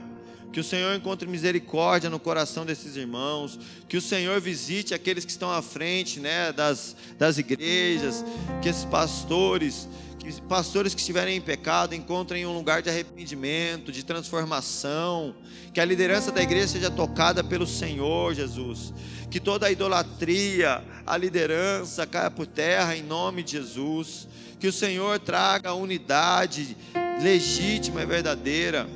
Que 0.51 0.59
o 0.59 0.63
Senhor 0.63 0.95
encontre 0.95 1.27
misericórdia 1.27 2.11
no 2.11 2.19
coração 2.19 2.63
desses 2.63 2.95
irmãos. 2.95 3.59
Que 3.89 3.97
o 3.97 4.01
Senhor 4.01 4.39
visite 4.39 4.93
aqueles 4.93 5.25
que 5.25 5.31
estão 5.31 5.51
à 5.51 5.63
frente 5.63 6.19
né, 6.19 6.53
das, 6.53 6.95
das 7.17 7.39
igrejas. 7.39 8.23
Que 8.61 8.69
esses 8.69 8.85
pastores, 8.85 9.89
que 10.19 10.31
pastores 10.43 10.93
que 10.93 11.01
estiverem 11.01 11.37
em 11.37 11.41
pecado 11.41 11.95
encontrem 11.95 12.45
um 12.45 12.53
lugar 12.53 12.83
de 12.83 12.89
arrependimento, 12.89 13.91
de 13.91 14.05
transformação. 14.05 15.33
Que 15.73 15.79
a 15.79 15.85
liderança 15.85 16.31
da 16.31 16.43
igreja 16.43 16.67
seja 16.67 16.91
tocada 16.91 17.43
pelo 17.43 17.65
Senhor 17.65 18.35
Jesus 18.35 18.93
que 19.33 19.39
toda 19.39 19.65
a 19.65 19.71
idolatria, 19.71 20.83
a 21.07 21.17
liderança 21.17 22.05
caia 22.05 22.29
por 22.29 22.45
terra 22.45 22.95
em 22.95 23.01
nome 23.01 23.41
de 23.41 23.53
Jesus, 23.53 24.27
que 24.63 24.67
o 24.69 24.71
Senhor 24.71 25.19
traga 25.19 25.71
a 25.71 25.73
unidade 25.73 26.77
legítima 27.21 28.01
e 28.01 28.05
verdadeira, 28.05 28.87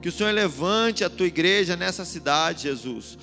que 0.00 0.08
o 0.08 0.12
Senhor 0.12 0.32
levante 0.32 1.02
a 1.02 1.10
tua 1.10 1.26
igreja 1.26 1.74
nessa 1.74 2.04
cidade, 2.04 2.62
Jesus, 2.62 3.18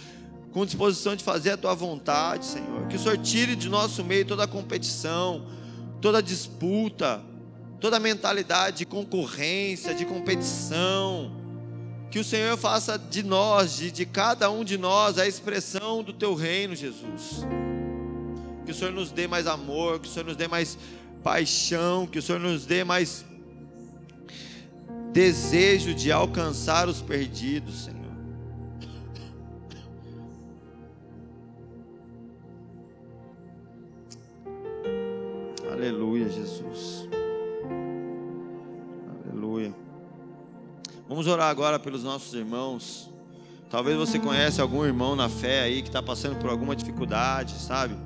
com 0.51 0.65
disposição 0.65 1.15
de 1.15 1.23
fazer 1.23 1.51
a 1.51 1.55
tua 1.55 1.73
vontade, 1.73 2.45
Senhor, 2.45 2.87
que 2.89 2.97
o 2.97 2.99
Senhor 2.99 3.17
tire 3.19 3.55
de 3.55 3.69
nosso 3.69 4.03
meio 4.03 4.25
toda 4.25 4.43
a 4.43 4.47
competição, 4.47 5.45
toda 6.01 6.17
a 6.17 6.21
disputa, 6.21 7.23
toda 7.79 7.95
a 7.95 8.01
mentalidade 8.01 8.79
de 8.79 8.85
concorrência, 8.85 9.95
de 9.95 10.03
competição, 10.03 11.31
que 12.11 12.19
o 12.19 12.23
Senhor 12.25 12.57
faça 12.57 12.99
de 12.99 13.23
nós, 13.23 13.77
de, 13.77 13.91
de 13.91 14.05
cada 14.05 14.51
um 14.51 14.65
de 14.65 14.77
nós, 14.77 15.17
a 15.17 15.25
expressão 15.25 16.03
do 16.03 16.11
teu 16.11 16.35
reino, 16.35 16.75
Jesus. 16.75 17.45
Que 18.65 18.71
o 18.73 18.75
Senhor 18.75 18.91
nos 18.91 19.09
dê 19.09 19.25
mais 19.25 19.47
amor, 19.47 20.01
que 20.01 20.09
o 20.09 20.11
Senhor 20.11 20.25
nos 20.25 20.35
dê 20.35 20.49
mais 20.49 20.77
paixão, 21.23 22.05
que 22.05 22.19
o 22.19 22.21
Senhor 22.21 22.39
nos 22.39 22.65
dê 22.65 22.83
mais 22.83 23.25
desejo 25.11 25.93
de 25.93 26.11
alcançar 26.11 26.87
os 26.87 27.01
perdidos, 27.01 27.85
Senhor. 27.85 28.01
Aleluia, 35.71 36.29
Jesus. 36.29 37.11
Vamos 41.11 41.27
orar 41.27 41.49
agora 41.49 41.77
pelos 41.77 42.05
nossos 42.05 42.33
irmãos. 42.33 43.11
Talvez 43.69 43.97
você 43.97 44.17
conhece 44.17 44.61
algum 44.61 44.85
irmão 44.85 45.13
na 45.13 45.27
fé 45.27 45.63
aí 45.63 45.81
que 45.81 45.89
está 45.89 46.01
passando 46.01 46.39
por 46.39 46.49
alguma 46.49 46.73
dificuldade, 46.73 47.53
sabe? 47.59 47.97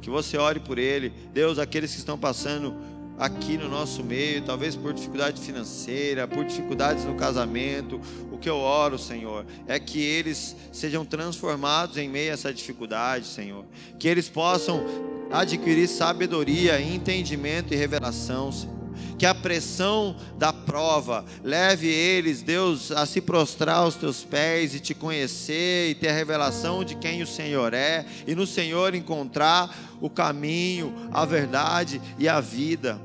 Que 0.00 0.10
você 0.10 0.36
ore 0.36 0.60
por 0.60 0.78
ele. 0.78 1.12
Deus, 1.32 1.58
aqueles 1.58 1.92
que 1.92 1.98
estão 1.98 2.18
passando 2.18 2.74
aqui 3.18 3.58
no 3.58 3.68
nosso 3.68 4.02
meio, 4.02 4.42
talvez 4.42 4.74
por 4.74 4.94
dificuldade 4.94 5.40
financeira, 5.40 6.26
por 6.26 6.44
dificuldades 6.44 7.04
no 7.04 7.14
casamento, 7.14 8.00
o 8.32 8.38
que 8.38 8.48
eu 8.48 8.56
oro, 8.56 8.98
Senhor, 8.98 9.44
é 9.68 9.78
que 9.78 10.00
eles 10.00 10.56
sejam 10.72 11.04
transformados 11.04 11.98
em 11.98 12.08
meio 12.08 12.30
a 12.30 12.34
essa 12.34 12.52
dificuldade, 12.52 13.26
Senhor. 13.26 13.66
Que 13.98 14.08
eles 14.08 14.30
possam 14.30 14.82
adquirir 15.30 15.86
sabedoria, 15.86 16.80
entendimento 16.80 17.74
e 17.74 17.76
revelação, 17.76 18.50
Senhor 18.50 18.79
que 19.20 19.26
a 19.26 19.34
pressão 19.34 20.16
da 20.38 20.50
prova 20.50 21.26
leve 21.44 21.86
eles, 21.86 22.40
Deus, 22.40 22.90
a 22.90 23.04
se 23.04 23.20
prostrar 23.20 23.76
aos 23.76 23.94
teus 23.94 24.24
pés 24.24 24.74
e 24.74 24.80
te 24.80 24.94
conhecer 24.94 25.90
e 25.90 25.94
ter 25.94 26.08
a 26.08 26.14
revelação 26.14 26.82
de 26.82 26.94
quem 26.94 27.22
o 27.22 27.26
Senhor 27.26 27.74
é, 27.74 28.06
e 28.26 28.34
no 28.34 28.46
Senhor 28.46 28.94
encontrar 28.94 29.78
o 30.00 30.08
caminho, 30.08 30.94
a 31.12 31.26
verdade 31.26 32.00
e 32.18 32.30
a 32.30 32.40
vida. 32.40 32.98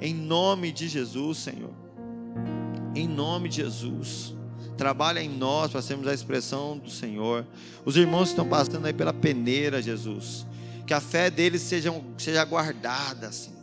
Em 0.00 0.12
nome 0.12 0.72
de 0.72 0.88
Jesus, 0.88 1.38
Senhor. 1.38 1.74
Em 2.92 3.06
nome 3.06 3.48
de 3.48 3.58
Jesus. 3.58 4.34
Trabalha 4.76 5.22
em 5.22 5.28
nós 5.28 5.70
para 5.70 5.80
sermos 5.80 6.08
a 6.08 6.12
expressão 6.12 6.76
do 6.76 6.90
Senhor. 6.90 7.46
Os 7.84 7.96
irmãos 7.96 8.30
estão 8.30 8.48
passando 8.48 8.84
aí 8.84 8.92
pela 8.92 9.12
peneira, 9.12 9.80
Jesus. 9.80 10.44
Que 10.88 10.92
a 10.92 11.00
fé 11.00 11.30
deles 11.30 11.62
seja, 11.62 11.94
seja 12.18 12.44
guardada, 12.44 13.30
Senhor 13.30 13.59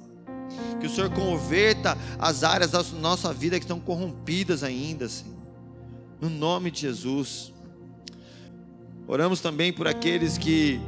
que 0.79 0.87
o 0.87 0.89
Senhor 0.89 1.09
converta 1.11 1.97
as 2.19 2.43
áreas 2.43 2.71
da 2.71 2.83
nossa 2.99 3.33
vida 3.33 3.59
que 3.59 3.65
estão 3.65 3.79
corrompidas 3.79 4.63
ainda, 4.63 5.07
Senhor. 5.09 5.35
No 6.19 6.29
nome 6.29 6.71
de 6.71 6.81
Jesus. 6.81 7.53
Oramos 9.07 9.39
também 9.39 9.71
por 9.71 9.87
aqueles 9.87 10.37
que, 10.37 10.79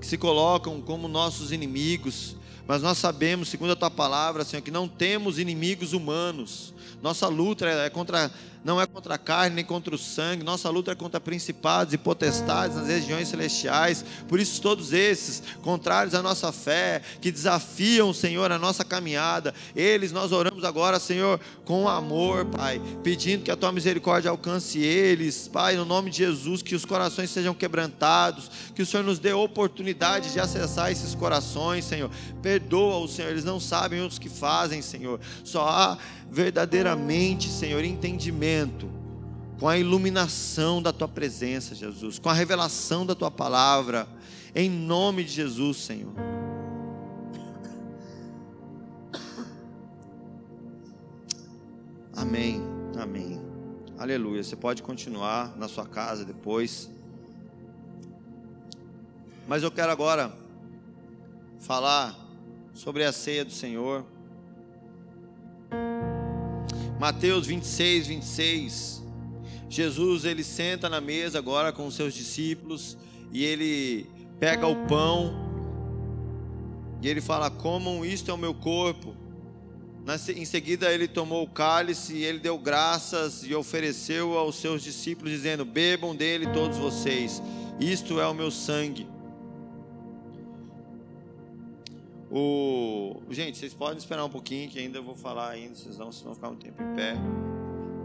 que 0.00 0.06
se 0.06 0.18
colocam 0.18 0.80
como 0.80 1.06
nossos 1.06 1.52
inimigos, 1.52 2.36
Mas 2.66 2.82
nós 2.82 2.98
sabemos, 2.98 3.48
segundo 3.48 3.72
a 3.72 3.76
tua 3.76 3.90
palavra, 3.90 4.44
Senhor, 4.44 4.62
que 4.62 4.70
não 4.70 4.86
temos 4.86 5.40
inimigos 5.40 5.92
humanos. 5.92 6.72
Nossa 7.02 7.26
luta 7.26 7.66
é 7.66 7.90
contra 7.90 8.30
não 8.64 8.80
é 8.80 8.86
contra 8.86 9.14
a 9.14 9.18
carne 9.18 9.56
nem 9.56 9.64
contra 9.64 9.94
o 9.94 9.98
sangue, 9.98 10.44
nossa 10.44 10.68
luta 10.68 10.92
é 10.92 10.94
contra 10.94 11.18
principados 11.18 11.94
e 11.94 11.98
potestades 11.98 12.76
nas 12.76 12.86
regiões 12.86 13.28
celestiais. 13.28 14.04
Por 14.28 14.38
isso, 14.38 14.60
todos 14.60 14.92
esses 14.92 15.42
contrários 15.62 16.14
à 16.14 16.22
nossa 16.22 16.52
fé, 16.52 17.02
que 17.20 17.30
desafiam, 17.30 18.12
Senhor, 18.12 18.52
a 18.52 18.58
nossa 18.58 18.84
caminhada, 18.84 19.54
eles 19.74 20.12
nós 20.12 20.32
oramos 20.32 20.64
agora, 20.64 20.98
Senhor, 20.98 21.40
com 21.64 21.88
amor, 21.88 22.44
Pai, 22.46 22.80
pedindo 23.02 23.44
que 23.44 23.50
a 23.50 23.56
tua 23.56 23.72
misericórdia 23.72 24.30
alcance 24.30 24.78
eles, 24.78 25.48
Pai, 25.48 25.76
no 25.76 25.84
nome 25.84 26.10
de 26.10 26.18
Jesus, 26.18 26.62
que 26.62 26.74
os 26.74 26.84
corações 26.84 27.30
sejam 27.30 27.54
quebrantados, 27.54 28.50
que 28.74 28.82
o 28.82 28.86
Senhor 28.86 29.02
nos 29.02 29.18
dê 29.18 29.32
oportunidade 29.32 30.32
de 30.32 30.40
acessar 30.40 30.92
esses 30.92 31.14
corações, 31.14 31.84
Senhor. 31.84 32.10
Perdoa-os, 32.42 33.14
Senhor, 33.14 33.30
eles 33.30 33.44
não 33.44 33.58
sabem 33.58 34.04
o 34.04 34.10
que 34.10 34.28
fazem, 34.28 34.82
Senhor. 34.82 35.20
Só 35.44 35.66
há 35.68 35.98
verdadeiramente, 36.30 37.48
Senhor, 37.48 37.84
entendimento, 37.84 38.88
com 39.58 39.68
a 39.68 39.76
iluminação 39.76 40.80
da 40.80 40.92
tua 40.92 41.08
presença, 41.08 41.74
Jesus, 41.74 42.18
com 42.18 42.28
a 42.28 42.32
revelação 42.32 43.04
da 43.04 43.14
tua 43.14 43.30
palavra, 43.30 44.08
em 44.54 44.70
nome 44.70 45.24
de 45.24 45.32
Jesus, 45.32 45.78
Senhor. 45.78 46.14
Amém, 52.14 52.62
amém. 52.98 53.40
Aleluia. 53.98 54.42
Você 54.42 54.56
pode 54.56 54.82
continuar 54.82 55.56
na 55.56 55.68
sua 55.68 55.86
casa 55.86 56.24
depois. 56.24 56.90
Mas 59.48 59.62
eu 59.62 59.70
quero 59.70 59.90
agora 59.90 60.32
falar 61.58 62.16
sobre 62.72 63.04
a 63.04 63.12
ceia 63.12 63.44
do 63.44 63.52
Senhor. 63.52 64.04
Mateus 67.00 67.46
26, 67.46 68.08
26. 68.08 69.02
Jesus 69.70 70.26
ele 70.26 70.44
senta 70.44 70.86
na 70.86 71.00
mesa 71.00 71.38
agora 71.38 71.72
com 71.72 71.86
os 71.86 71.94
seus 71.94 72.12
discípulos 72.12 72.94
e 73.32 73.42
ele 73.42 74.06
pega 74.38 74.66
o 74.66 74.86
pão 74.86 75.32
e 77.00 77.08
ele 77.08 77.22
fala: 77.22 77.50
Comam, 77.50 78.04
isto 78.04 78.30
é 78.30 78.34
o 78.34 78.36
meu 78.36 78.52
corpo. 78.52 79.16
Em 80.36 80.44
seguida, 80.44 80.92
ele 80.92 81.08
tomou 81.08 81.42
o 81.42 81.48
cálice 81.48 82.16
e 82.16 82.22
ele 82.22 82.38
deu 82.38 82.58
graças 82.58 83.44
e 83.46 83.54
ofereceu 83.54 84.36
aos 84.36 84.56
seus 84.56 84.82
discípulos, 84.82 85.32
dizendo: 85.32 85.64
Bebam 85.64 86.14
dele 86.14 86.48
todos 86.48 86.76
vocês, 86.76 87.42
isto 87.80 88.20
é 88.20 88.26
o 88.26 88.34
meu 88.34 88.50
sangue 88.50 89.06
O... 92.30 93.20
Gente, 93.28 93.58
vocês 93.58 93.74
podem 93.74 93.98
esperar 93.98 94.24
um 94.24 94.30
pouquinho 94.30 94.70
que 94.70 94.78
ainda 94.78 94.98
eu 94.98 95.02
vou 95.02 95.16
falar 95.16 95.50
ainda, 95.50 95.74
vocês 95.74 95.98
não, 95.98 96.12
vocês 96.12 96.22
vão 96.22 96.34
ficar 96.34 96.48
um 96.48 96.56
tempo 96.56 96.80
em 96.80 96.94
pé. 96.94 97.14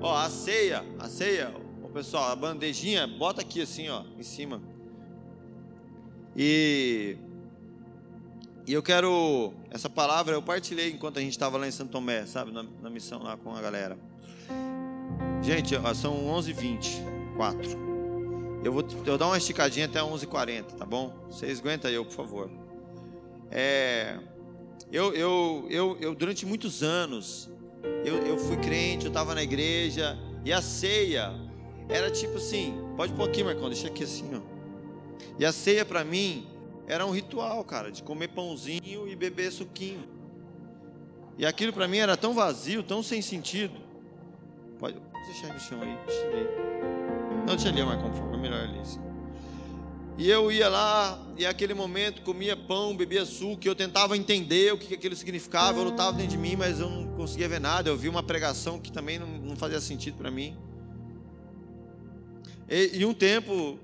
Ó, 0.02 0.16
a 0.16 0.30
ceia, 0.30 0.84
a 1.00 1.08
ceia, 1.08 1.54
o 1.84 1.90
pessoal, 1.90 2.32
a 2.32 2.36
bandejinha, 2.36 3.06
bota 3.06 3.42
aqui 3.42 3.62
assim, 3.62 3.88
ó, 3.90 4.04
em 4.18 4.24
cima. 4.24 4.62
E 6.36 7.18
e 8.68 8.74
eu 8.74 8.82
quero 8.82 9.54
essa 9.70 9.88
palavra 9.88 10.34
eu 10.34 10.42
partilhei 10.42 10.90
enquanto 10.90 11.20
a 11.20 11.22
gente 11.22 11.32
estava 11.32 11.56
lá 11.56 11.68
em 11.68 11.72
Santo 11.72 11.92
Tomé, 11.92 12.26
sabe, 12.26 12.52
na, 12.52 12.64
na, 12.82 12.90
missão 12.90 13.22
lá 13.22 13.38
com 13.38 13.56
a 13.56 13.62
galera. 13.62 13.96
Gente, 15.44 15.76
ó, 15.76 15.94
são 15.94 16.16
11h20, 16.26 17.36
4. 17.38 17.86
Eu 18.64 18.74
vou 18.74 18.84
eu 19.06 19.18
dar 19.20 19.28
uma 19.28 19.38
esticadinha 19.38 19.86
até 19.86 20.00
11h40, 20.00 20.64
tá 20.78 20.86
bom? 20.86 21.14
Vocês 21.30 21.60
aguentam 21.60 21.92
eu, 21.92 22.04
por 22.04 22.14
favor. 22.14 22.65
É, 23.52 24.18
eu, 24.92 25.14
eu, 25.14 25.68
eu, 25.70 25.98
eu, 26.00 26.16
durante 26.16 26.46
muitos 26.46 26.84
anos, 26.84 27.50
eu, 28.04 28.18
eu 28.26 28.38
fui 28.38 28.58
crente, 28.58 29.06
eu 29.06 29.10
estava 29.10 29.36
na 29.36 29.44
igreja, 29.44 30.18
e 30.44 30.52
a 30.54 30.62
ceia 30.62 31.34
era 31.90 32.10
tipo 32.10 32.38
assim: 32.38 32.74
pode 32.96 33.14
pôr 33.14 33.28
aqui, 33.28 33.44
Marcão, 33.44 33.70
deixa 33.70 33.88
aqui 33.88 34.04
assim, 34.04 34.30
ó. 34.36 34.42
E 35.38 35.46
a 35.46 35.52
ceia 35.52 35.84
para 35.84 36.04
mim 36.04 36.48
era 36.88 37.06
um 37.06 37.12
ritual, 37.12 37.64
cara, 37.64 37.92
de 37.92 38.04
comer 38.04 38.30
pãozinho 38.30 39.08
e 39.08 39.16
beber 39.16 39.52
suquinho. 39.52 40.04
E 41.38 41.46
aquilo 41.46 41.74
para 41.74 41.88
mim 41.88 41.98
era 41.98 42.16
tão 42.16 42.34
vazio, 42.34 42.82
tão 42.84 43.04
sem 43.04 43.22
sentido. 43.22 43.76
Pode 44.80 44.98
deixar 45.26 45.54
no 45.54 45.60
chão 45.60 45.82
aí, 45.82 45.98
deixa 46.06 46.28
ali. 46.28 46.48
Não, 47.40 47.56
deixa 47.56 47.70
ali, 47.70 47.84
Marcão, 47.84 48.10
por 48.10 48.20
favor, 48.20 48.38
melhor 48.38 48.62
ali. 48.62 48.80
Assim. 48.80 49.05
E 50.18 50.30
eu 50.30 50.50
ia 50.50 50.70
lá, 50.70 51.22
e 51.38 51.46
aquele 51.46 51.74
momento 51.74 52.22
comia 52.22 52.56
pão, 52.56 52.96
bebia 52.96 53.26
suco, 53.26 53.60
e 53.66 53.68
eu 53.68 53.76
tentava 53.76 54.16
entender 54.16 54.74
o 54.74 54.78
que 54.78 54.94
aquilo 54.94 55.14
significava, 55.16 55.80
eu 55.80 55.84
lutava 55.84 56.14
dentro 56.14 56.32
de 56.32 56.38
mim, 56.38 56.56
mas 56.56 56.80
eu 56.80 56.90
não 56.90 57.06
conseguia 57.16 57.50
ver 57.50 57.60
nada. 57.60 57.90
Eu 57.90 57.98
vi 57.98 58.08
uma 58.08 58.24
pregação 58.24 58.80
que 58.80 58.92
também 58.92 59.20
não, 59.20 59.28
não 59.28 59.56
fazia 59.58 59.82
sentido 59.82 60.16
para 60.18 60.32
mim. 60.32 60.56
E, 62.70 63.00
e, 63.00 63.06
um 63.06 63.14
tempo, 63.14 63.78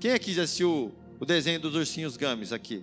quem 0.00 0.12
aqui 0.12 0.32
já 0.32 0.42
assistiu 0.42 0.92
o 1.20 1.24
desenho 1.24 1.60
dos 1.60 1.76
ursinhos 1.76 2.16
Games 2.16 2.52
aqui? 2.52 2.82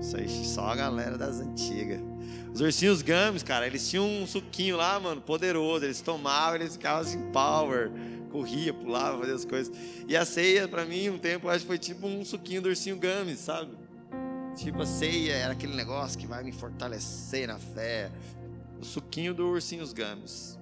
Isso 0.00 0.16
aí, 0.16 0.28
só 0.28 0.66
a 0.66 0.74
galera 0.74 1.16
das 1.16 1.40
antigas. 1.40 2.11
Os 2.52 2.60
ursinhos 2.60 3.02
Games, 3.02 3.42
cara, 3.42 3.66
eles 3.66 3.88
tinham 3.88 4.06
um 4.06 4.26
suquinho 4.26 4.76
lá, 4.76 5.00
mano, 5.00 5.20
poderoso. 5.20 5.84
Eles 5.84 6.00
tomavam, 6.00 6.56
eles 6.56 6.74
ficavam 6.74 7.02
assim, 7.02 7.20
power 7.32 7.90
corria, 8.32 8.72
pulava, 8.72 9.18
fazia 9.18 9.34
as 9.34 9.44
coisas. 9.44 9.76
E 10.08 10.16
a 10.16 10.24
ceia, 10.24 10.66
para 10.66 10.84
mim, 10.86 11.10
um 11.10 11.18
tempo, 11.18 11.48
acho 11.48 11.60
que 11.60 11.66
foi 11.66 11.78
tipo 11.78 12.06
um 12.06 12.24
suquinho 12.24 12.62
do 12.62 12.70
ursinho 12.70 12.96
Games, 12.96 13.38
sabe? 13.38 13.70
Tipo, 14.56 14.82
a 14.82 14.86
ceia 14.86 15.34
era 15.34 15.52
aquele 15.52 15.74
negócio 15.74 16.18
que 16.18 16.26
vai 16.26 16.42
me 16.42 16.52
fortalecer 16.52 17.46
na 17.46 17.58
fé. 17.58 18.10
O 18.80 18.84
suquinho 18.84 19.32
do 19.32 19.46
ursinhos 19.46 19.92
Games. 19.92 20.58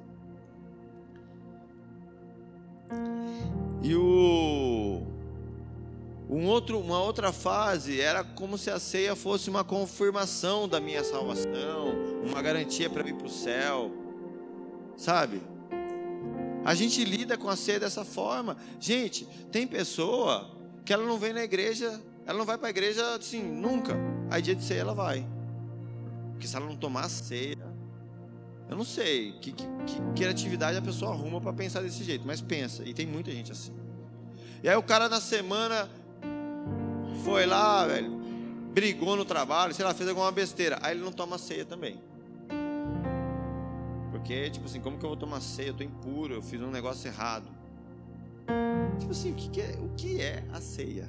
E 3.83 3.95
o 3.95 5.07
um 6.31 6.47
outro, 6.47 6.79
uma 6.79 7.03
outra 7.03 7.33
fase 7.33 8.01
era 8.01 8.23
como 8.23 8.57
se 8.57 8.71
a 8.71 8.79
ceia 8.79 9.17
fosse 9.17 9.51
uma 9.51 9.65
confirmação 9.65 10.69
da 10.69 10.81
minha 10.81 11.03
salvação, 11.03 11.93
uma 12.25 12.41
garantia 12.41 12.89
para 12.89 13.09
ir 13.09 13.15
para 13.15 13.27
o 13.27 13.31
céu, 13.31 13.91
sabe? 14.97 15.43
A 16.65 16.73
gente 16.73 17.05
lida 17.05 17.37
com 17.37 17.49
a 17.49 17.57
ceia 17.57 17.81
dessa 17.81 18.05
forma. 18.05 18.57
Gente, 18.79 19.27
tem 19.51 19.67
pessoa 19.67 20.49
que 20.85 20.93
ela 20.93 21.05
não 21.05 21.19
vem 21.19 21.33
na 21.33 21.43
igreja, 21.43 22.01
ela 22.25 22.39
não 22.39 22.47
vai 22.47 22.57
para 22.57 22.69
a 22.69 22.71
igreja 22.71 23.17
assim, 23.17 23.43
nunca. 23.43 23.97
Aí 24.31 24.41
dia 24.41 24.55
de 24.55 24.63
ceia 24.63 24.83
ela 24.83 24.95
vai. 24.95 25.27
Porque 26.31 26.47
se 26.47 26.55
ela 26.55 26.67
não 26.67 26.77
tomar 26.77 27.09
ceia, 27.09 27.59
eu 28.69 28.77
não 28.77 28.85
sei 28.85 29.33
que, 29.41 29.51
que, 29.51 29.65
que 29.65 30.01
criatividade 30.15 30.79
a 30.79 30.83
pessoa 30.83 31.11
arruma 31.11 31.41
para 31.41 31.53
pensar 31.53 31.81
desse 31.81 32.05
jeito, 32.05 32.25
mas 32.25 32.41
pensa, 32.41 32.85
e 32.85 32.95
tem 32.95 33.05
muita 33.05 33.33
gente 33.33 33.51
assim. 33.51 33.75
E 34.63 34.69
aí 34.69 34.77
o 34.77 34.83
cara 34.83 35.09
na 35.09 35.21
semana 35.21 35.91
foi 37.25 37.47
lá, 37.47 37.87
velho, 37.87 38.11
brigou 38.73 39.17
no 39.17 39.25
trabalho, 39.25 39.75
sei 39.75 39.85
lá, 39.85 39.93
fez 39.95 40.09
alguma 40.09 40.31
besteira. 40.31 40.79
Aí 40.83 40.95
ele 40.95 41.05
não 41.05 41.13
toma 41.13 41.39
ceia 41.39 41.65
também. 41.65 42.01
Porque, 44.11 44.51
tipo 44.51 44.67
assim, 44.67 44.81
como 44.81 44.99
que 44.99 45.05
eu 45.05 45.11
vou 45.11 45.17
tomar 45.17 45.41
ceia? 45.41 45.69
Eu 45.69 45.75
tô 45.75 45.83
impuro, 45.83 46.35
eu 46.35 46.43
fiz 46.43 46.61
um 46.61 46.71
negócio 46.71 47.09
errado. 47.09 47.49
Tipo 48.99 49.13
assim, 49.13 49.33
o 49.33 49.35
que, 49.35 49.61
é, 49.61 49.79
o 49.81 49.89
que 49.97 50.21
é 50.21 50.45
a 50.53 50.61
ceia? 50.61 51.09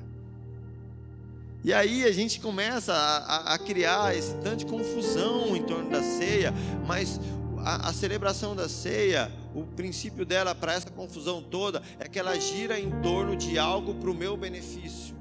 E 1.63 1.71
aí 1.73 2.03
a 2.03 2.11
gente 2.11 2.39
começa 2.39 2.91
a, 2.91 3.17
a, 3.17 3.53
a, 3.53 3.59
criar 3.59 4.15
esse 4.15 4.33
tanto 4.37 4.57
de 4.57 4.65
confusão 4.65 5.55
em 5.55 5.61
torno 5.61 5.91
da 5.91 6.01
ceia, 6.01 6.51
mas 6.87 7.19
a, 7.59 7.89
a 7.89 7.93
celebração 7.93 8.55
da 8.55 8.67
ceia, 8.67 9.31
o 9.53 9.63
princípio 9.63 10.25
dela 10.25 10.55
para 10.55 10.73
essa 10.73 10.89
confusão 10.89 11.41
toda 11.41 11.83
é 11.99 12.07
que 12.07 12.17
ela 12.17 12.39
gira 12.39 12.79
em 12.79 12.89
torno 13.01 13.35
de 13.35 13.59
algo 13.59 13.93
para 13.93 14.09
o 14.09 14.13
meu 14.13 14.35
benefício. 14.35 15.20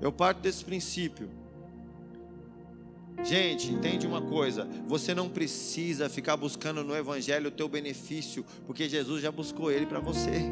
Eu 0.00 0.12
parto 0.12 0.40
desse 0.40 0.64
princípio. 0.64 1.28
Gente, 3.24 3.72
entende 3.72 4.06
uma 4.06 4.20
coisa: 4.20 4.68
você 4.86 5.14
não 5.14 5.28
precisa 5.28 6.08
ficar 6.08 6.36
buscando 6.36 6.84
no 6.84 6.94
Evangelho 6.94 7.48
o 7.48 7.52
teu 7.52 7.68
benefício, 7.68 8.44
porque 8.66 8.88
Jesus 8.88 9.22
já 9.22 9.32
buscou 9.32 9.70
ele 9.70 9.86
para 9.86 10.00
você. 10.00 10.42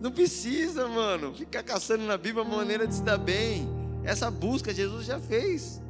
Não 0.00 0.10
precisa, 0.10 0.88
mano, 0.88 1.34
ficar 1.34 1.62
caçando 1.62 2.04
na 2.04 2.16
Bíblia 2.16 2.42
uma 2.42 2.56
maneira 2.56 2.86
de 2.86 2.94
se 2.94 3.02
dar 3.02 3.18
bem. 3.18 3.68
Essa 4.02 4.30
busca 4.30 4.72
Jesus 4.72 5.04
já 5.04 5.20
fez. 5.20 5.82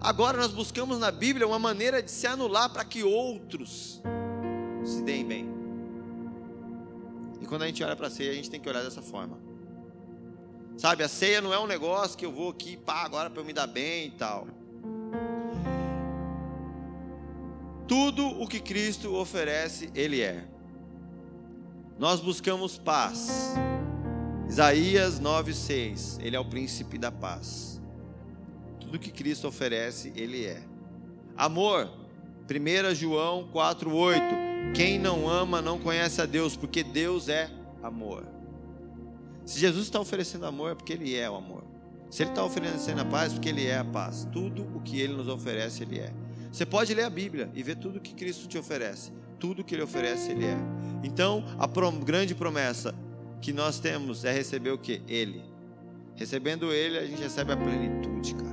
Agora 0.00 0.36
nós 0.36 0.52
buscamos 0.52 0.98
na 0.98 1.10
Bíblia 1.10 1.46
uma 1.46 1.58
maneira 1.58 2.02
de 2.02 2.10
se 2.10 2.26
anular 2.26 2.70
para 2.70 2.84
que 2.84 3.02
outros 3.02 4.02
se 4.84 5.02
deem 5.02 5.24
bem. 5.24 5.48
E 7.40 7.46
quando 7.46 7.62
a 7.62 7.66
gente 7.66 7.82
olha 7.82 7.96
para 7.96 8.10
ceia, 8.10 8.30
a 8.30 8.34
gente 8.34 8.50
tem 8.50 8.60
que 8.60 8.68
olhar 8.68 8.82
dessa 8.82 9.00
forma. 9.00 9.47
Sabe, 10.78 11.02
a 11.02 11.08
ceia 11.08 11.40
não 11.40 11.52
é 11.52 11.58
um 11.58 11.66
negócio 11.66 12.16
que 12.16 12.24
eu 12.24 12.30
vou 12.30 12.50
aqui, 12.50 12.76
pá, 12.76 13.02
agora 13.02 13.28
para 13.28 13.42
eu 13.42 13.44
me 13.44 13.52
dar 13.52 13.66
bem 13.66 14.06
e 14.06 14.10
tal. 14.12 14.46
Tudo 17.88 18.24
o 18.40 18.46
que 18.46 18.60
Cristo 18.60 19.12
oferece, 19.16 19.90
Ele 19.92 20.20
é. 20.20 20.46
Nós 21.98 22.20
buscamos 22.20 22.78
paz. 22.78 23.54
Isaías 24.48 25.20
9,6. 25.20 26.20
Ele 26.22 26.36
é 26.36 26.40
o 26.40 26.44
príncipe 26.44 26.96
da 26.96 27.10
paz. 27.10 27.82
tudo 28.78 29.00
que 29.00 29.10
Cristo 29.10 29.48
oferece, 29.48 30.12
Ele 30.14 30.46
é. 30.46 30.62
Amor, 31.36 31.90
1 32.48 32.94
João 32.94 33.50
4,8: 33.52 34.74
Quem 34.76 34.96
não 34.96 35.28
ama 35.28 35.60
não 35.60 35.80
conhece 35.80 36.22
a 36.22 36.24
Deus, 36.24 36.56
porque 36.56 36.84
Deus 36.84 37.28
é 37.28 37.50
amor. 37.82 38.37
Se 39.48 39.58
Jesus 39.58 39.84
está 39.84 39.98
oferecendo 39.98 40.44
amor, 40.44 40.72
é 40.72 40.74
porque 40.74 40.92
Ele 40.92 41.16
é 41.16 41.28
o 41.28 41.34
amor. 41.34 41.64
Se 42.10 42.22
Ele 42.22 42.28
está 42.28 42.44
oferecendo 42.44 43.00
a 43.00 43.04
paz, 43.06 43.32
é 43.32 43.34
porque 43.34 43.48
Ele 43.48 43.66
é 43.66 43.78
a 43.78 43.84
paz. 43.84 44.28
Tudo 44.30 44.68
o 44.74 44.80
que 44.82 45.00
Ele 45.00 45.14
nos 45.14 45.26
oferece, 45.26 45.84
Ele 45.84 46.00
é. 46.00 46.12
Você 46.52 46.66
pode 46.66 46.92
ler 46.92 47.04
a 47.04 47.08
Bíblia 47.08 47.50
e 47.54 47.62
ver 47.62 47.76
tudo 47.76 47.98
que 47.98 48.12
Cristo 48.12 48.46
te 48.46 48.58
oferece. 48.58 49.10
Tudo 49.40 49.64
que 49.64 49.74
Ele 49.74 49.80
oferece, 49.80 50.32
Ele 50.32 50.44
é. 50.44 50.56
Então, 51.02 51.42
a 51.58 51.66
prom 51.66 51.98
grande 51.98 52.34
promessa 52.34 52.94
que 53.40 53.50
nós 53.50 53.80
temos 53.80 54.22
é 54.22 54.30
receber 54.30 54.70
o 54.70 54.76
que? 54.76 55.00
Ele. 55.08 55.42
Recebendo 56.14 56.70
Ele, 56.70 56.98
a 56.98 57.06
gente 57.06 57.22
recebe 57.22 57.50
a 57.50 57.56
plenitude, 57.56 58.34
cara. 58.34 58.47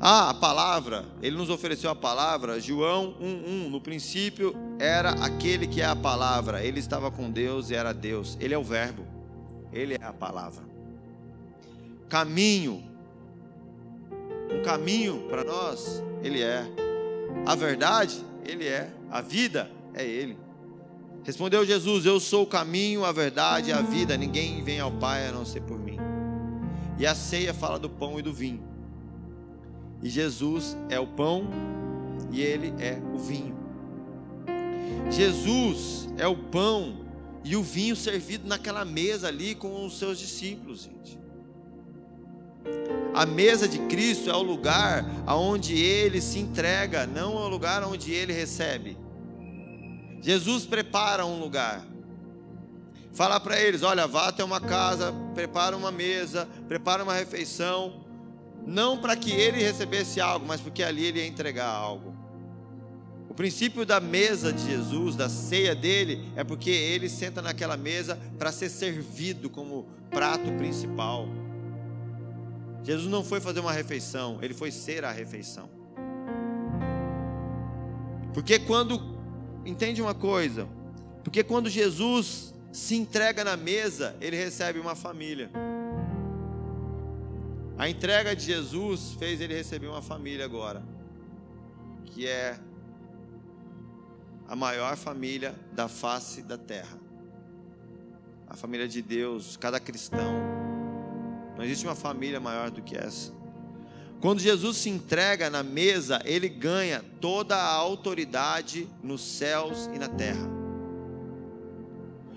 Ah, 0.00 0.30
a 0.30 0.34
palavra, 0.34 1.04
Ele 1.22 1.36
nos 1.36 1.48
ofereceu 1.48 1.90
a 1.90 1.94
palavra, 1.94 2.60
João 2.60 3.14
1,1. 3.20 3.70
No 3.70 3.80
princípio 3.80 4.54
era 4.78 5.10
aquele 5.10 5.66
que 5.66 5.80
é 5.80 5.86
a 5.86 5.96
palavra, 5.96 6.62
Ele 6.64 6.80
estava 6.80 7.10
com 7.10 7.30
Deus 7.30 7.70
e 7.70 7.74
era 7.74 7.92
Deus. 7.92 8.36
Ele 8.40 8.54
é 8.54 8.58
o 8.58 8.64
Verbo, 8.64 9.06
Ele 9.72 9.94
é 9.94 10.04
a 10.04 10.12
palavra. 10.12 10.64
Caminho, 12.08 12.82
um 14.52 14.62
caminho 14.62 15.26
para 15.28 15.44
nós, 15.44 16.02
Ele 16.22 16.42
é. 16.42 16.66
A 17.46 17.54
verdade, 17.54 18.24
Ele 18.44 18.66
é. 18.66 18.92
A 19.10 19.20
vida, 19.20 19.70
é 19.94 20.04
Ele. 20.04 20.36
Respondeu 21.24 21.64
Jesus: 21.64 22.04
Eu 22.04 22.20
sou 22.20 22.42
o 22.42 22.46
caminho, 22.46 23.04
a 23.04 23.12
verdade 23.12 23.70
e 23.70 23.72
a 23.72 23.80
vida. 23.80 24.16
Ninguém 24.16 24.62
vem 24.62 24.80
ao 24.80 24.92
Pai 24.92 25.26
a 25.26 25.32
não 25.32 25.44
ser 25.44 25.62
por 25.62 25.78
mim. 25.78 25.96
E 26.98 27.06
a 27.06 27.14
ceia 27.14 27.54
fala 27.54 27.78
do 27.78 27.88
pão 27.88 28.18
e 28.18 28.22
do 28.22 28.32
vinho. 28.32 28.73
E 30.04 30.10
Jesus 30.10 30.76
é 30.90 31.00
o 31.00 31.06
pão 31.06 31.48
e 32.30 32.42
ele 32.42 32.74
é 32.78 33.00
o 33.14 33.18
vinho. 33.18 33.56
Jesus 35.10 36.08
é 36.18 36.26
o 36.26 36.36
pão 36.36 37.06
e 37.42 37.56
o 37.56 37.62
vinho 37.62 37.96
servido 37.96 38.46
naquela 38.46 38.84
mesa 38.84 39.28
ali 39.28 39.54
com 39.54 39.86
os 39.86 39.98
seus 39.98 40.18
discípulos, 40.18 40.82
gente. 40.82 41.18
A 43.14 43.24
mesa 43.24 43.66
de 43.66 43.78
Cristo 43.86 44.28
é 44.28 44.34
o 44.34 44.42
lugar 44.42 45.04
aonde 45.26 45.74
ele 45.74 46.20
se 46.20 46.38
entrega, 46.38 47.06
não 47.06 47.38
é 47.38 47.46
o 47.46 47.48
lugar 47.48 47.82
onde 47.82 48.12
ele 48.12 48.32
recebe. 48.32 48.98
Jesus 50.20 50.66
prepara 50.66 51.24
um 51.24 51.40
lugar. 51.40 51.82
Fala 53.14 53.40
para 53.40 53.58
eles: 53.58 53.82
olha, 53.82 54.06
vá 54.06 54.28
até 54.28 54.44
uma 54.44 54.60
casa, 54.60 55.14
prepara 55.34 55.74
uma 55.74 55.90
mesa, 55.90 56.46
prepara 56.68 57.02
uma 57.02 57.14
refeição, 57.14 58.04
não 58.66 58.98
para 58.98 59.16
que 59.16 59.30
ele 59.30 59.62
recebesse 59.62 60.20
algo, 60.20 60.46
mas 60.46 60.60
porque 60.60 60.82
ali 60.82 61.06
ele 61.06 61.18
ia 61.18 61.26
entregar 61.26 61.68
algo. 61.68 62.14
O 63.28 63.34
princípio 63.34 63.84
da 63.84 64.00
mesa 64.00 64.52
de 64.52 64.64
Jesus, 64.64 65.16
da 65.16 65.28
ceia 65.28 65.74
dele, 65.74 66.32
é 66.36 66.44
porque 66.44 66.70
ele 66.70 67.08
senta 67.08 67.42
naquela 67.42 67.76
mesa 67.76 68.18
para 68.38 68.52
ser 68.52 68.68
servido 68.68 69.50
como 69.50 69.86
prato 70.10 70.52
principal. 70.52 71.26
Jesus 72.84 73.10
não 73.10 73.24
foi 73.24 73.40
fazer 73.40 73.60
uma 73.60 73.72
refeição, 73.72 74.38
ele 74.40 74.54
foi 74.54 74.70
ser 74.70 75.04
a 75.04 75.10
refeição. 75.10 75.68
Porque 78.32 78.58
quando 78.58 79.00
entende 79.64 80.00
uma 80.00 80.14
coisa, 80.14 80.68
porque 81.22 81.42
quando 81.42 81.68
Jesus 81.68 82.54
se 82.70 82.94
entrega 82.94 83.42
na 83.42 83.56
mesa, 83.56 84.14
ele 84.20 84.36
recebe 84.36 84.78
uma 84.78 84.94
família. 84.94 85.50
A 87.76 87.88
entrega 87.88 88.36
de 88.36 88.44
Jesus 88.44 89.14
fez 89.18 89.40
ele 89.40 89.54
receber 89.54 89.88
uma 89.88 90.00
família 90.00 90.44
agora, 90.44 90.80
que 92.04 92.24
é 92.26 92.56
a 94.46 94.54
maior 94.54 94.96
família 94.96 95.54
da 95.72 95.88
face 95.88 96.42
da 96.42 96.56
terra. 96.56 96.96
A 98.46 98.56
família 98.56 98.86
de 98.86 99.02
Deus, 99.02 99.56
cada 99.56 99.80
cristão. 99.80 100.34
Não 101.56 101.64
existe 101.64 101.84
uma 101.84 101.96
família 101.96 102.38
maior 102.38 102.70
do 102.70 102.80
que 102.80 102.96
essa. 102.96 103.32
Quando 104.20 104.38
Jesus 104.38 104.76
se 104.76 104.88
entrega 104.88 105.50
na 105.50 105.64
mesa, 105.64 106.22
ele 106.24 106.48
ganha 106.48 107.04
toda 107.20 107.56
a 107.56 107.72
autoridade 107.72 108.88
nos 109.02 109.20
céus 109.20 109.90
e 109.92 109.98
na 109.98 110.08
terra. 110.08 110.48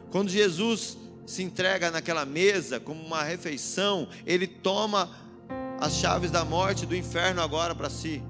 Quando 0.10 0.30
Jesus 0.30 0.98
se 1.28 1.44
entrega 1.44 1.92
naquela 1.92 2.26
mesa 2.26 2.80
como 2.80 3.06
uma 3.06 3.22
refeição, 3.22 4.08
ele 4.26 4.48
toma 4.48 5.27
as 5.80 5.94
chaves 5.96 6.32
da 6.32 6.44
morte 6.44 6.84
e 6.84 6.86
do 6.88 6.96
inferno 6.96 7.42
agora 7.42 7.76
para 7.76 7.90
si. 7.90 8.22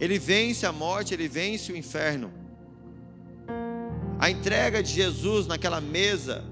Ele 0.00 0.18
vence 0.18 0.66
a 0.66 0.72
morte, 0.72 1.14
ele 1.14 1.28
vence 1.28 1.70
o 1.72 1.76
inferno. 1.76 2.32
A 4.18 4.30
entrega 4.30 4.82
de 4.82 4.92
Jesus 4.92 5.46
naquela 5.46 5.80
mesa, 5.80 6.44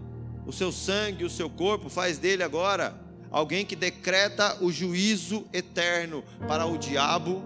o 0.46 0.52
seu 0.52 0.70
sangue, 0.70 1.24
o 1.24 1.30
seu 1.30 1.48
corpo, 1.48 1.88
faz 1.88 2.18
dele 2.18 2.42
agora 2.42 3.00
alguém 3.30 3.64
que 3.64 3.74
decreta 3.74 4.62
o 4.62 4.70
juízo 4.70 5.46
eterno 5.52 6.22
para 6.46 6.66
o 6.66 6.76
diabo, 6.76 7.42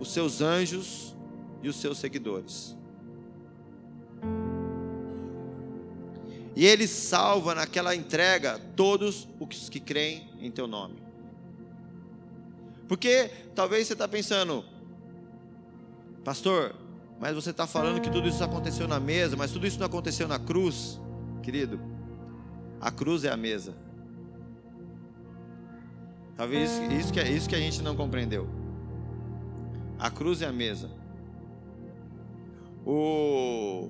os 0.00 0.12
seus 0.12 0.40
anjos 0.40 1.14
e 1.62 1.68
os 1.68 1.76
seus 1.76 1.98
seguidores. 1.98 2.74
E 6.56 6.66
ele 6.66 6.86
salva 6.86 7.54
naquela 7.54 7.94
entrega 7.94 8.58
todos 8.76 9.28
os 9.38 9.68
que 9.68 9.80
creem 9.80 10.28
em 10.40 10.50
teu 10.50 10.66
nome. 10.66 11.11
Porque 12.88 13.30
talvez 13.54 13.86
você 13.86 13.92
está 13.92 14.06
pensando, 14.06 14.64
pastor, 16.24 16.74
mas 17.20 17.34
você 17.34 17.50
está 17.50 17.66
falando 17.66 18.00
que 18.00 18.10
tudo 18.10 18.28
isso 18.28 18.42
aconteceu 18.42 18.88
na 18.88 18.98
mesa, 18.98 19.36
mas 19.36 19.52
tudo 19.52 19.66
isso 19.66 19.78
não 19.78 19.86
aconteceu 19.86 20.26
na 20.26 20.38
cruz, 20.38 21.00
querido. 21.42 21.80
A 22.80 22.90
cruz 22.90 23.24
é 23.24 23.30
a 23.30 23.36
mesa. 23.36 23.74
Talvez 26.36 26.70
isso 26.90 27.12
que, 27.12 27.20
é, 27.20 27.30
isso 27.30 27.48
que 27.48 27.54
a 27.54 27.58
gente 27.58 27.80
não 27.82 27.94
compreendeu. 27.94 28.48
A 29.98 30.10
cruz 30.10 30.42
é 30.42 30.46
a 30.46 30.52
mesa. 30.52 30.90
O, 32.84 33.88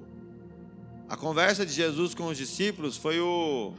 a 1.08 1.16
conversa 1.16 1.64
de 1.64 1.72
Jesus 1.72 2.14
com 2.14 2.26
os 2.26 2.36
discípulos 2.36 2.98
foi 2.98 3.18
o. 3.18 3.72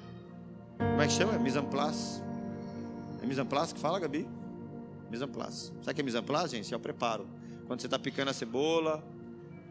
Como 0.78 1.01
é 1.01 1.05
que 1.05 1.14
chama? 1.14 1.38
Mise 1.38 1.59
en 1.59 1.66
place. 1.66 2.24
É 3.22 3.28
mise 3.28 3.39
en 3.39 3.45
place 3.45 3.74
que 3.74 3.80
fala, 3.80 3.99
Gabi? 3.99 4.28
Mise 5.14 5.26
en 5.26 5.28
place. 5.28 5.72
Sabe 5.84 5.91
o 5.91 5.93
que 5.93 6.01
é 6.01 6.03
mise 6.03 6.18
en 6.18 6.24
place, 6.24 6.55
gente? 6.55 6.74
É 6.74 6.76
o 6.76 6.80
preparo. 6.80 7.28
Quando 7.68 7.80
você 7.80 7.86
está 7.86 7.99
picando 7.99 8.32
a 8.32 8.34
cebola, 8.34 9.03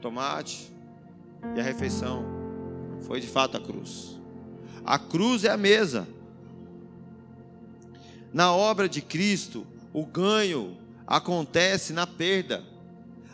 tomate 0.00 0.72
e 1.56 1.58
a 1.58 1.62
refeição. 1.64 2.24
Foi 3.00 3.20
de 3.20 3.26
fato 3.26 3.56
a 3.56 3.60
cruz. 3.60 4.20
A 4.86 5.00
cruz 5.00 5.42
é 5.42 5.50
a 5.50 5.56
mesa. 5.56 6.06
Na 8.32 8.54
obra 8.54 8.88
de 8.88 9.02
Cristo, 9.02 9.66
o 9.92 10.06
ganho 10.06 10.76
acontece 11.04 11.92
na 11.92 12.06
perda, 12.06 12.62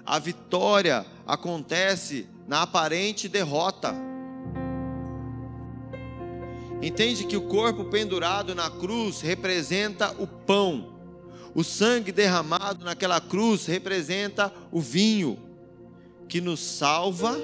a 0.07 0.19
vitória 0.19 1.05
acontece 1.27 2.27
na 2.47 2.63
aparente 2.63 3.29
derrota. 3.29 3.95
Entende 6.81 7.27
que 7.27 7.37
o 7.37 7.43
corpo 7.43 7.85
pendurado 7.85 8.55
na 8.55 8.71
cruz 8.71 9.21
representa 9.21 10.11
o 10.19 10.27
pão, 10.27 10.98
o 11.55 11.65
sangue 11.65 12.13
derramado 12.13 12.85
naquela 12.85 13.21
cruz 13.21 13.67
representa 13.67 14.53
o 14.71 14.81
vinho, 14.81 15.39
que 16.29 16.41
nos 16.41 16.61
salva 16.61 17.37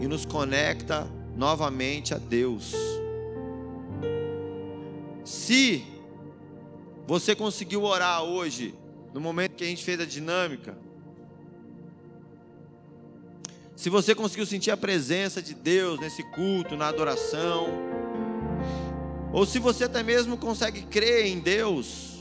e 0.00 0.06
nos 0.06 0.24
conecta 0.24 1.06
novamente 1.36 2.14
a 2.14 2.18
Deus. 2.18 2.74
Se 5.24 5.84
você 7.06 7.34
conseguiu 7.34 7.84
orar 7.84 8.22
hoje, 8.22 8.74
no 9.12 9.20
momento 9.20 9.54
que 9.54 9.64
a 9.64 9.66
gente 9.66 9.84
fez 9.84 10.00
a 10.00 10.04
dinâmica? 10.04 10.76
Se 13.76 13.90
você 13.90 14.14
conseguiu 14.14 14.46
sentir 14.46 14.70
a 14.70 14.76
presença 14.76 15.42
de 15.42 15.54
Deus 15.54 16.00
nesse 16.00 16.22
culto, 16.30 16.76
na 16.76 16.88
adoração, 16.88 17.68
ou 19.32 19.44
se 19.44 19.58
você 19.58 19.84
até 19.84 20.02
mesmo 20.02 20.36
consegue 20.38 20.82
crer 20.82 21.26
em 21.26 21.38
Deus, 21.38 22.15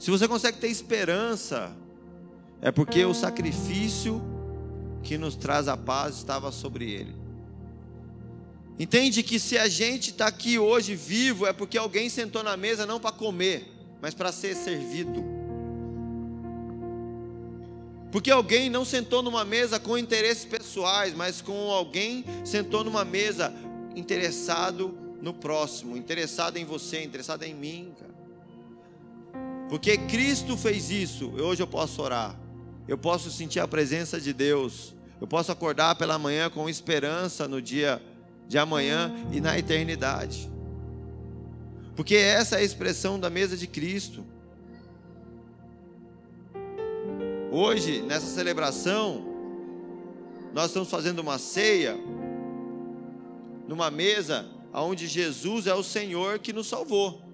se 0.00 0.10
você 0.10 0.26
consegue 0.26 0.56
ter 0.56 0.68
esperança, 0.68 1.76
é 2.62 2.72
porque 2.72 3.04
o 3.04 3.12
sacrifício 3.12 4.22
que 5.02 5.18
nos 5.18 5.36
traz 5.36 5.68
a 5.68 5.76
paz 5.76 6.16
estava 6.16 6.50
sobre 6.50 6.90
ele. 6.90 7.14
Entende 8.78 9.22
que 9.22 9.38
se 9.38 9.58
a 9.58 9.68
gente 9.68 10.08
está 10.08 10.26
aqui 10.26 10.58
hoje 10.58 10.94
vivo 10.94 11.46
é 11.46 11.52
porque 11.52 11.76
alguém 11.76 12.08
sentou 12.08 12.42
na 12.42 12.56
mesa 12.56 12.86
não 12.86 12.98
para 12.98 13.12
comer, 13.12 13.70
mas 14.00 14.14
para 14.14 14.32
ser 14.32 14.56
servido. 14.56 15.22
Porque 18.10 18.30
alguém 18.30 18.70
não 18.70 18.86
sentou 18.86 19.22
numa 19.22 19.44
mesa 19.44 19.78
com 19.78 19.98
interesses 19.98 20.46
pessoais, 20.46 21.12
mas 21.12 21.42
com 21.42 21.70
alguém 21.70 22.24
sentou 22.42 22.82
numa 22.82 23.04
mesa 23.04 23.52
interessado 23.94 24.96
no 25.20 25.34
próximo, 25.34 25.94
interessado 25.94 26.56
em 26.56 26.64
você, 26.64 27.04
interessado 27.04 27.42
em 27.42 27.54
mim. 27.54 27.92
Cara. 27.98 28.09
Porque 29.70 29.96
Cristo 29.96 30.56
fez 30.56 30.90
isso, 30.90 31.30
hoje 31.40 31.62
eu 31.62 31.66
posso 31.66 32.02
orar. 32.02 32.36
Eu 32.88 32.98
posso 32.98 33.30
sentir 33.30 33.60
a 33.60 33.68
presença 33.68 34.20
de 34.20 34.32
Deus. 34.32 34.96
Eu 35.20 35.28
posso 35.28 35.52
acordar 35.52 35.94
pela 35.94 36.18
manhã 36.18 36.50
com 36.50 36.68
esperança 36.68 37.46
no 37.46 37.62
dia 37.62 38.02
de 38.48 38.58
amanhã 38.58 39.14
e 39.30 39.40
na 39.40 39.56
eternidade. 39.56 40.50
Porque 41.94 42.16
essa 42.16 42.56
é 42.56 42.58
a 42.58 42.64
expressão 42.64 43.20
da 43.20 43.30
mesa 43.30 43.56
de 43.56 43.68
Cristo. 43.68 44.26
Hoje, 47.52 48.02
nessa 48.02 48.26
celebração, 48.26 49.24
nós 50.52 50.66
estamos 50.66 50.90
fazendo 50.90 51.20
uma 51.20 51.38
ceia 51.38 51.96
numa 53.68 53.88
mesa 53.88 54.48
onde 54.74 55.06
Jesus 55.06 55.68
é 55.68 55.74
o 55.74 55.84
Senhor 55.84 56.40
que 56.40 56.52
nos 56.52 56.66
salvou. 56.66 57.29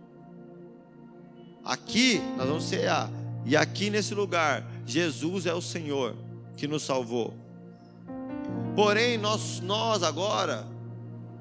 Aqui 1.67 2.23
nós 2.37 2.47
vamos 2.47 2.64
cear. 2.64 3.11
E 3.45 3.57
aqui 3.57 3.91
nesse 3.91 4.14
lugar, 4.14 4.64
Jesus 4.87 5.47
é 5.47 5.53
o 5.53 5.61
Senhor 5.61 6.14
que 6.57 6.69
nos 6.69 6.85
salvou. 6.85 7.35
Porém, 8.77 9.19
nós, 9.19 9.61
nós 9.61 10.05
agora 10.05 10.64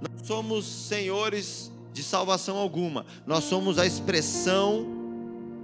não 0.02 0.26
somos 0.26 0.66
senhores 0.66 1.72
de 1.94 2.02
salvação 2.02 2.58
alguma. 2.58 3.06
Nós 3.28 3.44
somos 3.44 3.78
a 3.78 3.86
expressão, 3.86 4.88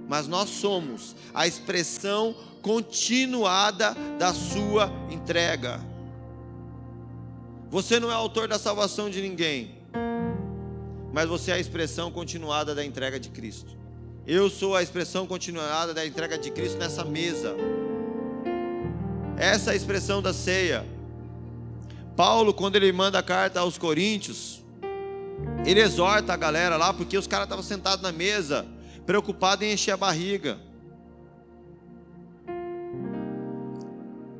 mas 0.08 0.28
nós 0.28 0.48
somos 0.48 1.16
a 1.34 1.44
expressão 1.44 2.32
continuada 2.62 3.96
da 4.16 4.32
sua 4.32 4.92
entrega. 5.10 5.80
Você 7.68 7.98
não 7.98 8.12
é 8.12 8.14
autor 8.14 8.46
da 8.46 8.60
salvação 8.60 9.10
de 9.10 9.20
ninguém, 9.20 9.82
mas 11.12 11.28
você 11.28 11.50
é 11.50 11.54
a 11.54 11.58
expressão 11.58 12.12
continuada 12.12 12.74
da 12.76 12.84
entrega 12.84 13.18
de 13.18 13.28
Cristo. 13.28 13.81
Eu 14.24 14.48
sou 14.48 14.76
a 14.76 14.82
expressão 14.82 15.26
continuada 15.26 15.92
da 15.92 16.06
entrega 16.06 16.38
de 16.38 16.48
Cristo 16.52 16.78
nessa 16.78 17.04
mesa. 17.04 17.56
Essa 19.36 19.70
é 19.70 19.72
a 19.72 19.76
expressão 19.76 20.22
da 20.22 20.32
ceia. 20.32 20.86
Paulo, 22.16 22.54
quando 22.54 22.76
ele 22.76 22.92
manda 22.92 23.18
a 23.18 23.22
carta 23.22 23.58
aos 23.58 23.76
Coríntios, 23.76 24.62
ele 25.66 25.80
exorta 25.80 26.32
a 26.32 26.36
galera 26.36 26.76
lá, 26.76 26.94
porque 26.94 27.18
os 27.18 27.26
caras 27.26 27.46
estavam 27.46 27.64
sentados 27.64 28.00
na 28.00 28.12
mesa, 28.12 28.64
preocupados 29.04 29.66
em 29.66 29.72
encher 29.72 29.90
a 29.90 29.96
barriga, 29.96 30.56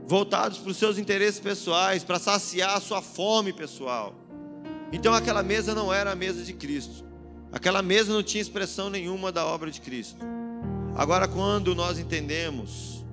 voltados 0.07 0.59
para 0.59 0.71
os 0.71 0.77
seus 0.77 0.97
interesses 0.97 1.41
pessoais, 1.41 2.05
para 2.05 2.21
saciar 2.21 2.77
a 2.77 2.81
sua 2.81 3.03
fome 3.03 3.53
pessoal. 3.53 4.15
Então 4.93 5.13
aquela 5.13 5.43
mesa 5.43 5.75
não 5.75 5.93
era 5.93 6.13
a 6.13 6.15
mesa 6.15 6.45
de 6.45 6.53
Cristo. 6.53 7.12
Aquela 7.53 7.83
mesa 7.83 8.11
não 8.11 8.23
tinha 8.23 8.41
expressão 8.41 8.89
nenhuma 8.89 9.31
da 9.31 9.45
obra 9.45 9.71
de 9.71 9.81
Cristo. 9.81 10.25
Agora, 10.97 11.29
quando 11.29 11.75
nós 11.75 11.99
entendemos 11.99 13.05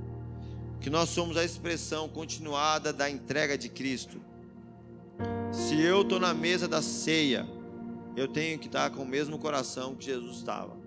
que 0.79 0.89
nós 0.89 1.09
somos 1.09 1.35
a 1.35 1.43
expressão 1.43 2.07
continuada 2.07 2.93
da 2.93 3.09
entrega 3.09 3.57
de 3.57 3.67
Cristo, 3.67 4.21
se 5.51 5.81
eu 5.81 6.03
estou 6.03 6.21
na 6.21 6.33
mesa 6.33 6.69
da 6.69 6.81
ceia, 6.81 7.45
eu 8.15 8.29
tenho 8.29 8.57
que 8.57 8.67
estar 8.67 8.89
com 8.91 9.03
o 9.03 9.05
mesmo 9.05 9.37
coração 9.37 9.93
que 9.93 10.05
Jesus 10.05 10.37
estava. 10.37 10.77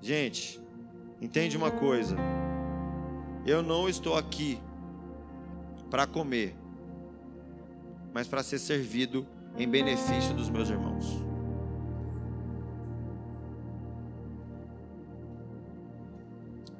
Gente, 0.00 0.58
entende 1.20 1.54
uma 1.56 1.70
coisa. 1.70 2.16
Eu 3.44 3.62
não 3.62 3.88
estou 3.88 4.16
aqui 4.16 4.58
para 5.90 6.06
comer, 6.06 6.56
mas 8.14 8.26
para 8.26 8.42
ser 8.42 8.58
servido 8.58 9.26
em 9.58 9.68
benefício 9.68 10.34
dos 10.34 10.50
meus 10.50 10.68
irmãos. 10.68 11.06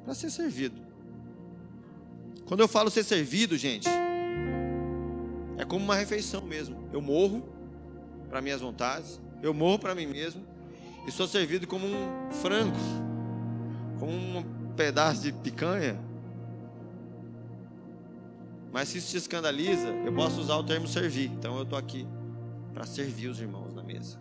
Para 0.03 0.13
ser 0.13 0.29
servido. 0.29 0.81
Quando 2.45 2.61
eu 2.61 2.67
falo 2.67 2.89
ser 2.89 3.03
servido, 3.03 3.57
gente, 3.57 3.89
é 5.57 5.65
como 5.65 5.83
uma 5.83 5.95
refeição 5.95 6.41
mesmo. 6.41 6.87
Eu 6.93 7.01
morro 7.01 7.43
para 8.29 8.41
minhas 8.41 8.61
vontades, 8.61 9.19
eu 9.41 9.53
morro 9.53 9.79
para 9.79 9.93
mim 9.93 10.05
mesmo 10.05 10.45
e 11.05 11.11
sou 11.11 11.27
servido 11.27 11.67
como 11.67 11.85
um 11.85 12.31
frango, 12.31 12.77
como 13.99 14.13
um 14.13 14.43
pedaço 14.75 15.23
de 15.23 15.31
picanha. 15.31 15.99
Mas 18.71 18.89
se 18.89 18.99
isso 18.99 19.11
te 19.11 19.17
escandaliza, 19.17 19.89
eu 20.05 20.13
posso 20.13 20.39
usar 20.39 20.55
o 20.55 20.63
termo 20.63 20.87
servir. 20.87 21.31
Então 21.31 21.57
eu 21.57 21.63
estou 21.63 21.77
aqui 21.77 22.07
para 22.77 22.85
servir 22.85 23.27
os 23.27 23.39
irmãos 23.39 23.73
na 23.73 23.81
mesa. 23.81 24.19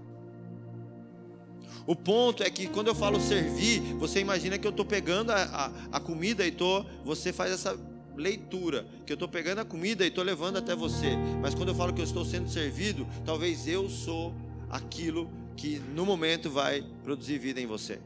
O 1.86 1.94
ponto 1.94 2.42
é 2.42 2.48
que 2.48 2.66
quando 2.66 2.86
eu 2.86 2.94
falo 2.94 3.20
servir, 3.20 3.80
você 3.98 4.18
imagina 4.18 4.56
que 4.56 4.66
eu 4.66 4.70
estou 4.70 4.84
pegando 4.84 5.30
a, 5.30 5.42
a, 5.42 5.98
a, 5.98 6.00
comida 6.00 6.44
e 6.46 6.50
tô, 6.50 6.82
você 7.04 7.34
faz 7.34 7.52
essa 7.52 7.78
leitura, 8.16 8.86
que 9.04 9.12
eu 9.12 9.14
estou 9.14 9.28
pegando 9.28 9.58
a 9.58 9.64
comida 9.64 10.04
e 10.04 10.08
estou 10.08 10.24
levando 10.24 10.56
até 10.56 10.74
você. 10.74 11.10
Mas 11.42 11.54
quando 11.54 11.68
eu 11.68 11.74
falo 11.74 11.92
que 11.92 12.00
eu 12.00 12.04
estou 12.04 12.24
sendo 12.24 12.48
servido, 12.48 13.06
talvez 13.26 13.68
eu 13.68 13.90
sou 13.90 14.34
aquilo 14.70 15.30
que 15.54 15.78
no 15.94 16.06
momento 16.06 16.48
vai 16.50 16.82
produzir 17.04 17.36
vida 17.36 17.60
em 17.60 17.66
você. 17.66 18.00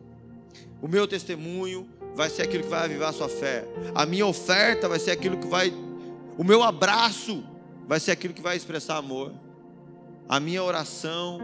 O 0.82 0.88
meu 0.88 1.06
testemunho 1.06 1.88
vai 2.16 2.28
ser 2.28 2.42
aquilo 2.42 2.64
que 2.64 2.70
vai 2.70 2.86
avivar 2.86 3.10
a 3.10 3.12
sua 3.12 3.28
fé. 3.28 3.64
A 3.94 4.04
minha 4.04 4.26
oferta 4.26 4.88
vai 4.88 4.98
ser 4.98 5.12
aquilo 5.12 5.38
que 5.38 5.46
vai. 5.46 5.72
O 6.36 6.42
meu 6.42 6.64
abraço 6.64 7.44
vai 7.86 8.00
ser 8.00 8.10
aquilo 8.10 8.34
que 8.34 8.42
vai 8.42 8.56
expressar 8.56 8.96
amor 8.96 9.32
a 10.30 10.38
minha 10.38 10.62
oração, 10.62 11.40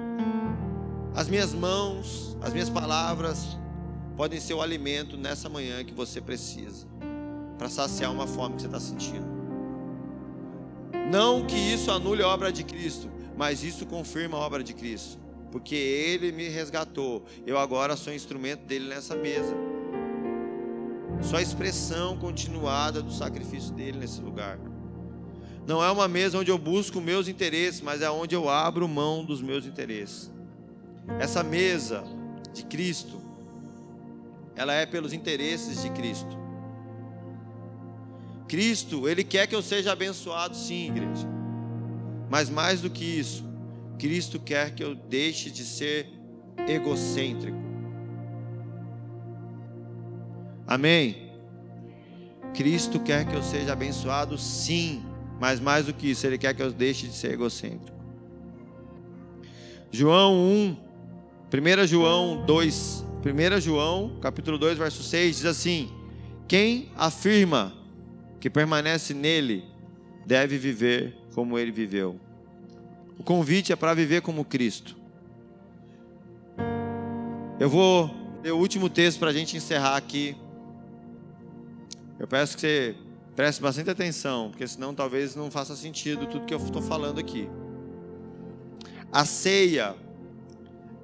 as 1.12 1.28
minhas 1.28 1.53
mãos, 1.53 2.37
as 2.41 2.53
minhas 2.53 2.70
palavras 2.70 3.59
podem 4.16 4.39
ser 4.39 4.55
o 4.55 4.62
alimento 4.62 5.16
nessa 5.16 5.49
manhã 5.49 5.84
que 5.84 5.93
você 5.93 6.20
precisa 6.20 6.87
para 7.59 7.68
saciar 7.68 8.12
uma 8.12 8.28
fome 8.28 8.55
que 8.55 8.62
você 8.62 8.68
está 8.68 8.78
sentindo. 8.78 9.26
Não 11.11 11.45
que 11.45 11.57
isso 11.57 11.91
anule 11.91 12.22
a 12.22 12.28
obra 12.28 12.53
de 12.53 12.62
Cristo, 12.62 13.11
mas 13.37 13.64
isso 13.64 13.84
confirma 13.87 14.39
a 14.39 14.41
obra 14.41 14.62
de 14.62 14.72
Cristo, 14.72 15.18
porque 15.51 15.74
Ele 15.74 16.30
me 16.30 16.49
resgatou. 16.49 17.24
Eu 17.45 17.59
agora 17.59 17.97
sou 17.97 18.12
instrumento 18.12 18.66
dele 18.66 18.89
nessa 18.89 19.16
mesa. 19.16 19.57
Só 21.22 21.39
a 21.39 21.43
expressão 21.43 22.16
continuada 22.18 23.03
do 23.03 23.11
sacrifício 23.11 23.74
dele 23.74 23.99
nesse 23.99 24.20
lugar. 24.20 24.61
Não 25.67 25.83
é 25.83 25.91
uma 25.91 26.07
mesa 26.07 26.39
onde 26.39 26.51
eu 26.51 26.59
busco 26.59 27.01
meus 27.01 27.27
interesses, 27.27 27.81
mas 27.81 28.01
é 28.01 28.09
onde 28.09 28.35
eu 28.35 28.49
abro 28.49 28.87
mão 28.87 29.25
dos 29.25 29.43
meus 29.43 29.67
interesses. 29.67 30.31
Essa 31.19 31.43
mesa 31.43 32.05
de 32.55 32.64
Cristo, 32.64 33.21
ela 34.55 34.73
é 34.73 34.87
pelos 34.87 35.12
interesses 35.12 35.83
de 35.83 35.91
Cristo. 35.91 36.39
Cristo, 38.47 39.09
Ele 39.09 39.25
quer 39.25 39.49
que 39.49 39.55
eu 39.57 39.62
seja 39.62 39.93
abençoado, 39.93 40.55
sim, 40.55 40.87
igreja. 40.87 41.27
Mas 42.31 42.49
mais 42.49 42.81
do 42.81 42.89
que 42.89 43.05
isso, 43.05 43.45
Cristo 43.99 44.39
quer 44.39 44.73
que 44.73 44.85
eu 44.85 44.95
deixe 44.95 45.51
de 45.51 45.64
ser 45.64 46.09
egocêntrico. 46.69 47.59
Amém? 50.67 51.33
Cristo 52.55 53.01
quer 53.01 53.27
que 53.27 53.35
eu 53.35 53.43
seja 53.43 53.73
abençoado, 53.73 54.39
sim. 54.39 55.05
Mas 55.41 55.61
mais 55.61 55.87
do 55.87 55.93
que 55.93 56.11
isso, 56.11 56.26
Ele 56.26 56.39
quer 56.39 56.55
que 56.55 56.62
eu 56.62 56.72
deixe 56.72 57.07
de 57.07 57.14
ser 57.14 57.32
egocêntrico. 57.32 57.97
João 59.91 60.34
1, 60.34 60.76
1 61.53 61.87
João 61.87 62.45
2, 62.45 63.05
1 63.24 63.61
João, 63.61 64.18
capítulo 64.20 64.59
2, 64.59 64.78
verso 64.78 65.03
6, 65.03 65.37
diz 65.37 65.47
assim: 65.47 65.91
Quem 66.49 66.91
afirma 66.97 67.72
que 68.41 68.51
permanece 68.51 69.14
nele 69.14 69.64
deve 70.26 70.59
viver 70.59 71.16
como 71.34 71.59
ele 71.59 71.70
viveu. 71.70 72.18
O 73.18 73.22
convite 73.22 73.72
é 73.72 73.76
para 73.76 73.95
viver 73.95 74.22
como 74.22 74.45
Cristo. 74.45 74.97
Eu 77.59 77.70
vou 77.70 78.11
ler 78.43 78.53
o 78.53 78.59
último 78.59 78.91
texto 78.91 79.18
para 79.18 79.30
a 79.30 79.32
gente 79.32 79.57
encerrar 79.57 79.97
aqui. 79.97 80.37
Eu 82.18 82.26
peço 82.26 82.55
que 82.55 82.61
você 82.61 82.95
Preste 83.37 83.61
bastante 83.61 83.91
atenção, 83.91 84.49
porque 84.49 84.66
senão 84.66 84.95
talvez 84.95 85.37
não 85.37 85.51
faça 85.51 85.76
sentido 85.76 86.26
tudo 86.26 86.47
que 86.47 86.55
eu 86.55 86.59
estou 86.59 86.80
falando 86.80 87.20
aqui. 87.20 87.47
A 89.12 89.26
ceia 89.26 89.95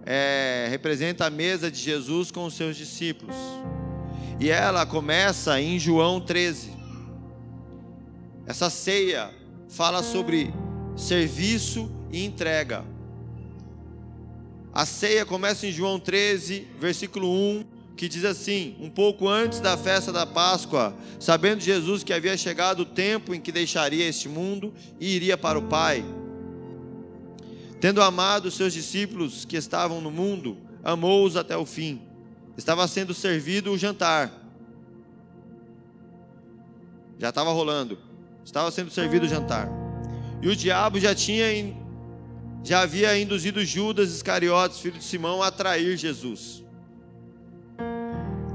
é, 0.06 0.66
representa 0.70 1.26
a 1.26 1.30
mesa 1.30 1.70
de 1.70 1.78
Jesus 1.78 2.30
com 2.30 2.46
os 2.46 2.54
seus 2.54 2.74
discípulos. 2.74 3.36
E 4.40 4.48
ela 4.48 4.86
começa 4.86 5.60
em 5.60 5.78
João 5.78 6.22
13. 6.22 6.72
Essa 8.46 8.70
ceia 8.70 9.30
fala 9.68 10.02
sobre 10.02 10.54
serviço 10.96 11.92
e 12.10 12.24
entrega. 12.24 12.82
A 14.72 14.86
ceia 14.86 15.26
começa 15.26 15.66
em 15.66 15.70
João 15.70 16.00
13, 16.00 16.66
versículo 16.80 17.30
1 17.30 17.71
que 17.96 18.08
diz 18.08 18.24
assim: 18.24 18.76
um 18.80 18.90
pouco 18.90 19.28
antes 19.28 19.60
da 19.60 19.76
festa 19.76 20.12
da 20.12 20.26
Páscoa, 20.26 20.94
sabendo 21.18 21.60
Jesus 21.60 22.02
que 22.02 22.12
havia 22.12 22.36
chegado 22.36 22.80
o 22.80 22.86
tempo 22.86 23.34
em 23.34 23.40
que 23.40 23.52
deixaria 23.52 24.08
este 24.08 24.28
mundo 24.28 24.72
e 25.00 25.14
iria 25.14 25.36
para 25.36 25.58
o 25.58 25.62
Pai. 25.62 26.04
Tendo 27.80 28.00
amado 28.00 28.46
os 28.46 28.54
seus 28.54 28.72
discípulos 28.72 29.44
que 29.44 29.56
estavam 29.56 30.00
no 30.00 30.10
mundo, 30.10 30.56
amou-os 30.84 31.36
até 31.36 31.56
o 31.56 31.66
fim. 31.66 32.00
Estava 32.56 32.86
sendo 32.86 33.12
servido 33.12 33.72
o 33.72 33.78
jantar. 33.78 34.32
Já 37.18 37.30
estava 37.30 37.50
rolando. 37.50 37.98
Estava 38.44 38.70
sendo 38.70 38.90
servido 38.90 39.26
o 39.26 39.28
jantar. 39.28 39.68
E 40.40 40.48
o 40.48 40.56
diabo 40.56 40.98
já 40.98 41.14
tinha 41.14 41.46
já 42.64 42.82
havia 42.82 43.18
induzido 43.18 43.64
Judas 43.64 44.12
Iscariotes, 44.12 44.78
filho 44.78 44.98
de 44.98 45.04
Simão, 45.04 45.42
a 45.42 45.50
trair 45.50 45.96
Jesus. 45.96 46.62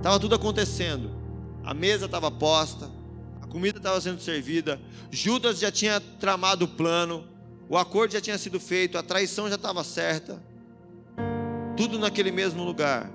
Estava 0.08 0.22
tudo 0.22 0.36
acontecendo. 0.36 1.12
A 1.66 1.74
mesa 1.74 2.06
estava 2.06 2.32
posta, 2.32 2.90
a 3.42 3.46
comida 3.46 3.78
estava 3.78 4.00
sendo 4.00 4.22
servida, 4.22 4.80
Judas 5.12 5.60
já 5.60 5.70
tinha 5.70 6.00
tramado 6.00 6.64
o 6.64 6.68
plano, 6.70 7.28
o 7.68 7.78
acordo 7.78 8.14
já 8.14 8.22
tinha 8.22 8.38
sido 8.38 8.58
feito, 8.58 8.98
a 8.98 9.04
traição 9.04 9.50
já 9.50 9.56
estava 9.56 9.84
certa. 9.84 10.42
Tudo 11.76 12.00
naquele 12.00 12.32
mesmo 12.32 12.64
lugar. 12.64 13.12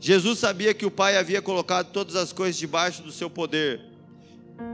Jesus 0.00 0.40
sabia 0.40 0.74
que 0.74 0.84
o 0.84 0.90
Pai 0.90 1.16
havia 1.16 1.40
colocado 1.40 1.92
todas 1.92 2.16
as 2.16 2.32
coisas 2.32 2.56
debaixo 2.56 3.00
do 3.00 3.12
seu 3.12 3.30
poder 3.30 3.80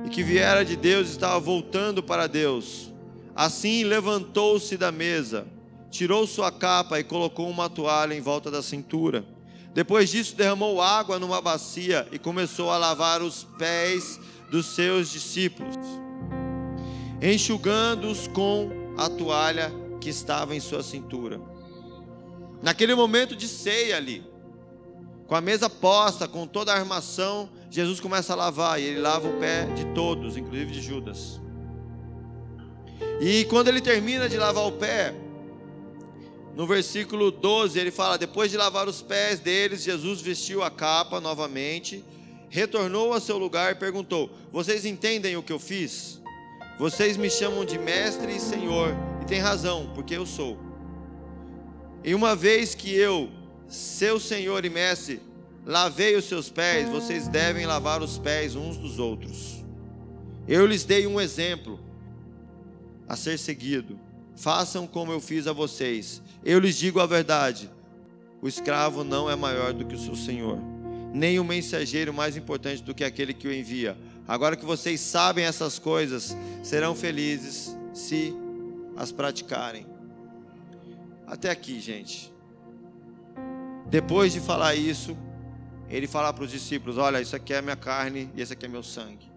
e 0.06 0.08
que 0.08 0.22
viera 0.22 0.64
de 0.64 0.76
Deus 0.76 1.10
estava 1.10 1.38
voltando 1.38 2.02
para 2.02 2.26
Deus. 2.26 2.90
Assim 3.36 3.84
levantou-se 3.84 4.78
da 4.78 4.90
mesa, 4.90 5.46
tirou 5.90 6.26
sua 6.26 6.52
capa 6.52 6.98
e 6.98 7.04
colocou 7.04 7.48
uma 7.48 7.68
toalha 7.68 8.14
em 8.14 8.20
volta 8.20 8.50
da 8.50 8.62
cintura. 8.62 9.24
Depois 9.74 10.10
disso, 10.10 10.36
derramou 10.36 10.80
água 10.80 11.18
numa 11.18 11.40
bacia 11.40 12.06
e 12.10 12.18
começou 12.18 12.70
a 12.70 12.78
lavar 12.78 13.22
os 13.22 13.44
pés 13.58 14.18
dos 14.50 14.66
seus 14.66 15.10
discípulos, 15.10 15.76
enxugando-os 17.22 18.26
com 18.26 18.94
a 18.96 19.08
toalha 19.08 19.72
que 20.00 20.08
estava 20.08 20.56
em 20.56 20.60
sua 20.60 20.82
cintura. 20.82 21.40
Naquele 22.62 22.94
momento 22.94 23.36
de 23.36 23.46
ceia 23.46 23.96
ali, 23.96 24.24
com 25.26 25.36
a 25.36 25.40
mesa 25.40 25.70
posta, 25.70 26.26
com 26.26 26.46
toda 26.46 26.72
a 26.72 26.76
armação, 26.76 27.48
Jesus 27.70 28.00
começa 28.00 28.32
a 28.32 28.36
lavar 28.36 28.80
e 28.80 28.84
ele 28.84 29.00
lava 29.00 29.28
o 29.28 29.38
pé 29.38 29.66
de 29.66 29.84
todos, 29.94 30.36
inclusive 30.36 30.72
de 30.72 30.82
Judas. 30.82 31.40
E 33.20 33.44
quando 33.44 33.68
ele 33.68 33.80
termina 33.80 34.28
de 34.28 34.36
lavar 34.36 34.66
o 34.66 34.72
pé, 34.72 35.14
no 36.56 36.66
versículo 36.66 37.30
12, 37.30 37.78
ele 37.78 37.90
fala: 37.90 38.18
Depois 38.18 38.50
de 38.50 38.56
lavar 38.56 38.88
os 38.88 39.02
pés 39.02 39.38
deles, 39.38 39.82
Jesus 39.82 40.20
vestiu 40.20 40.62
a 40.62 40.70
capa 40.70 41.20
novamente, 41.20 42.04
retornou 42.48 43.12
a 43.12 43.20
seu 43.20 43.38
lugar 43.38 43.72
e 43.72 43.76
perguntou: 43.76 44.30
Vocês 44.52 44.84
entendem 44.84 45.36
o 45.36 45.42
que 45.42 45.52
eu 45.52 45.58
fiz? 45.58 46.20
Vocês 46.78 47.16
me 47.16 47.30
chamam 47.30 47.64
de 47.64 47.78
mestre 47.78 48.34
e 48.34 48.40
senhor, 48.40 48.94
e 49.22 49.26
tem 49.26 49.38
razão, 49.38 49.90
porque 49.94 50.16
eu 50.16 50.24
sou. 50.26 50.58
E 52.02 52.14
uma 52.14 52.34
vez 52.34 52.74
que 52.74 52.94
eu, 52.94 53.28
seu 53.68 54.18
senhor 54.18 54.64
e 54.64 54.70
mestre, 54.70 55.20
lavei 55.66 56.16
os 56.16 56.24
seus 56.24 56.48
pés, 56.48 56.88
vocês 56.88 57.28
devem 57.28 57.66
lavar 57.66 58.02
os 58.02 58.18
pés 58.18 58.56
uns 58.56 58.78
dos 58.78 58.98
outros. 58.98 59.62
Eu 60.48 60.66
lhes 60.66 60.84
dei 60.84 61.06
um 61.06 61.20
exemplo 61.20 61.78
a 63.06 63.14
ser 63.14 63.38
seguido. 63.38 64.00
Façam 64.34 64.86
como 64.86 65.12
eu 65.12 65.20
fiz 65.20 65.46
a 65.46 65.52
vocês. 65.52 66.22
Eu 66.44 66.58
lhes 66.58 66.76
digo 66.76 67.00
a 67.00 67.06
verdade: 67.06 67.70
o 68.40 68.48
escravo 68.48 69.04
não 69.04 69.30
é 69.30 69.36
maior 69.36 69.72
do 69.72 69.84
que 69.84 69.94
o 69.94 69.98
seu 69.98 70.16
senhor, 70.16 70.58
nem 71.12 71.38
o 71.38 71.44
mensageiro 71.44 72.12
mais 72.12 72.36
importante 72.36 72.82
do 72.82 72.94
que 72.94 73.04
aquele 73.04 73.34
que 73.34 73.48
o 73.48 73.52
envia. 73.52 73.96
Agora 74.26 74.56
que 74.56 74.64
vocês 74.64 75.00
sabem 75.00 75.44
essas 75.44 75.78
coisas, 75.78 76.36
serão 76.62 76.94
felizes 76.94 77.76
se 77.92 78.34
as 78.96 79.10
praticarem. 79.10 79.86
Até 81.26 81.50
aqui, 81.50 81.80
gente. 81.80 82.32
Depois 83.86 84.32
de 84.32 84.40
falar 84.40 84.74
isso, 84.74 85.16
ele 85.88 86.06
fala 86.06 86.32
para 86.32 86.44
os 86.44 86.50
discípulos: 86.50 86.96
Olha, 86.96 87.20
isso 87.20 87.36
aqui 87.36 87.52
é 87.52 87.60
minha 87.60 87.76
carne 87.76 88.30
e 88.34 88.40
esse 88.40 88.52
aqui 88.52 88.66
é 88.66 88.68
meu 88.68 88.82
sangue. 88.82 89.28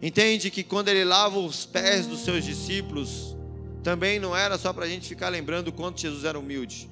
Entende 0.00 0.50
que 0.50 0.62
quando 0.62 0.88
ele 0.88 1.04
lava 1.04 1.38
os 1.38 1.66
pés 1.66 2.06
dos 2.06 2.20
seus 2.20 2.44
discípulos, 2.44 3.36
também 3.82 4.18
não 4.18 4.36
era 4.36 4.58
só 4.58 4.72
para 4.72 4.84
a 4.84 4.88
gente 4.88 5.08
ficar 5.08 5.28
lembrando 5.28 5.68
o 5.68 5.72
quanto 5.72 6.00
Jesus 6.00 6.24
era 6.24 6.38
humilde, 6.38 6.88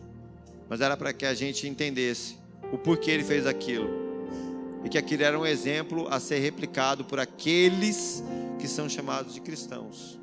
mas 0.69 0.81
era 0.81 0.97
para 0.97 1.13
que 1.13 1.27
a 1.27 1.35
gente 1.35 1.67
entendesse 1.67 2.37
o 2.73 2.79
porquê 2.79 3.11
ele 3.11 3.25
fez 3.25 3.47
aquilo 3.47 4.07
e 4.85 4.89
que 4.89 4.99
aquilo 4.99 5.23
era 5.23 5.39
um 5.39 5.45
exemplo 5.45 6.07
a 6.09 6.21
ser 6.21 6.39
replicado 6.39 7.05
por 7.05 7.19
aqueles 7.19 8.23
que 8.59 8.69
são 8.69 8.89
chamados 8.89 9.35
de 9.35 9.41
cristãos. 9.41 10.19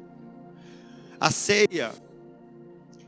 A 1.20 1.32
ceia 1.32 1.91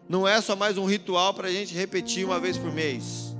não 0.07 0.27
é 0.27 0.39
só 0.41 0.55
mais 0.55 0.77
um 0.77 0.85
ritual 0.85 1.33
para 1.33 1.47
a 1.47 1.51
gente 1.51 1.73
repetir 1.73 2.25
uma 2.25 2.39
vez 2.39 2.57
por 2.57 2.71
mês, 2.71 3.35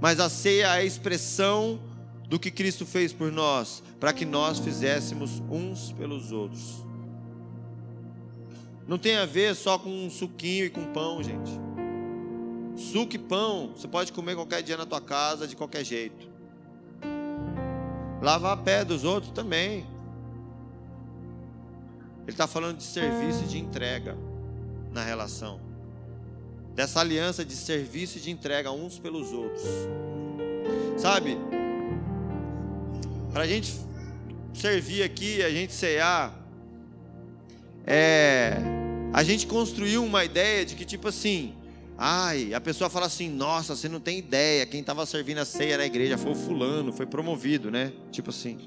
mas 0.00 0.20
a 0.20 0.28
ceia 0.28 0.64
é 0.64 0.70
a 0.70 0.84
expressão 0.84 1.80
do 2.28 2.38
que 2.38 2.50
Cristo 2.50 2.84
fez 2.84 3.12
por 3.12 3.30
nós, 3.32 3.82
para 3.98 4.12
que 4.12 4.24
nós 4.24 4.58
fizéssemos 4.58 5.42
uns 5.50 5.92
pelos 5.92 6.32
outros. 6.32 6.85
Não 8.86 8.98
tem 8.98 9.16
a 9.16 9.26
ver 9.26 9.54
só 9.54 9.78
com 9.78 9.90
um 9.90 10.10
suquinho 10.10 10.66
e 10.66 10.70
com 10.70 10.84
pão, 10.92 11.22
gente. 11.22 11.50
Suco 12.76 13.16
e 13.16 13.18
pão 13.18 13.72
você 13.74 13.88
pode 13.88 14.12
comer 14.12 14.34
qualquer 14.34 14.62
dia 14.62 14.76
na 14.76 14.86
tua 14.86 15.00
casa, 15.00 15.46
de 15.46 15.56
qualquer 15.56 15.84
jeito. 15.84 16.28
Lavar 18.22 18.58
pé 18.58 18.84
dos 18.84 19.04
outros 19.04 19.32
também. 19.32 19.86
Ele 22.22 22.32
está 22.32 22.46
falando 22.46 22.78
de 22.78 22.84
serviço 22.84 23.44
e 23.44 23.46
de 23.46 23.58
entrega 23.58 24.16
na 24.92 25.02
relação 25.02 25.66
dessa 26.76 27.00
aliança 27.00 27.42
de 27.42 27.56
serviço 27.56 28.18
e 28.18 28.20
de 28.20 28.30
entrega 28.30 28.70
uns 28.70 28.98
pelos 28.98 29.32
outros. 29.32 29.64
Sabe? 30.98 31.38
Para 33.32 33.44
a 33.44 33.46
gente 33.46 33.74
servir 34.52 35.02
aqui, 35.02 35.42
a 35.42 35.48
gente 35.50 35.72
cear, 35.72 36.38
é, 37.86 38.58
a 39.16 39.22
gente 39.22 39.46
construiu 39.46 40.04
uma 40.04 40.26
ideia 40.26 40.62
de 40.62 40.74
que, 40.74 40.84
tipo 40.84 41.08
assim, 41.08 41.54
ai, 41.96 42.52
a 42.52 42.60
pessoa 42.60 42.90
fala 42.90 43.06
assim: 43.06 43.30
nossa, 43.30 43.74
você 43.74 43.88
não 43.88 43.98
tem 43.98 44.18
ideia, 44.18 44.66
quem 44.66 44.80
estava 44.80 45.06
servindo 45.06 45.38
a 45.38 45.44
ceia 45.46 45.78
na 45.78 45.86
igreja 45.86 46.18
foi 46.18 46.32
o 46.32 46.34
fulano, 46.34 46.92
foi 46.92 47.06
promovido, 47.06 47.70
né? 47.70 47.94
Tipo 48.12 48.28
assim. 48.28 48.58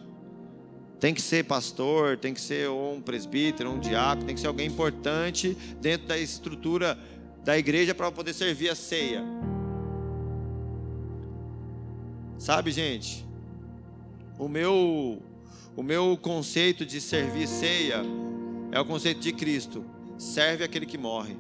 Tem 1.00 1.14
que 1.14 1.22
ser 1.22 1.45
pastor, 1.45 2.18
tem 2.18 2.34
que 2.34 2.41
ser 2.41 2.68
um 2.68 3.00
presbítero, 3.00 3.70
um 3.70 3.80
diácono, 3.80 4.26
tem 4.26 4.34
que 4.34 4.41
ser 4.41 4.47
alguém 4.47 4.66
importante 4.66 5.56
dentro 5.80 6.08
da 6.08 6.18
estrutura 6.18 6.97
da 7.43 7.56
igreja 7.56 7.93
para 7.93 8.12
poder 8.12 8.34
servir 8.34 8.70
a 8.70 8.76
ceia. 8.76 9.24
Sabe, 12.39 12.72
gente? 12.72 13.24
O 14.39 14.47
meu 14.47 15.22
o 15.76 15.84
meu 15.84 16.18
conceito 16.20 16.88
de 16.88 17.00
servir 17.00 17.47
ceia 17.47 18.02
é 18.72 18.80
o 18.80 18.86
conceito 18.86 19.20
de 19.20 19.32
Cristo. 19.32 19.99
Serve 20.20 20.66
aquele 20.66 20.86
que 20.86 20.98
morre. 20.98 21.38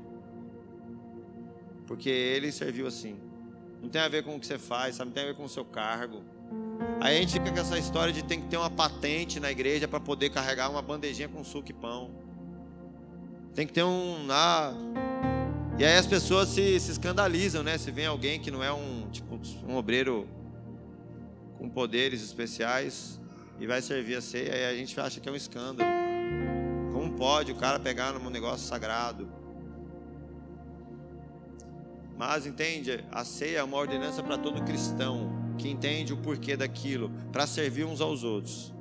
Porque 1.85 2.09
ele 2.09 2.49
serviu 2.49 2.87
assim. 2.87 3.19
Não 3.81 3.89
tem 3.89 4.01
a 4.01 4.07
ver 4.07 4.23
com 4.23 4.37
o 4.37 4.39
que 4.39 4.47
você 4.47 4.57
faz, 4.57 4.95
sabe? 4.95 5.09
Não 5.09 5.13
tem 5.13 5.23
a 5.23 5.27
ver 5.27 5.35
com 5.35 5.43
o 5.43 5.49
seu 5.49 5.65
cargo. 5.65 6.23
Aí 7.01 7.17
a 7.17 7.19
gente 7.19 7.33
fica 7.33 7.51
com 7.51 7.59
essa 7.59 7.77
história 7.77 8.13
de 8.13 8.23
tem 8.23 8.39
que 8.39 8.47
ter 8.47 8.55
uma 8.55 8.69
patente 8.69 9.37
na 9.37 9.51
igreja 9.51 9.85
para 9.85 9.99
poder 9.99 10.29
carregar 10.29 10.69
uma 10.69 10.81
bandejinha 10.81 11.27
com 11.27 11.43
suco 11.43 11.69
e 11.69 11.73
pão. 11.73 12.09
Tem 13.53 13.67
que 13.67 13.73
ter 13.73 13.83
um. 13.83 14.25
Ah, 14.29 14.73
e 15.77 15.83
aí 15.83 15.97
as 15.97 16.07
pessoas 16.07 16.47
se, 16.47 16.79
se 16.79 16.91
escandalizam, 16.91 17.63
né? 17.63 17.77
Se 17.77 17.91
vem 17.91 18.05
alguém 18.05 18.39
que 18.39 18.49
não 18.49 18.63
é 18.63 18.71
um, 18.71 19.09
tipo, 19.11 19.39
um 19.67 19.75
obreiro 19.75 20.25
com 21.57 21.69
poderes 21.69 22.23
especiais 22.23 23.19
e 23.59 23.67
vai 23.67 23.81
servir 23.81 24.15
a 24.15 24.21
ceia, 24.21 24.53
aí 24.53 24.65
a 24.65 24.75
gente 24.75 24.97
acha 24.99 25.19
que 25.19 25.27
é 25.27 25.31
um 25.31 25.35
escândalo. 25.35 26.08
Pode 27.19 27.51
o 27.51 27.55
cara 27.55 27.77
pegar 27.77 28.13
num 28.13 28.29
negócio 28.29 28.65
sagrado? 28.65 29.29
Mas 32.17 32.45
entende, 32.45 33.03
a 33.11 33.25
ceia 33.25 33.57
é 33.57 33.63
uma 33.63 33.75
ordenança 33.75 34.23
para 34.23 34.37
todo 34.37 34.63
cristão 34.63 35.29
que 35.57 35.69
entende 35.69 36.13
o 36.13 36.17
porquê 36.17 36.55
daquilo, 36.55 37.11
para 37.29 37.45
servir 37.45 37.83
uns 37.83 37.99
aos 37.99 38.23
outros. 38.23 38.73